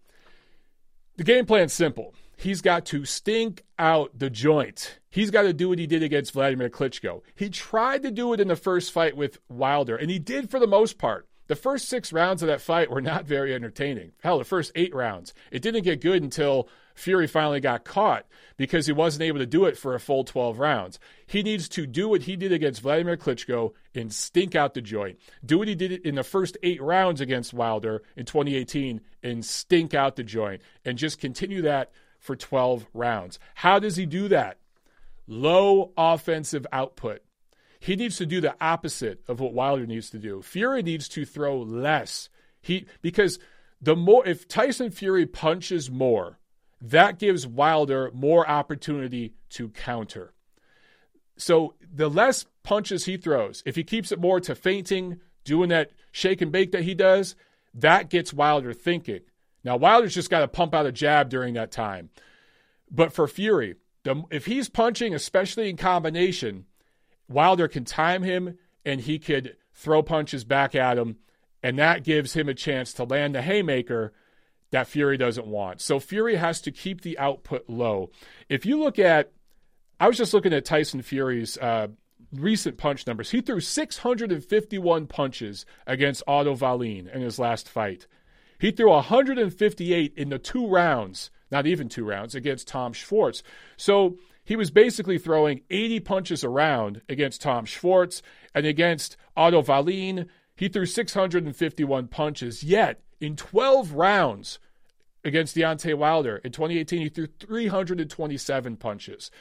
the 1.15 1.23
game 1.23 1.45
plan's 1.45 1.73
simple. 1.73 2.13
He's 2.35 2.61
got 2.61 2.85
to 2.87 3.05
stink 3.05 3.63
out 3.79 4.17
the 4.17 4.29
joint. 4.29 4.99
He's 5.09 5.31
got 5.31 5.43
to 5.43 5.53
do 5.53 5.69
what 5.69 5.79
he 5.79 5.87
did 5.87 6.03
against 6.03 6.33
Vladimir 6.33 6.69
Klitschko. 6.69 7.21
He 7.35 7.49
tried 7.49 8.03
to 8.03 8.11
do 8.11 8.33
it 8.33 8.39
in 8.39 8.49
the 8.49 8.55
first 8.55 8.91
fight 8.91 9.15
with 9.15 9.37
Wilder, 9.47 9.95
and 9.95 10.09
he 10.09 10.19
did 10.19 10.49
for 10.49 10.59
the 10.59 10.67
most 10.67 10.97
part. 10.97 11.27
The 11.53 11.59
first 11.59 11.87
six 11.87 12.11
rounds 12.11 12.41
of 12.41 12.47
that 12.47 12.61
fight 12.61 12.89
were 12.89 12.99
not 12.99 13.27
very 13.27 13.53
entertaining. 13.53 14.13
Hell, 14.23 14.39
the 14.39 14.43
first 14.43 14.71
eight 14.73 14.91
rounds. 14.91 15.35
It 15.51 15.61
didn't 15.61 15.83
get 15.83 16.01
good 16.01 16.23
until 16.23 16.67
Fury 16.95 17.27
finally 17.27 17.59
got 17.59 17.85
caught 17.85 18.25
because 18.57 18.87
he 18.87 18.91
wasn't 18.91 19.21
able 19.21 19.37
to 19.37 19.45
do 19.45 19.65
it 19.65 19.77
for 19.77 19.93
a 19.93 19.99
full 19.99 20.23
12 20.23 20.57
rounds. 20.57 20.99
He 21.27 21.43
needs 21.43 21.69
to 21.69 21.85
do 21.85 22.09
what 22.09 22.23
he 22.23 22.35
did 22.35 22.51
against 22.51 22.81
Vladimir 22.81 23.17
Klitschko 23.17 23.73
and 23.93 24.11
stink 24.11 24.55
out 24.55 24.73
the 24.73 24.81
joint. 24.81 25.19
Do 25.45 25.59
what 25.59 25.67
he 25.67 25.75
did 25.75 25.91
in 25.91 26.15
the 26.15 26.23
first 26.23 26.57
eight 26.63 26.81
rounds 26.81 27.21
against 27.21 27.53
Wilder 27.53 28.01
in 28.17 28.25
2018 28.25 28.99
and 29.21 29.45
stink 29.45 29.93
out 29.93 30.15
the 30.15 30.23
joint 30.23 30.63
and 30.83 30.97
just 30.97 31.21
continue 31.21 31.61
that 31.61 31.91
for 32.17 32.35
12 32.35 32.87
rounds. 32.95 33.37
How 33.53 33.77
does 33.77 33.95
he 33.95 34.07
do 34.07 34.27
that? 34.29 34.57
Low 35.27 35.93
offensive 35.95 36.65
output. 36.71 37.21
He 37.83 37.97
needs 37.97 38.15
to 38.15 38.25
do 38.25 38.39
the 38.39 38.55
opposite 38.61 39.19
of 39.27 39.41
what 39.41 39.51
Wilder 39.51 39.85
needs 39.85 40.09
to 40.11 40.17
do. 40.17 40.41
Fury 40.41 40.81
needs 40.81 41.09
to 41.09 41.25
throw 41.25 41.59
less. 41.59 42.29
He 42.61 42.85
because 43.01 43.39
the 43.81 43.93
more 43.93 44.25
if 44.25 44.47
Tyson 44.47 44.89
Fury 44.89 45.25
punches 45.25 45.91
more, 45.91 46.39
that 46.79 47.19
gives 47.19 47.45
Wilder 47.45 48.09
more 48.13 48.49
opportunity 48.49 49.33
to 49.49 49.67
counter. 49.67 50.33
So 51.35 51.73
the 51.93 52.09
less 52.09 52.45
punches 52.63 53.03
he 53.03 53.17
throws, 53.17 53.61
if 53.65 53.75
he 53.75 53.83
keeps 53.83 54.13
it 54.13 54.21
more 54.21 54.39
to 54.39 54.55
feinting, 54.55 55.19
doing 55.43 55.67
that 55.67 55.91
shake 56.13 56.41
and 56.41 56.53
bake 56.53 56.71
that 56.71 56.83
he 56.83 56.95
does, 56.95 57.35
that 57.73 58.09
gets 58.09 58.31
Wilder 58.31 58.71
thinking. 58.71 59.23
Now 59.65 59.75
Wilder's 59.75 60.13
just 60.13 60.29
got 60.29 60.39
to 60.39 60.47
pump 60.47 60.73
out 60.73 60.85
a 60.85 60.91
jab 60.93 61.27
during 61.27 61.55
that 61.55 61.73
time. 61.73 62.11
But 62.89 63.11
for 63.11 63.27
Fury, 63.27 63.75
the, 64.03 64.23
if 64.31 64.45
he's 64.45 64.69
punching, 64.69 65.13
especially 65.13 65.69
in 65.69 65.75
combination, 65.75 66.63
Wilder 67.27 67.67
can 67.67 67.85
time 67.85 68.23
him 68.23 68.57
and 68.85 69.01
he 69.01 69.19
could 69.19 69.55
throw 69.73 70.03
punches 70.03 70.43
back 70.43 70.75
at 70.75 70.97
him, 70.97 71.17
and 71.61 71.79
that 71.79 72.03
gives 72.03 72.33
him 72.33 72.49
a 72.49 72.53
chance 72.53 72.93
to 72.93 73.03
land 73.03 73.35
the 73.35 73.41
haymaker 73.41 74.13
that 74.71 74.87
Fury 74.87 75.17
doesn't 75.17 75.47
want. 75.47 75.81
So 75.81 75.99
Fury 75.99 76.35
has 76.35 76.59
to 76.61 76.71
keep 76.71 77.01
the 77.01 77.17
output 77.19 77.65
low. 77.69 78.09
If 78.49 78.65
you 78.65 78.79
look 78.79 78.99
at, 78.99 79.31
I 79.99 80.07
was 80.07 80.17
just 80.17 80.33
looking 80.33 80.53
at 80.53 80.65
Tyson 80.65 81.01
Fury's 81.01 81.57
uh, 81.59 81.87
recent 82.33 82.77
punch 82.77 83.05
numbers. 83.05 83.31
He 83.31 83.41
threw 83.41 83.59
651 83.59 85.07
punches 85.07 85.65
against 85.85 86.23
Otto 86.27 86.55
Wallin 86.55 87.07
in 87.07 87.21
his 87.21 87.39
last 87.39 87.69
fight. 87.69 88.07
He 88.59 88.71
threw 88.71 88.89
158 88.89 90.13
in 90.15 90.29
the 90.29 90.39
two 90.39 90.67
rounds, 90.67 91.29
not 91.51 91.67
even 91.67 91.89
two 91.89 92.05
rounds, 92.05 92.33
against 92.33 92.67
Tom 92.67 92.93
Schwarz. 92.93 93.43
So 93.77 94.17
he 94.43 94.55
was 94.55 94.71
basically 94.71 95.17
throwing 95.17 95.61
80 95.69 95.99
punches 96.01 96.43
around 96.43 97.01
against 97.07 97.41
Tom 97.41 97.65
Schwarz 97.65 98.21
and 98.53 98.65
against 98.65 99.17
Otto 99.35 99.63
Wallin. 99.63 100.27
He 100.55 100.67
threw 100.67 100.85
651 100.85 102.07
punches, 102.07 102.63
yet 102.63 103.01
in 103.19 103.35
12 103.35 103.93
rounds 103.93 104.59
against 105.23 105.55
Deontay 105.55 105.95
Wilder 105.95 106.37
in 106.37 106.51
2018, 106.51 107.01
he 107.01 107.09
threw 107.09 107.27
327 107.39 108.77
punches. 108.77 109.31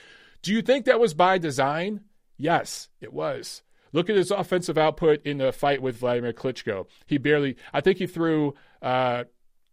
Do 0.40 0.52
you 0.52 0.62
think 0.62 0.84
that 0.84 1.00
was 1.00 1.14
by 1.14 1.38
design? 1.38 2.02
Yes, 2.36 2.88
it 3.00 3.12
was. 3.12 3.62
Look 3.92 4.08
at 4.08 4.16
his 4.16 4.30
offensive 4.30 4.78
output 4.78 5.24
in 5.24 5.38
the 5.38 5.52
fight 5.52 5.82
with 5.82 5.98
Vladimir 5.98 6.32
Klitschko. 6.32 6.86
He 7.06 7.18
barely, 7.18 7.56
I 7.72 7.80
think 7.80 7.98
he 7.98 8.06
threw 8.06 8.54
uh, 8.80 9.24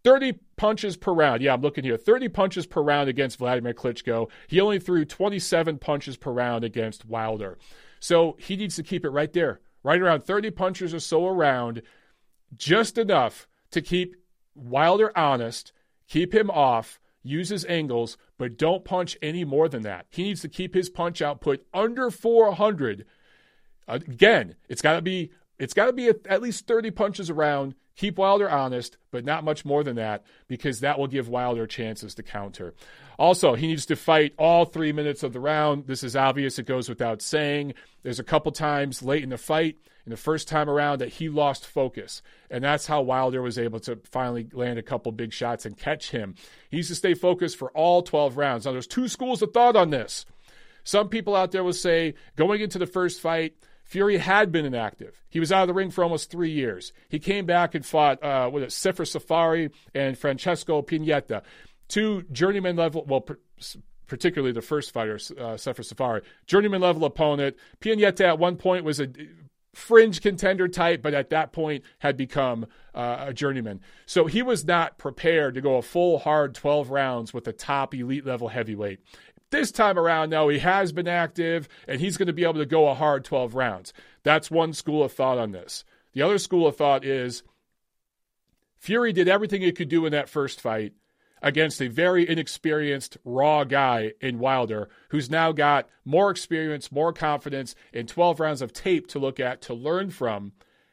30 0.04 0.40
punches 0.56 0.98
per 0.98 1.12
round. 1.12 1.42
Yeah, 1.42 1.54
I'm 1.54 1.62
looking 1.62 1.84
here. 1.84 1.98
30 1.98 2.30
punches 2.30 2.66
per 2.66 2.82
round 2.82 3.10
against 3.10 3.38
Vladimir 3.38 3.74
Klitschko. 3.74 4.30
He 4.48 4.60
only 4.60 4.80
threw 4.80 5.06
27 5.06 5.78
punches 5.78 6.18
per 6.18 6.32
round 6.32 6.64
against 6.64 7.06
Wilder. 7.06 7.58
So 8.00 8.38
he 8.40 8.56
needs 8.56 8.76
to 8.78 8.84
keep 8.84 9.04
it 9.04 9.10
right 9.10 9.32
there, 9.34 9.60
right 9.84 10.02
around 10.02 10.24
30 10.24 10.52
punches 10.52 10.94
or 10.94 11.00
so 11.00 11.28
around, 11.28 11.82
just 12.56 12.98
enough 12.98 13.48
to 13.72 13.82
keep 13.82 14.16
Wilder 14.56 15.18
honest, 15.18 15.74
keep 16.08 16.34
him 16.34 16.50
off, 16.50 17.00
use 17.24 17.50
his 17.50 17.66
angles, 17.66 18.18
but 18.38 18.58
don't 18.58 18.86
punch 18.86 19.18
any 19.22 19.44
more 19.44 19.68
than 19.68 19.84
that. 19.84 20.06
He 20.10 20.24
needs 20.24 20.42
to 20.42 20.50
keep 20.50 20.74
his 20.74 20.90
punch 20.90 21.22
output 21.22 21.66
under 21.74 22.10
400. 22.10 23.06
Again, 23.88 24.56
it's 24.68 24.82
got 24.82 24.94
to 24.94 25.02
be 25.02 25.32
it's 25.58 25.74
got 25.74 25.88
to 25.88 25.94
be 25.94 26.08
at 26.08 26.42
least 26.42 26.68
30 26.68 26.92
punches 26.92 27.30
around 27.30 27.76
Keep 28.00 28.18
Wilder 28.18 28.50
honest, 28.50 28.96
but 29.12 29.26
not 29.26 29.44
much 29.44 29.66
more 29.66 29.84
than 29.84 29.98
that, 29.98 30.24
because 30.48 30.80
that 30.80 30.98
will 30.98 31.08
give 31.08 31.28
Wilder 31.28 31.68
chances 31.68 32.16
to 32.16 32.24
counter. 32.24 32.74
Also, 33.18 33.56
he 33.56 33.68
needs 33.68 33.86
to 33.88 33.98
fight 33.98 34.34
all 34.38 34.64
three 34.64 34.94
minutes 34.94 35.22
of 35.22 35.34
the 35.34 35.40
round. 35.42 35.86
This 35.86 36.02
is 36.02 36.16
obvious, 36.16 36.58
it 36.58 36.66
goes 36.66 36.88
without 36.88 37.22
saying. 37.22 37.74
There's 38.04 38.18
a 38.18 38.24
couple 38.24 38.54
times 38.54 39.04
late 39.04 39.22
in 39.22 39.32
the 39.32 39.38
fight, 39.38 39.80
in 40.06 40.12
the 40.12 40.16
first 40.16 40.48
time 40.48 40.70
around, 40.70 41.00
that 41.00 41.10
he 41.10 41.28
lost 41.28 41.68
focus. 41.68 42.22
And 42.50 42.64
that's 42.64 42.88
how 42.88 43.02
Wilder 43.02 43.42
was 43.42 43.60
able 43.60 43.82
to 43.82 43.98
finally 44.06 44.48
land 44.54 44.80
a 44.80 44.82
couple 44.82 45.12
big 45.12 45.34
shots 45.34 45.66
and 45.66 45.78
catch 45.78 46.12
him. 46.12 46.36
He 46.70 46.78
needs 46.78 46.88
to 46.88 46.96
stay 46.96 47.16
focused 47.16 47.58
for 47.58 47.70
all 47.72 48.02
12 48.02 48.38
rounds. 48.38 48.66
Now, 48.66 48.72
there's 48.72 48.88
two 48.88 49.10
schools 49.10 49.42
of 49.42 49.52
thought 49.52 49.76
on 49.76 49.90
this. 49.90 50.26
Some 50.86 51.10
people 51.10 51.36
out 51.36 51.52
there 51.52 51.66
will 51.66 51.74
say 51.74 52.14
going 52.38 52.62
into 52.62 52.80
the 52.80 52.88
first 52.88 53.20
fight, 53.20 53.56
Fury 53.90 54.20
had 54.20 54.52
been 54.52 54.66
inactive. 54.66 55.20
He 55.30 55.40
was 55.40 55.52
out 55.52 55.64
of 55.64 55.68
the 55.68 55.74
ring 55.74 55.90
for 55.90 56.04
almost 56.04 56.30
three 56.30 56.52
years. 56.52 56.94
He 57.10 57.18
came 57.18 57.48
back 57.48 57.74
and 57.74 57.84
fought 57.84 58.24
uh, 58.24 58.48
with 58.54 58.62
it, 58.62 58.70
Seferi 58.70 59.72
and 59.96 60.16
Francesco 60.16 60.84
Pianeta, 60.84 61.42
two 61.88 62.22
journeyman 62.32 62.76
level, 62.76 63.04
well, 63.06 63.26
particularly 64.06 64.52
the 64.52 64.62
first 64.62 64.92
fighter, 64.92 65.16
uh, 65.16 65.58
Seferi, 65.58 66.22
journeyman 66.46 66.82
level 66.82 67.04
opponent. 67.04 67.56
Pianeta 67.82 68.26
at 68.26 68.38
one 68.38 68.58
point 68.58 68.86
was 68.86 69.00
a 69.00 69.08
fringe 69.74 70.22
contender 70.22 70.68
type, 70.68 71.02
but 71.02 71.14
at 71.14 71.30
that 71.32 71.52
point 71.52 71.84
had 72.00 72.18
become 72.18 72.68
uh, 72.94 73.26
a 73.28 73.34
journeyman. 73.34 73.80
So 74.06 74.26
he 74.26 74.42
was 74.42 74.66
not 74.66 74.98
prepared 74.98 75.56
to 75.56 75.62
go 75.62 75.78
a 75.78 75.82
full 75.82 76.20
hard 76.20 76.54
12 76.54 76.90
rounds 76.90 77.34
with 77.34 77.48
a 77.48 77.54
top 77.54 77.94
elite 77.96 78.26
level 78.26 78.50
heavyweight. 78.50 79.00
This 79.52 79.72
time 79.72 79.98
around, 79.98 80.30
though, 80.30 80.50
he 80.50 80.60
has 80.60 80.92
been 80.92 81.08
active 81.08 81.68
and 81.88 82.00
he's 82.00 82.18
going 82.18 82.28
to 82.28 82.34
be 82.34 82.44
able 82.44 82.56
to 82.56 82.66
go 82.66 82.88
a 82.88 82.94
hard 82.94 83.26
12 83.26 83.56
rounds. 83.56 83.94
That's 84.24 84.52
one 84.52 84.74
school 84.74 85.04
of 85.04 85.12
thought 85.12 85.38
on 85.38 85.52
this. 85.52 85.84
The 86.14 86.22
other 86.22 86.38
school 86.38 86.68
of 86.68 86.76
thought 86.76 87.04
is 87.04 87.44
Fury 88.78 89.12
did 89.12 89.28
everything 89.28 89.62
he 89.62 89.72
could 89.72 89.90
do 89.90 90.06
in 90.06 90.12
that 90.12 90.30
first 90.30 90.62
fight 90.62 90.94
against 91.42 91.82
a 91.82 91.88
very 91.88 92.28
inexperienced, 92.28 93.18
raw 93.24 93.64
guy 93.64 94.14
in 94.22 94.40
Wilder, 94.40 94.90
who's 95.10 95.30
now 95.30 95.52
got 95.52 95.88
more 96.06 96.30
experience, 96.30 96.92
more 96.92 97.14
confidence, 97.14 97.76
and 97.94 98.08
12 98.08 98.40
rounds 98.40 98.62
of 98.62 98.74
tape 98.74 99.08
to 99.08 99.20
look 99.20 99.40
at, 99.40 99.62
to 99.62 99.74
learn 99.74 100.10
from. 100.10 100.52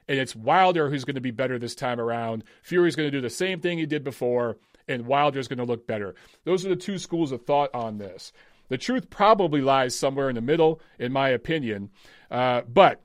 And 0.08 0.18
it's 0.18 0.36
Wilder 0.36 0.88
who's 0.88 1.04
going 1.04 1.16
to 1.16 1.20
be 1.20 1.32
better 1.32 1.58
this 1.58 1.74
time 1.74 2.00
around. 2.00 2.44
Fury's 2.62 2.94
going 2.94 3.08
to 3.08 3.16
do 3.16 3.20
the 3.20 3.30
same 3.30 3.60
thing 3.60 3.78
he 3.78 3.86
did 3.86 4.04
before 4.04 4.56
and 4.88 5.06
Wilder's 5.06 5.48
going 5.48 5.58
to 5.58 5.64
look 5.64 5.86
better. 5.86 6.14
Those 6.44 6.64
are 6.64 6.68
the 6.68 6.76
two 6.76 6.98
schools 6.98 7.32
of 7.32 7.44
thought 7.44 7.74
on 7.74 7.98
this. 7.98 8.32
The 8.68 8.78
truth 8.78 9.10
probably 9.10 9.60
lies 9.60 9.96
somewhere 9.96 10.28
in 10.28 10.34
the 10.34 10.40
middle, 10.40 10.80
in 10.98 11.12
my 11.12 11.28
opinion. 11.28 11.90
Uh, 12.30 12.62
but 12.62 13.02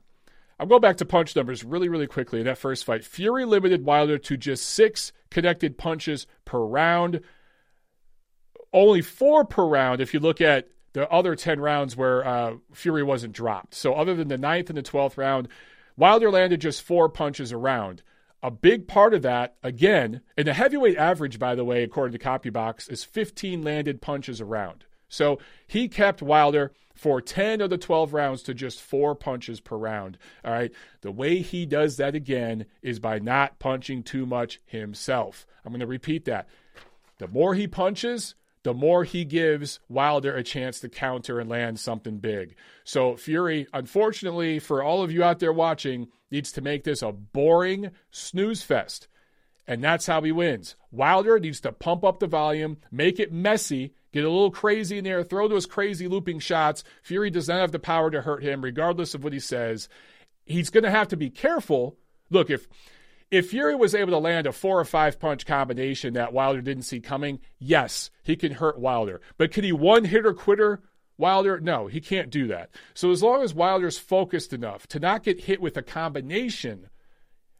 I'll 0.58 0.66
go 0.66 0.78
back 0.78 0.96
to 0.98 1.04
punch 1.04 1.34
numbers 1.34 1.64
really, 1.64 1.88
really 1.88 2.06
quickly 2.06 2.40
in 2.40 2.46
that 2.46 2.58
first 2.58 2.84
fight. 2.84 3.04
Fury 3.04 3.44
limited 3.44 3.84
Wilder 3.84 4.18
to 4.18 4.36
just 4.36 4.66
six 4.66 5.12
connected 5.30 5.78
punches 5.78 6.26
per 6.44 6.58
round, 6.58 7.20
only 8.72 9.02
four 9.02 9.44
per 9.44 9.64
round 9.64 10.00
if 10.00 10.14
you 10.14 10.20
look 10.20 10.40
at 10.40 10.68
the 10.92 11.08
other 11.10 11.34
10 11.34 11.58
rounds 11.60 11.96
where 11.96 12.26
uh, 12.26 12.54
Fury 12.72 13.02
wasn't 13.02 13.32
dropped. 13.32 13.74
So, 13.74 13.94
other 13.94 14.14
than 14.14 14.28
the 14.28 14.38
ninth 14.38 14.68
and 14.68 14.76
the 14.76 14.82
12th 14.82 15.16
round, 15.16 15.48
Wilder 15.96 16.30
landed 16.30 16.60
just 16.60 16.82
four 16.82 17.08
punches 17.08 17.52
a 17.52 17.56
round. 17.56 18.02
A 18.42 18.50
big 18.50 18.88
part 18.88 19.14
of 19.14 19.22
that, 19.22 19.56
again, 19.62 20.20
and 20.36 20.48
the 20.48 20.54
heavyweight 20.54 20.96
average, 20.96 21.38
by 21.38 21.54
the 21.54 21.64
way, 21.64 21.84
according 21.84 22.18
to 22.18 22.24
CompuBox, 22.24 22.90
is 22.90 23.04
15 23.04 23.62
landed 23.62 24.02
punches 24.02 24.40
around. 24.40 24.84
So 25.08 25.38
he 25.66 25.88
kept 25.88 26.22
Wilder 26.22 26.72
for 26.94 27.20
10 27.20 27.60
of 27.60 27.70
the 27.70 27.78
12 27.78 28.12
rounds 28.12 28.42
to 28.44 28.54
just 28.54 28.80
four 28.80 29.14
punches 29.14 29.60
per 29.60 29.76
round. 29.76 30.18
All 30.44 30.52
right. 30.52 30.72
The 31.02 31.12
way 31.12 31.38
he 31.38 31.66
does 31.66 31.98
that 31.98 32.14
again 32.14 32.66
is 32.80 32.98
by 32.98 33.18
not 33.18 33.58
punching 33.58 34.02
too 34.02 34.26
much 34.26 34.60
himself. 34.64 35.46
I'm 35.64 35.72
going 35.72 35.80
to 35.80 35.86
repeat 35.86 36.24
that. 36.24 36.48
The 37.18 37.28
more 37.28 37.54
he 37.54 37.68
punches, 37.68 38.34
the 38.62 38.74
more 38.74 39.04
he 39.04 39.24
gives 39.24 39.80
Wilder 39.88 40.34
a 40.34 40.42
chance 40.42 40.80
to 40.80 40.88
counter 40.88 41.40
and 41.40 41.50
land 41.50 41.80
something 41.80 42.18
big. 42.18 42.54
So 42.84 43.16
Fury, 43.16 43.66
unfortunately 43.72 44.58
for 44.58 44.82
all 44.82 45.02
of 45.02 45.10
you 45.10 45.24
out 45.24 45.40
there 45.40 45.52
watching, 45.52 46.08
needs 46.30 46.52
to 46.52 46.60
make 46.60 46.84
this 46.84 47.02
a 47.02 47.12
boring 47.12 47.90
snooze 48.10 48.62
fest. 48.62 49.08
And 49.66 49.82
that's 49.82 50.06
how 50.06 50.22
he 50.22 50.32
wins. 50.32 50.76
Wilder 50.90 51.38
needs 51.38 51.60
to 51.60 51.72
pump 51.72 52.04
up 52.04 52.18
the 52.18 52.26
volume, 52.26 52.78
make 52.90 53.20
it 53.20 53.32
messy, 53.32 53.94
get 54.12 54.24
a 54.24 54.30
little 54.30 54.50
crazy 54.50 54.98
in 54.98 55.04
there, 55.04 55.22
throw 55.22 55.46
those 55.46 55.66
crazy 55.66 56.08
looping 56.08 56.40
shots. 56.40 56.82
Fury 57.02 57.30
does 57.30 57.48
not 57.48 57.60
have 57.60 57.72
the 57.72 57.78
power 57.78 58.10
to 58.10 58.22
hurt 58.22 58.42
him, 58.42 58.62
regardless 58.62 59.14
of 59.14 59.22
what 59.22 59.32
he 59.32 59.38
says. 59.40 59.88
He's 60.44 60.70
going 60.70 60.84
to 60.84 60.90
have 60.90 61.08
to 61.08 61.16
be 61.16 61.30
careful. 61.30 61.96
Look, 62.28 62.50
if 62.50 62.66
if 63.32 63.48
Fury 63.48 63.74
was 63.74 63.94
able 63.94 64.12
to 64.12 64.18
land 64.18 64.46
a 64.46 64.52
four 64.52 64.78
or 64.78 64.84
five 64.84 65.18
punch 65.18 65.46
combination 65.46 66.12
that 66.14 66.34
Wilder 66.34 66.60
didn't 66.60 66.84
see 66.84 67.00
coming, 67.00 67.40
yes, 67.58 68.10
he 68.22 68.36
can 68.36 68.52
hurt 68.52 68.78
Wilder. 68.78 69.22
But 69.38 69.52
could 69.52 69.64
he 69.64 69.72
one 69.72 70.04
hitter 70.04 70.34
quitter 70.34 70.82
Wilder? 71.16 71.58
No, 71.58 71.86
he 71.86 71.98
can't 71.98 72.30
do 72.30 72.46
that. 72.48 72.68
So 72.92 73.10
as 73.10 73.22
long 73.22 73.42
as 73.42 73.54
Wilder's 73.54 73.98
focused 73.98 74.52
enough 74.52 74.86
to 74.88 75.00
not 75.00 75.22
get 75.22 75.44
hit 75.44 75.62
with 75.62 75.78
a 75.78 75.82
combination, 75.82 76.90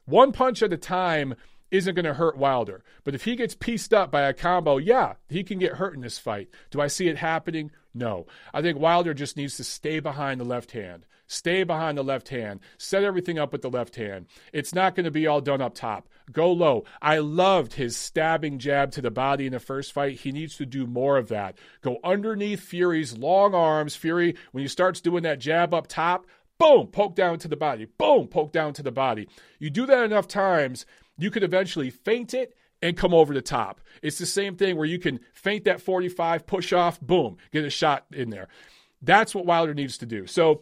one 0.04 0.32
punch 0.32 0.62
at 0.62 0.74
a 0.74 0.76
time 0.76 1.34
isn't 1.70 1.94
going 1.94 2.04
to 2.04 2.12
hurt 2.12 2.36
Wilder. 2.36 2.84
But 3.02 3.14
if 3.14 3.24
he 3.24 3.34
gets 3.34 3.54
pieced 3.54 3.94
up 3.94 4.12
by 4.12 4.22
a 4.28 4.34
combo, 4.34 4.76
yeah, 4.76 5.14
he 5.30 5.42
can 5.42 5.58
get 5.58 5.76
hurt 5.76 5.94
in 5.94 6.02
this 6.02 6.18
fight. 6.18 6.50
Do 6.70 6.82
I 6.82 6.86
see 6.88 7.08
it 7.08 7.16
happening? 7.16 7.70
No. 7.94 8.26
I 8.52 8.60
think 8.60 8.78
Wilder 8.78 9.14
just 9.14 9.38
needs 9.38 9.56
to 9.56 9.64
stay 9.64 10.00
behind 10.00 10.38
the 10.38 10.44
left 10.44 10.72
hand. 10.72 11.06
Stay 11.32 11.64
behind 11.64 11.96
the 11.96 12.04
left 12.04 12.28
hand. 12.28 12.60
Set 12.76 13.04
everything 13.04 13.38
up 13.38 13.52
with 13.52 13.62
the 13.62 13.70
left 13.70 13.96
hand. 13.96 14.26
It's 14.52 14.74
not 14.74 14.94
going 14.94 15.04
to 15.04 15.10
be 15.10 15.26
all 15.26 15.40
done 15.40 15.62
up 15.62 15.74
top. 15.74 16.06
Go 16.30 16.52
low. 16.52 16.84
I 17.00 17.18
loved 17.18 17.72
his 17.72 17.96
stabbing 17.96 18.58
jab 18.58 18.92
to 18.92 19.00
the 19.00 19.10
body 19.10 19.46
in 19.46 19.52
the 19.52 19.58
first 19.58 19.92
fight. 19.94 20.20
He 20.20 20.30
needs 20.30 20.58
to 20.58 20.66
do 20.66 20.86
more 20.86 21.16
of 21.16 21.28
that. 21.28 21.56
Go 21.80 21.98
underneath 22.04 22.60
Fury's 22.60 23.16
long 23.16 23.54
arms. 23.54 23.96
Fury, 23.96 24.36
when 24.50 24.60
he 24.60 24.68
starts 24.68 25.00
doing 25.00 25.22
that 25.22 25.38
jab 25.38 25.72
up 25.72 25.86
top, 25.86 26.26
boom, 26.58 26.88
poke 26.88 27.16
down 27.16 27.38
to 27.38 27.48
the 27.48 27.56
body. 27.56 27.86
Boom, 27.86 28.28
poke 28.28 28.52
down 28.52 28.74
to 28.74 28.82
the 28.82 28.92
body. 28.92 29.26
You 29.58 29.70
do 29.70 29.86
that 29.86 30.04
enough 30.04 30.28
times, 30.28 30.84
you 31.16 31.30
could 31.30 31.42
eventually 31.42 31.88
feint 31.88 32.34
it 32.34 32.54
and 32.82 32.94
come 32.94 33.14
over 33.14 33.32
the 33.32 33.40
top. 33.40 33.80
It's 34.02 34.18
the 34.18 34.26
same 34.26 34.56
thing 34.56 34.76
where 34.76 34.86
you 34.86 34.98
can 34.98 35.20
feint 35.32 35.64
that 35.64 35.80
45, 35.80 36.46
push 36.46 36.74
off, 36.74 37.00
boom, 37.00 37.38
get 37.52 37.64
a 37.64 37.70
shot 37.70 38.04
in 38.12 38.28
there. 38.28 38.48
That's 39.00 39.34
what 39.34 39.46
Wilder 39.46 39.72
needs 39.72 39.96
to 39.98 40.06
do. 40.06 40.26
So, 40.26 40.60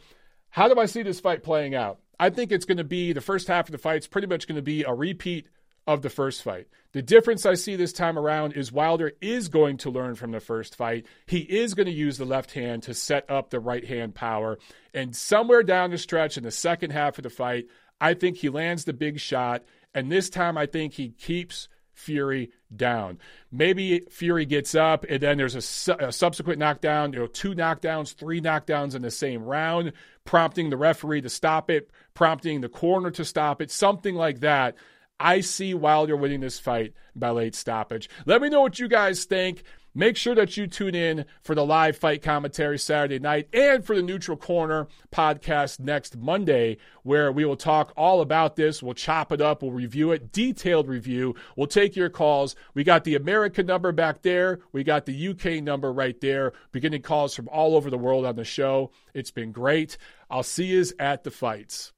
how 0.50 0.68
do 0.68 0.78
I 0.80 0.86
see 0.86 1.02
this 1.02 1.20
fight 1.20 1.42
playing 1.42 1.74
out? 1.74 2.00
I 2.18 2.30
think 2.30 2.52
it's 2.52 2.66
going 2.66 2.78
to 2.78 2.84
be 2.84 3.12
the 3.12 3.20
first 3.20 3.48
half 3.48 3.68
of 3.68 3.72
the 3.72 3.78
fight's 3.78 4.06
pretty 4.06 4.26
much 4.26 4.46
going 4.46 4.56
to 4.56 4.62
be 4.62 4.82
a 4.82 4.92
repeat 4.92 5.46
of 5.86 6.02
the 6.02 6.10
first 6.10 6.42
fight. 6.42 6.66
The 6.92 7.02
difference 7.02 7.46
I 7.46 7.54
see 7.54 7.76
this 7.76 7.92
time 7.92 8.18
around 8.18 8.52
is 8.52 8.70
Wilder 8.70 9.12
is 9.20 9.48
going 9.48 9.78
to 9.78 9.90
learn 9.90 10.14
from 10.14 10.30
the 10.30 10.40
first 10.40 10.76
fight. 10.76 11.06
He 11.26 11.38
is 11.38 11.74
going 11.74 11.86
to 11.86 11.92
use 11.92 12.18
the 12.18 12.24
left 12.24 12.52
hand 12.52 12.82
to 12.84 12.94
set 12.94 13.28
up 13.30 13.50
the 13.50 13.60
right 13.60 13.84
hand 13.84 14.14
power. 14.14 14.58
And 14.92 15.16
somewhere 15.16 15.62
down 15.62 15.90
the 15.90 15.98
stretch 15.98 16.36
in 16.36 16.44
the 16.44 16.50
second 16.50 16.90
half 16.90 17.18
of 17.18 17.22
the 17.22 17.30
fight, 17.30 17.66
I 18.00 18.14
think 18.14 18.36
he 18.36 18.48
lands 18.48 18.84
the 18.84 18.92
big 18.92 19.18
shot. 19.18 19.64
And 19.94 20.10
this 20.10 20.30
time, 20.30 20.58
I 20.58 20.66
think 20.66 20.92
he 20.92 21.10
keeps 21.10 21.68
Fury 21.92 22.50
down. 22.74 23.18
Maybe 23.50 24.00
Fury 24.10 24.46
gets 24.46 24.74
up 24.74 25.04
and 25.08 25.20
then 25.20 25.38
there's 25.38 25.54
a, 25.54 25.60
su- 25.60 25.96
a, 25.98 26.12
subsequent 26.12 26.58
knockdown, 26.58 27.12
you 27.12 27.18
know, 27.18 27.26
two 27.26 27.54
knockdowns, 27.54 28.14
three 28.14 28.40
knockdowns 28.40 28.94
in 28.94 29.02
the 29.02 29.10
same 29.10 29.44
round, 29.44 29.92
prompting 30.24 30.70
the 30.70 30.76
referee 30.76 31.22
to 31.22 31.28
stop 31.28 31.70
it, 31.70 31.90
prompting 32.14 32.60
the 32.60 32.68
corner 32.68 33.10
to 33.10 33.24
stop 33.24 33.60
it, 33.60 33.70
something 33.70 34.14
like 34.14 34.40
that. 34.40 34.76
I 35.18 35.42
see 35.42 35.74
Wilder 35.74 36.16
winning 36.16 36.40
this 36.40 36.58
fight 36.58 36.94
by 37.14 37.30
late 37.30 37.54
stoppage. 37.54 38.08
Let 38.24 38.40
me 38.40 38.48
know 38.48 38.62
what 38.62 38.78
you 38.78 38.88
guys 38.88 39.26
think. 39.26 39.64
Make 39.94 40.16
sure 40.16 40.36
that 40.36 40.56
you 40.56 40.68
tune 40.68 40.94
in 40.94 41.24
for 41.42 41.56
the 41.56 41.66
live 41.66 41.96
fight 41.96 42.22
commentary 42.22 42.78
Saturday 42.78 43.18
night 43.18 43.48
and 43.52 43.84
for 43.84 43.96
the 43.96 44.02
Neutral 44.02 44.36
Corner 44.36 44.86
podcast 45.12 45.80
next 45.80 46.16
Monday, 46.16 46.76
where 47.02 47.32
we 47.32 47.44
will 47.44 47.56
talk 47.56 47.92
all 47.96 48.20
about 48.20 48.54
this. 48.54 48.84
We'll 48.84 48.94
chop 48.94 49.32
it 49.32 49.40
up, 49.40 49.62
we'll 49.62 49.72
review 49.72 50.12
it, 50.12 50.30
detailed 50.30 50.86
review. 50.86 51.34
We'll 51.56 51.66
take 51.66 51.96
your 51.96 52.08
calls. 52.08 52.54
We 52.72 52.84
got 52.84 53.02
the 53.02 53.16
American 53.16 53.66
number 53.66 53.90
back 53.90 54.22
there, 54.22 54.60
we 54.72 54.84
got 54.84 55.06
the 55.06 55.28
UK 55.28 55.62
number 55.62 55.92
right 55.92 56.20
there, 56.20 56.52
beginning 56.70 57.02
calls 57.02 57.34
from 57.34 57.48
all 57.48 57.74
over 57.74 57.90
the 57.90 57.98
world 57.98 58.24
on 58.24 58.36
the 58.36 58.44
show. 58.44 58.92
It's 59.12 59.32
been 59.32 59.50
great. 59.50 59.98
I'll 60.30 60.44
see 60.44 60.66
you 60.66 60.84
at 61.00 61.24
the 61.24 61.32
fights. 61.32 61.92